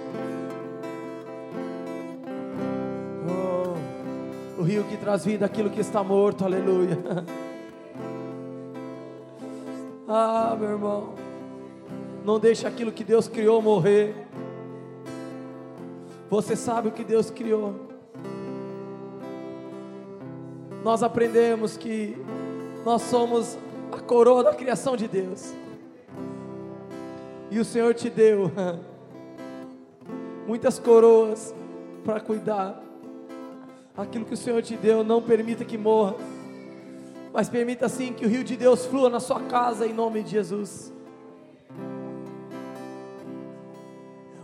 Oh, 3.28 4.60
o 4.60 4.64
rio 4.64 4.82
que 4.84 4.96
traz 4.96 5.26
vida 5.26 5.44
aquilo 5.44 5.68
que 5.68 5.80
está 5.80 6.02
morto, 6.02 6.44
aleluia. 6.44 6.98
Ah, 10.08 10.56
meu 10.56 10.70
irmão, 10.70 11.14
não 12.26 12.40
deixe 12.40 12.66
aquilo 12.66 12.90
que 12.90 13.04
Deus 13.04 13.28
criou 13.28 13.62
morrer. 13.62 14.26
Você 16.28 16.56
sabe 16.56 16.88
o 16.88 16.90
que 16.90 17.04
Deus 17.04 17.30
criou. 17.30 17.76
Nós 20.82 21.04
aprendemos 21.04 21.76
que 21.76 22.16
nós 22.84 23.02
somos 23.02 23.56
a 23.92 24.00
coroa 24.00 24.42
da 24.42 24.52
criação 24.52 24.96
de 24.96 25.06
Deus. 25.06 25.54
E 27.48 27.60
o 27.60 27.64
Senhor 27.64 27.94
te 27.94 28.10
deu 28.10 28.50
muitas 30.48 30.80
coroas 30.80 31.54
para 32.04 32.18
cuidar. 32.18 32.82
Aquilo 33.96 34.24
que 34.24 34.34
o 34.34 34.36
Senhor 34.36 34.60
te 34.62 34.76
deu, 34.76 35.04
não 35.04 35.22
permita 35.22 35.64
que 35.64 35.78
morra. 35.78 36.16
Mas 37.32 37.48
permita 37.48 37.88
sim 37.88 38.12
que 38.12 38.26
o 38.26 38.28
rio 38.28 38.42
de 38.42 38.56
Deus 38.56 38.84
flua 38.84 39.08
na 39.08 39.20
sua 39.20 39.42
casa 39.42 39.86
em 39.86 39.92
nome 39.92 40.24
de 40.24 40.32
Jesus. 40.32 40.95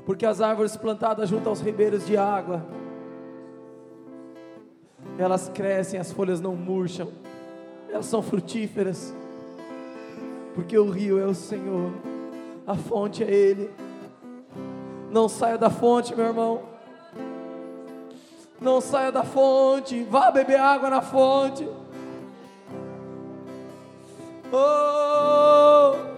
Porque 0.04 0.26
as 0.26 0.40
árvores 0.40 0.76
plantadas 0.76 1.28
junto 1.28 1.48
aos 1.48 1.60
ribeiros 1.60 2.06
de 2.06 2.16
água, 2.16 2.64
elas 5.18 5.48
crescem, 5.48 6.00
as 6.00 6.10
folhas 6.12 6.40
não 6.40 6.56
murcham, 6.56 7.08
elas 7.88 8.06
são 8.06 8.22
frutíferas. 8.22 9.14
Porque 10.54 10.76
o 10.76 10.90
rio 10.90 11.18
é 11.18 11.24
o 11.24 11.34
Senhor, 11.34 11.92
a 12.66 12.74
fonte 12.74 13.22
é 13.22 13.30
Ele. 13.30 13.70
Não 15.10 15.28
saia 15.28 15.58
da 15.58 15.70
fonte, 15.70 16.14
meu 16.14 16.26
irmão. 16.26 16.62
Não 18.60 18.80
saia 18.80 19.10
da 19.12 19.24
fonte, 19.24 20.04
vá 20.04 20.30
beber 20.30 20.58
água 20.58 20.88
na 20.88 21.02
fonte. 21.02 21.68
Oh, 24.52 26.11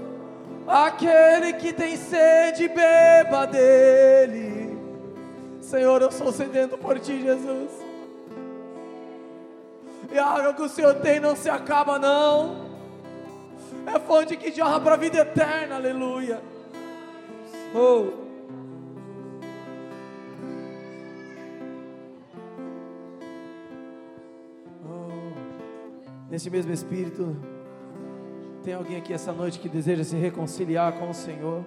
aquele 0.66 1.54
que 1.54 1.72
tem 1.72 1.96
sede, 1.96 2.68
beba 2.68 3.46
dele. 3.46 4.78
Senhor, 5.60 6.00
eu 6.02 6.10
sou 6.10 6.32
sedento 6.32 6.76
por 6.78 6.98
ti, 6.98 7.20
Jesus. 7.20 7.70
E 10.10 10.18
a 10.18 10.26
água 10.26 10.54
que 10.54 10.62
o 10.62 10.68
Senhor 10.68 10.94
tem 10.96 11.18
não 11.18 11.34
se 11.34 11.50
acaba, 11.50 11.98
não. 11.98 12.64
É 13.86 13.98
fonte 13.98 14.36
que 14.36 14.52
jorra 14.52 14.80
para 14.80 14.94
a 14.94 14.98
vida 14.98 15.18
eterna, 15.18 15.76
aleluia. 15.76 16.40
Oh. 17.74 18.10
oh. 24.84 25.32
Nesse 26.30 26.48
mesmo 26.48 26.72
espírito, 26.72 27.36
tem 28.64 28.72
alguém 28.72 28.96
aqui 28.96 29.12
essa 29.12 29.30
noite 29.30 29.58
que 29.58 29.68
deseja 29.68 30.02
se 30.02 30.16
reconciliar 30.16 30.98
com 30.98 31.10
o 31.10 31.14
Senhor? 31.14 31.62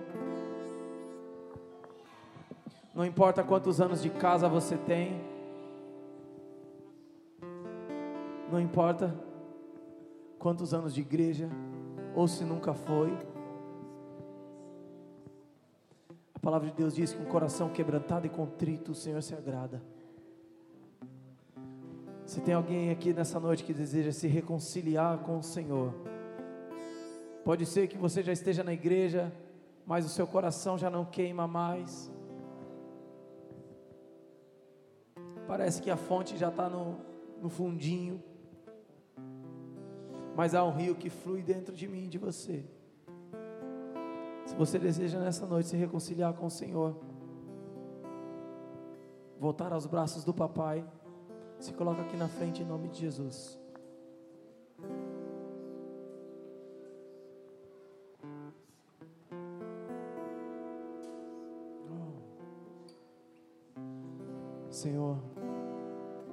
Não 2.96 3.06
importa 3.06 3.44
quantos 3.44 3.80
anos 3.80 4.02
de 4.02 4.10
casa 4.10 4.50
você 4.50 4.76
tem, 4.76 5.22
não 8.52 8.60
importa 8.60 9.14
quantos 10.40 10.74
anos 10.74 10.92
de 10.92 11.02
igreja, 11.02 11.48
ou 12.16 12.28
se 12.28 12.44
nunca 12.44 12.74
foi. 12.74 13.16
A 16.34 16.40
palavra 16.40 16.68
de 16.68 16.76
Deus 16.76 16.96
diz 16.96 17.14
que 17.14 17.22
um 17.22 17.26
coração 17.26 17.70
quebrantado 17.70 18.26
e 18.26 18.30
contrito, 18.30 18.94
o 18.94 18.96
Senhor 18.96 19.22
se 19.22 19.36
agrada. 19.36 19.84
Se 22.26 22.42
tem 22.42 22.56
alguém 22.56 22.90
aqui 22.90 23.14
nessa 23.14 23.40
noite 23.40 23.64
que 23.64 23.74
deseja 23.74 24.12
se 24.12 24.28
reconciliar 24.28 25.20
com 25.20 25.38
o 25.38 25.44
Senhor, 25.44 25.94
pode 27.48 27.66
ser 27.66 27.88
que 27.88 27.98
você 27.98 28.22
já 28.22 28.34
esteja 28.34 28.64
na 28.70 28.74
igreja, 28.74 29.32
mas 29.86 30.06
o 30.06 30.10
seu 30.10 30.28
coração 30.28 30.78
já 30.78 30.90
não 30.90 31.06
queima 31.06 31.48
mais. 31.48 32.12
Parece 35.48 35.82
que 35.82 35.90
a 35.90 35.96
fonte 35.96 36.38
já 36.38 36.50
está 36.50 36.68
no, 36.70 36.98
no 37.42 37.50
fundinho 37.50 38.22
mas 40.38 40.54
há 40.54 40.64
um 40.64 40.70
rio 40.70 40.94
que 40.94 41.10
flui 41.10 41.42
dentro 41.42 41.76
de 41.76 41.88
mim 41.88 42.04
e 42.04 42.08
de 42.08 42.20
você. 42.20 42.64
Se 44.46 44.54
você 44.54 44.78
deseja 44.78 45.20
nessa 45.20 45.48
noite 45.48 45.70
se 45.70 45.76
reconciliar 45.76 46.32
com 46.36 46.46
o 46.46 46.52
Senhor, 46.52 46.96
voltar 49.40 49.74
aos 49.74 49.88
braços 49.88 50.24
do 50.24 50.32
Papai, 50.32 50.86
se 51.60 51.74
coloca 51.74 52.04
aqui 52.04 52.16
na 52.16 52.28
frente 52.28 52.62
em 52.62 52.66
nome 52.66 52.88
de 52.88 53.00
Jesus. 53.00 53.60
Senhor, 64.88 65.18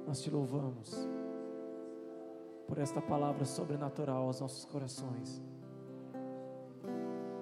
nós 0.07 0.21
te 0.21 0.31
louvamos 0.31 0.95
por 2.65 2.77
esta 2.77 3.01
palavra 3.01 3.43
sobrenatural 3.43 4.27
aos 4.27 4.39
nossos 4.39 4.63
corações. 4.63 5.43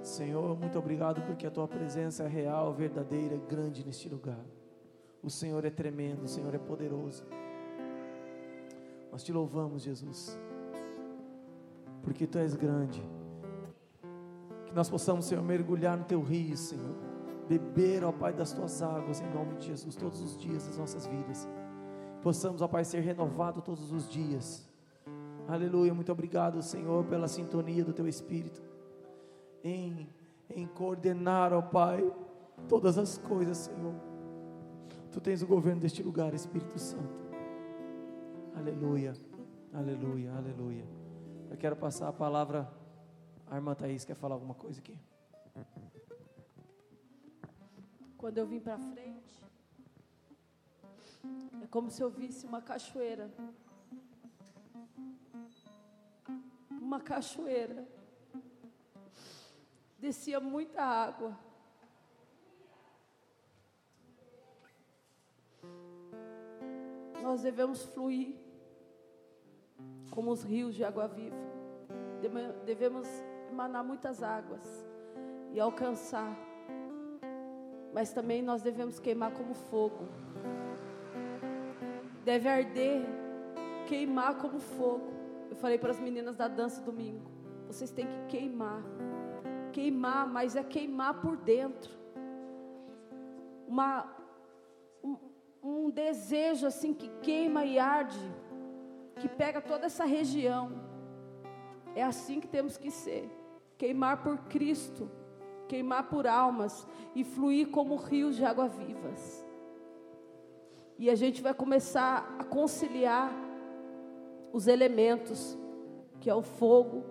Senhor, 0.01 0.57
muito 0.57 0.79
obrigado 0.79 1.21
porque 1.21 1.45
a 1.45 1.51
tua 1.51 1.67
presença 1.67 2.23
é 2.23 2.27
real, 2.27 2.73
verdadeira, 2.73 3.37
grande 3.47 3.85
neste 3.85 4.09
lugar. 4.09 4.43
O 5.21 5.29
Senhor 5.29 5.63
é 5.63 5.69
tremendo, 5.69 6.23
o 6.23 6.27
Senhor 6.27 6.55
é 6.55 6.57
poderoso. 6.57 7.23
Nós 9.11 9.23
te 9.23 9.31
louvamos, 9.31 9.83
Jesus, 9.83 10.35
porque 12.01 12.25
tu 12.25 12.39
és 12.39 12.55
grande. 12.55 13.07
Que 14.65 14.73
nós 14.73 14.89
possamos, 14.89 15.25
Senhor, 15.25 15.43
mergulhar 15.43 15.95
no 15.95 16.05
teu 16.05 16.23
rio, 16.23 16.57
Senhor. 16.57 17.12
Beber, 17.47 18.03
ó 18.03 18.11
Pai, 18.11 18.33
das 18.33 18.53
tuas 18.53 18.81
águas, 18.81 19.21
em 19.21 19.29
nome 19.33 19.55
de 19.55 19.67
Jesus, 19.67 19.95
todos 19.95 20.21
os 20.21 20.37
dias 20.37 20.65
das 20.67 20.77
nossas 20.77 21.05
vidas. 21.05 21.47
Possamos, 22.21 22.61
ó 22.61 22.67
Pai, 22.67 22.85
ser 22.85 23.01
renovado 23.01 23.61
todos 23.61 23.91
os 23.91 24.09
dias 24.09 24.67
Aleluia, 25.47 25.93
muito 25.93 26.11
obrigado, 26.11 26.61
Senhor, 26.61 27.03
pela 27.05 27.27
sintonia 27.27 27.83
do 27.83 27.91
Teu 27.91 28.07
Espírito, 28.07 28.63
em, 29.61 30.07
em 30.49 30.65
coordenar, 30.65 31.51
ó 31.51 31.61
Pai, 31.61 32.09
todas 32.69 32.97
as 32.97 33.17
coisas, 33.17 33.57
Senhor. 33.57 33.93
Tu 35.11 35.19
tens 35.19 35.41
o 35.43 35.47
governo 35.47 35.81
deste 35.81 36.01
lugar, 36.01 36.33
Espírito 36.33 36.79
Santo. 36.79 37.21
Aleluia, 38.55 39.13
aleluia, 39.73 40.31
aleluia. 40.33 40.85
Eu 41.51 41.57
quero 41.57 41.75
passar 41.75 42.07
a 42.07 42.13
palavra. 42.13 42.71
A 43.47 43.57
irmã 43.57 43.75
Thaís 43.75 44.05
quer 44.05 44.15
falar 44.15 44.35
alguma 44.35 44.55
coisa 44.55 44.79
aqui? 44.79 44.97
Quando 48.23 48.37
eu 48.37 48.47
vim 48.47 48.61
para 48.61 48.77
frente, 48.77 49.43
é 51.61 51.67
como 51.67 51.91
se 51.91 52.01
eu 52.01 52.09
visse 52.09 52.45
uma 52.45 52.61
cachoeira 52.61 53.29
uma 56.69 57.01
cachoeira. 57.01 57.85
Descia 59.99 60.39
muita 60.39 60.81
água. 60.81 61.37
Nós 67.21 67.41
devemos 67.41 67.83
fluir 67.83 68.37
como 70.11 70.31
os 70.31 70.43
rios 70.43 70.75
de 70.75 70.85
água 70.85 71.09
viva. 71.09 71.35
Devemos 72.63 73.05
emanar 73.49 73.83
muitas 73.83 74.23
águas 74.23 74.65
e 75.51 75.59
alcançar. 75.59 76.52
Mas 77.93 78.11
também 78.11 78.41
nós 78.41 78.61
devemos 78.61 78.99
queimar 78.99 79.31
como 79.31 79.53
fogo. 79.53 80.07
Deve 82.25 82.49
arder, 82.49 83.01
queimar 83.87 84.37
como 84.39 84.59
fogo. 84.59 85.13
Eu 85.49 85.55
falei 85.55 85.77
para 85.77 85.91
as 85.91 85.99
meninas 85.99 86.35
da 86.35 86.47
dança 86.47 86.81
domingo: 86.81 87.29
vocês 87.67 87.91
têm 87.91 88.07
que 88.07 88.37
queimar. 88.37 88.81
Queimar, 89.71 90.27
mas 90.27 90.55
é 90.55 90.63
queimar 90.63 91.21
por 91.21 91.37
dentro. 91.37 91.91
Uma, 93.67 94.11
um, 95.03 95.17
um 95.61 95.89
desejo 95.89 96.65
assim 96.65 96.93
que 96.93 97.09
queima 97.21 97.63
e 97.63 97.77
arde, 97.77 98.19
que 99.19 99.29
pega 99.29 99.61
toda 99.61 99.85
essa 99.85 100.05
região. 100.05 100.71
É 101.95 102.03
assim 102.03 102.39
que 102.39 102.47
temos 102.47 102.75
que 102.77 102.89
ser. 102.89 103.29
Queimar 103.77 104.23
por 104.23 104.37
Cristo, 104.45 105.09
queimar 105.67 106.09
por 106.09 106.27
almas 106.27 106.87
e 107.15 107.23
fluir 107.23 107.69
como 107.69 107.95
rios 107.95 108.35
de 108.35 108.45
água 108.45 108.67
vivas. 108.67 109.45
E 110.97 111.09
a 111.09 111.15
gente 111.15 111.41
vai 111.41 111.53
começar 111.53 112.35
a 112.39 112.43
conciliar 112.43 113.31
os 114.51 114.67
elementos, 114.67 115.57
que 116.19 116.29
é 116.29 116.35
o 116.35 116.43
fogo 116.43 117.03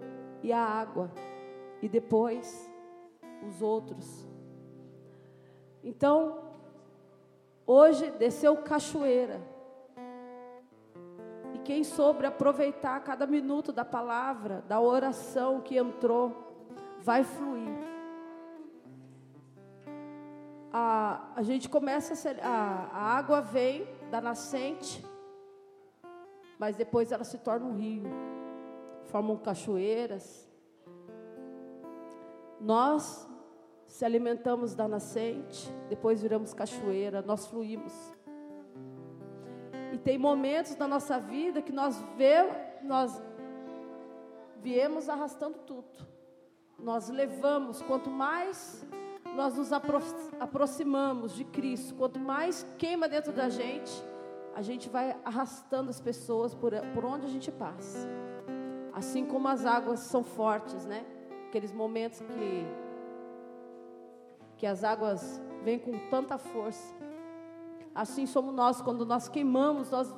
e 0.43 0.53
a 0.53 0.61
água, 0.61 1.11
e 1.81 1.89
depois 1.89 2.71
os 3.47 3.61
outros. 3.61 4.27
Então, 5.83 6.39
hoje 7.67 8.11
desceu 8.13 8.57
cachoeira. 8.59 9.41
E 11.55 11.59
quem 11.59 11.83
soube 11.83 12.25
aproveitar 12.25 13.01
cada 13.01 13.27
minuto 13.27 13.73
da 13.73 13.85
palavra, 13.85 14.65
da 14.69 14.81
oração 14.81 15.61
que 15.61 15.77
entrou, 15.77 16.33
vai 17.01 17.25
fluir. 17.25 17.92
A, 20.73 21.33
a 21.37 21.43
gente 21.43 21.69
começa, 21.69 22.15
a, 22.41 22.89
a 22.93 23.17
água 23.19 23.43
vem 23.43 23.87
da 24.11 24.21
nascente, 24.21 25.05
mas 26.59 26.77
depois 26.77 27.13
ela 27.13 27.25
se 27.25 27.39
torna 27.39 27.67
um 27.67 27.77
rio, 27.77 28.05
formam 29.05 29.37
cachoeiras. 29.37 30.49
Nós 32.59 33.29
se 33.87 34.07
alimentamos 34.07 34.75
da 34.75 34.89
nascente, 34.89 35.71
depois 35.91 36.23
viramos 36.23 36.55
cachoeira, 36.55 37.21
nós 37.21 37.47
fluímos. 37.47 37.93
E 39.93 39.99
tem 39.99 40.17
momentos 40.17 40.75
na 40.77 40.89
nossa 40.89 41.21
vida 41.21 41.61
que 41.61 41.73
nós 41.73 42.03
vemos, 42.17 42.57
nós 42.83 43.23
viemos 44.63 45.11
arrastando 45.11 45.59
tudo. 45.67 46.09
Nós 46.79 47.11
levamos, 47.11 47.83
quanto 47.83 48.09
mais 48.09 48.83
nós 49.35 49.57
nos 49.57 49.73
apro 49.73 49.99
aproximamos 50.39 51.35
de 51.35 51.45
Cristo, 51.45 51.95
quanto 51.95 52.19
mais 52.19 52.67
queima 52.79 53.09
dentro 53.09 53.33
da 53.33 53.49
gente, 53.49 53.93
a 54.55 54.61
gente 54.63 54.89
vai 54.89 55.17
arrastando 55.25 55.91
as 55.91 56.01
pessoas 56.01 56.55
por, 56.55 56.73
por 56.95 57.05
onde 57.05 57.27
a 57.27 57.29
gente 57.29 57.51
passa. 57.51 58.09
Assim 58.93 59.25
como 59.25 59.49
as 59.49 59.65
águas 59.65 60.01
são 60.01 60.23
fortes, 60.23 60.85
né? 60.85 61.05
Aqueles 61.49 61.73
momentos 61.73 62.21
que, 62.21 62.67
que 64.59 64.67
as 64.67 64.85
águas 64.85 65.41
vêm 65.63 65.79
com 65.79 65.93
tanta 66.11 66.37
força. 66.37 66.95
Assim 67.95 68.27
somos 68.27 68.55
nós, 68.55 68.83
quando 68.83 69.07
nós 69.07 69.29
queimamos, 69.29 69.91
nós 69.91 70.15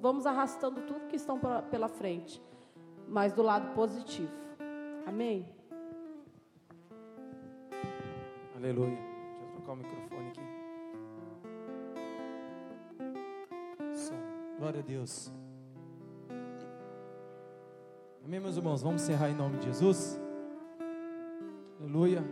vamos 0.00 0.26
arrastando 0.26 0.82
tudo 0.82 1.06
que 1.06 1.16
estão 1.16 1.40
pela 1.70 1.88
frente, 1.88 2.42
mas 3.08 3.32
do 3.32 3.42
lado 3.42 3.72
positivo. 3.74 4.32
Amém? 5.06 5.55
Aleluia. 8.56 8.96
Deixa 8.96 9.44
eu 9.44 9.50
trocar 9.50 9.72
o 9.72 9.76
microfone 9.76 10.28
aqui. 10.28 10.40
Glória 14.58 14.80
a 14.80 14.82
Deus. 14.82 15.30
Amém, 18.24 18.40
meus 18.40 18.56
irmãos? 18.56 18.80
Vamos 18.80 19.02
encerrar 19.02 19.28
em 19.28 19.34
nome 19.34 19.58
de 19.58 19.66
Jesus. 19.66 20.18
Aleluia. 21.78 22.24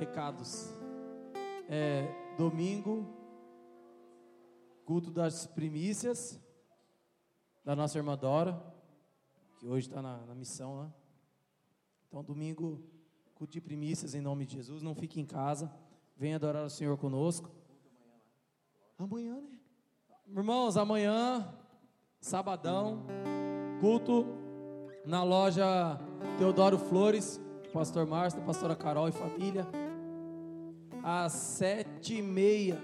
Recados. 0.00 0.74
É, 1.68 2.08
domingo, 2.36 3.06
culto 4.84 5.12
das 5.12 5.46
primícias 5.46 6.36
da 7.64 7.76
nossa 7.76 7.96
irmã 7.96 8.18
Dora, 8.18 8.60
que 9.60 9.68
hoje 9.68 9.86
está 9.86 10.02
na, 10.02 10.26
na 10.26 10.34
missão, 10.34 10.82
né? 10.82 10.92
Então, 12.08 12.24
domingo, 12.24 12.82
culto 13.38 13.52
de 13.52 13.60
primícias 13.60 14.16
em 14.16 14.20
nome 14.20 14.44
de 14.44 14.54
Jesus. 14.54 14.82
Não 14.82 14.96
fique 14.96 15.20
em 15.20 15.24
casa. 15.24 15.70
Venha 16.16 16.34
adorar 16.34 16.64
o 16.64 16.70
Senhor 16.70 16.98
conosco. 16.98 17.48
Amanhã, 18.98 19.36
né? 19.40 19.58
Irmãos, 20.26 20.76
amanhã, 20.76 21.48
sabadão, 22.20 23.06
culto 23.80 24.26
na 25.06 25.22
loja 25.22 25.64
Teodoro 26.36 26.76
Flores, 26.78 27.40
pastor 27.72 28.08
Márcio, 28.08 28.42
pastora 28.42 28.74
Carol 28.74 29.08
e 29.08 29.12
família. 29.12 29.68
Às 31.04 31.32
sete 31.32 32.16
e 32.16 32.22
meia. 32.22 32.82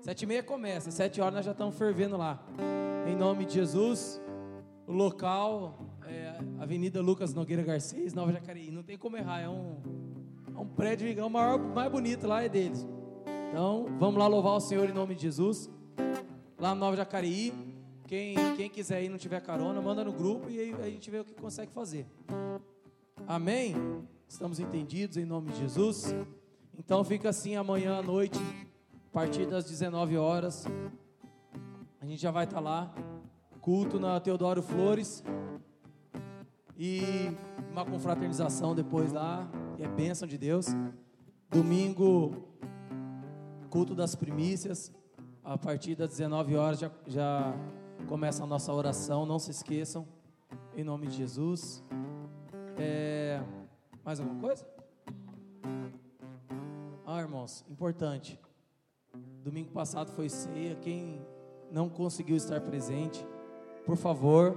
Sete 0.00 0.22
e 0.22 0.26
meia 0.26 0.44
começa, 0.44 0.92
sete 0.92 1.20
horas 1.20 1.34
nós 1.34 1.44
já 1.44 1.52
estamos 1.52 1.76
fervendo 1.76 2.16
lá. 2.16 2.40
Em 3.04 3.16
nome 3.16 3.44
de 3.44 3.54
Jesus, 3.54 4.22
o 4.86 4.92
local 4.92 5.76
é 6.10 6.38
Avenida 6.58 7.00
Lucas 7.00 7.34
Nogueira 7.34 7.62
Garcês, 7.62 8.14
Nova 8.14 8.32
Jacareí. 8.32 8.70
Não 8.70 8.82
tem 8.82 8.96
como 8.96 9.16
errar, 9.16 9.40
é 9.40 9.48
um, 9.48 9.76
é 10.54 10.58
um 10.58 10.66
prédio, 10.66 11.08
é 11.08 11.24
o 11.24 11.30
maior, 11.30 11.58
mais 11.58 11.90
bonito 11.90 12.26
lá, 12.26 12.42
é 12.42 12.48
deles. 12.48 12.86
Então, 13.50 13.86
vamos 13.98 14.18
lá 14.18 14.26
louvar 14.26 14.54
o 14.54 14.60
Senhor 14.60 14.88
em 14.88 14.92
nome 14.92 15.14
de 15.14 15.22
Jesus. 15.22 15.70
Lá 16.58 16.74
no 16.74 16.80
Nova 16.80 16.96
Jacareí. 16.96 17.52
Quem, 18.06 18.34
quem 18.56 18.70
quiser 18.70 19.02
ir 19.02 19.10
não 19.10 19.18
tiver 19.18 19.40
carona, 19.42 19.82
manda 19.82 20.02
no 20.02 20.12
grupo 20.12 20.48
e 20.48 20.58
aí 20.58 20.74
a 20.80 20.88
gente 20.88 21.10
vê 21.10 21.20
o 21.20 21.24
que 21.24 21.34
consegue 21.34 21.70
fazer. 21.72 22.06
Amém? 23.26 23.74
Estamos 24.26 24.58
entendidos 24.58 25.18
em 25.18 25.26
nome 25.26 25.50
de 25.50 25.58
Jesus. 25.58 26.14
Então 26.78 27.04
fica 27.04 27.28
assim 27.28 27.56
amanhã 27.56 27.98
à 27.98 28.02
noite, 28.02 28.38
a 28.38 29.12
partir 29.12 29.44
das 29.44 29.66
19 29.66 30.16
horas. 30.16 30.64
A 32.00 32.06
gente 32.06 32.22
já 32.22 32.30
vai 32.30 32.44
estar 32.44 32.60
lá. 32.60 32.94
Culto 33.60 34.00
na 34.00 34.18
Teodoro 34.20 34.62
Flores. 34.62 35.22
E 36.80 37.02
uma 37.72 37.84
confraternização 37.84 38.72
depois 38.72 39.12
lá, 39.12 39.50
que 39.76 39.82
é 39.82 39.88
bênção 39.88 40.28
de 40.28 40.38
Deus. 40.38 40.66
Domingo, 41.50 42.36
culto 43.68 43.96
das 43.96 44.14
primícias. 44.14 44.92
A 45.42 45.58
partir 45.58 45.96
das 45.96 46.10
19 46.10 46.54
horas 46.54 46.78
já, 46.78 46.90
já 47.04 47.52
começa 48.06 48.44
a 48.44 48.46
nossa 48.46 48.72
oração. 48.72 49.26
Não 49.26 49.40
se 49.40 49.50
esqueçam. 49.50 50.06
Em 50.76 50.84
nome 50.84 51.08
de 51.08 51.16
Jesus. 51.16 51.82
É, 52.76 53.42
mais 54.04 54.20
alguma 54.20 54.40
coisa? 54.40 54.64
Ah, 57.04 57.20
irmãos, 57.20 57.64
importante. 57.68 58.38
Domingo 59.42 59.72
passado 59.72 60.12
foi 60.12 60.28
ceia. 60.28 60.76
Quem 60.76 61.20
não 61.72 61.88
conseguiu 61.88 62.36
estar 62.36 62.60
presente, 62.60 63.26
por 63.84 63.96
favor, 63.96 64.56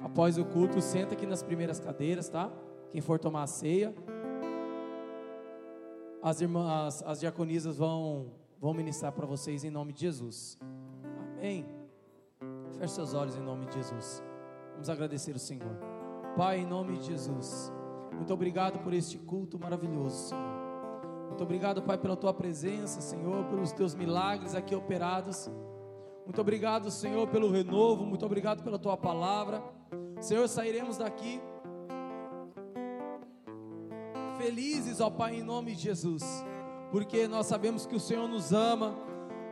após 0.00 0.38
o 0.38 0.44
culto, 0.44 0.80
senta 0.80 1.14
aqui 1.14 1.26
nas 1.26 1.42
primeiras 1.42 1.80
cadeiras, 1.80 2.28
tá? 2.28 2.50
Quem 2.90 3.00
for 3.00 3.18
tomar 3.18 3.42
a 3.42 3.46
ceia. 3.46 3.94
As 6.22 6.40
irmãs, 6.40 7.02
as 7.06 7.20
diaconisas 7.20 7.76
vão, 7.76 8.32
vão 8.60 8.74
ministrar 8.74 9.12
para 9.12 9.26
vocês 9.26 9.64
em 9.64 9.70
nome 9.70 9.92
de 9.92 10.00
Jesus. 10.00 10.58
Amém. 11.36 11.66
Feche 12.78 12.94
seus 12.94 13.14
olhos 13.14 13.36
em 13.36 13.40
nome 13.40 13.66
de 13.66 13.74
Jesus. 13.74 14.22
Vamos 14.72 14.88
agradecer 14.88 15.34
o 15.34 15.38
Senhor. 15.38 15.76
Pai, 16.36 16.60
em 16.60 16.66
nome 16.66 16.98
de 16.98 17.06
Jesus. 17.06 17.72
Muito 18.12 18.32
obrigado 18.32 18.78
por 18.80 18.92
este 18.92 19.18
culto 19.18 19.58
maravilhoso, 19.58 20.28
Senhor. 20.28 20.58
Muito 21.28 21.42
obrigado, 21.42 21.82
Pai, 21.82 21.98
pela 21.98 22.16
tua 22.16 22.34
presença, 22.34 23.00
Senhor, 23.00 23.44
pelos 23.46 23.70
teus 23.72 23.94
milagres 23.94 24.54
aqui 24.54 24.74
operados. 24.74 25.48
Muito 26.24 26.40
obrigado, 26.40 26.90
Senhor, 26.90 27.28
pelo 27.28 27.50
renovo. 27.50 28.04
Muito 28.04 28.26
obrigado 28.26 28.62
pela 28.62 28.78
tua 28.78 28.96
palavra. 28.96 29.62
Senhor, 30.20 30.48
sairemos 30.48 30.98
daqui 30.98 31.40
felizes, 34.38 35.00
ó 35.00 35.10
Pai, 35.10 35.36
em 35.36 35.42
nome 35.42 35.74
de 35.74 35.82
Jesus, 35.82 36.22
porque 36.92 37.26
nós 37.26 37.46
sabemos 37.46 37.84
que 37.84 37.96
o 37.96 38.00
Senhor 38.00 38.28
nos 38.28 38.52
ama. 38.52 38.96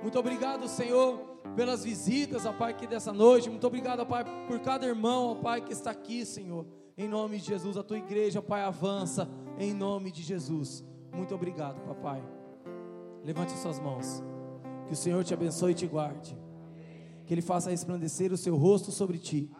Muito 0.00 0.18
obrigado, 0.18 0.68
Senhor, 0.68 1.18
pelas 1.56 1.84
visitas, 1.84 2.46
ó 2.46 2.52
Pai, 2.52 2.70
aqui 2.70 2.86
dessa 2.86 3.12
noite. 3.12 3.50
Muito 3.50 3.66
obrigado, 3.66 4.00
ó 4.00 4.04
Pai, 4.04 4.24
por 4.46 4.60
cada 4.60 4.86
irmão, 4.86 5.32
ó 5.32 5.34
Pai, 5.34 5.60
que 5.60 5.72
está 5.72 5.90
aqui, 5.90 6.24
Senhor. 6.24 6.64
Em 6.96 7.08
nome 7.08 7.38
de 7.38 7.46
Jesus, 7.46 7.76
a 7.76 7.82
tua 7.82 7.98
igreja, 7.98 8.38
ó 8.38 8.42
Pai, 8.42 8.62
avança 8.62 9.28
em 9.58 9.74
nome 9.74 10.10
de 10.10 10.22
Jesus. 10.22 10.84
Muito 11.12 11.34
obrigado, 11.34 11.80
papai. 11.80 12.22
Levante 13.24 13.52
suas 13.52 13.80
mãos. 13.80 14.22
Que 14.86 14.92
o 14.92 14.96
Senhor 14.96 15.24
te 15.24 15.34
abençoe 15.34 15.72
e 15.72 15.74
te 15.74 15.86
guarde. 15.86 16.38
Que 17.24 17.34
Ele 17.34 17.42
faça 17.42 17.70
resplandecer 17.70 18.32
o 18.32 18.36
seu 18.36 18.54
rosto 18.56 18.92
sobre 18.92 19.18
ti. 19.18 19.50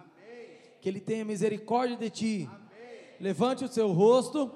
Que 0.87 0.91
Ele 0.91 1.01
tenha 1.01 1.25
misericórdia 1.25 1.97
de 1.97 2.09
ti. 2.09 2.51
Levante 3.19 3.65
o 3.65 3.69
seu 3.69 3.91
rosto 3.91 4.53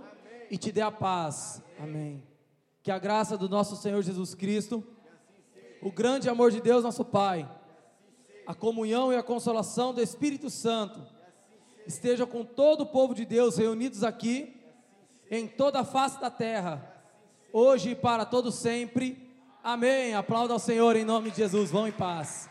e 0.48 0.56
te 0.56 0.70
dê 0.70 0.80
a 0.80 0.88
paz. 0.88 1.60
Amém. 1.76 2.22
Que 2.84 2.92
a 2.92 3.00
graça 3.00 3.36
do 3.36 3.48
nosso 3.48 3.74
Senhor 3.74 4.00
Jesus 4.00 4.32
Cristo, 4.32 4.86
o 5.82 5.90
grande 5.90 6.28
amor 6.28 6.52
de 6.52 6.60
Deus, 6.60 6.84
nosso 6.84 7.04
Pai, 7.04 7.50
a 8.46 8.54
comunhão 8.54 9.12
e 9.12 9.16
a 9.16 9.24
consolação 9.24 9.92
do 9.92 10.00
Espírito 10.00 10.48
Santo, 10.48 11.04
esteja 11.84 12.24
com 12.24 12.44
todo 12.44 12.82
o 12.82 12.86
povo 12.86 13.12
de 13.12 13.24
Deus 13.24 13.56
reunidos 13.56 14.04
aqui, 14.04 14.54
em 15.32 15.48
toda 15.48 15.80
a 15.80 15.84
face 15.84 16.20
da 16.20 16.30
terra, 16.30 16.94
hoje 17.52 17.90
e 17.90 17.96
para 17.96 18.24
todo 18.24 18.52
sempre. 18.52 19.28
Amém. 19.64 20.14
Aplauda 20.14 20.52
ao 20.52 20.60
Senhor 20.60 20.94
em 20.94 21.04
nome 21.04 21.32
de 21.32 21.38
Jesus. 21.38 21.72
Vão 21.72 21.88
em 21.88 21.92
paz. 21.92 22.48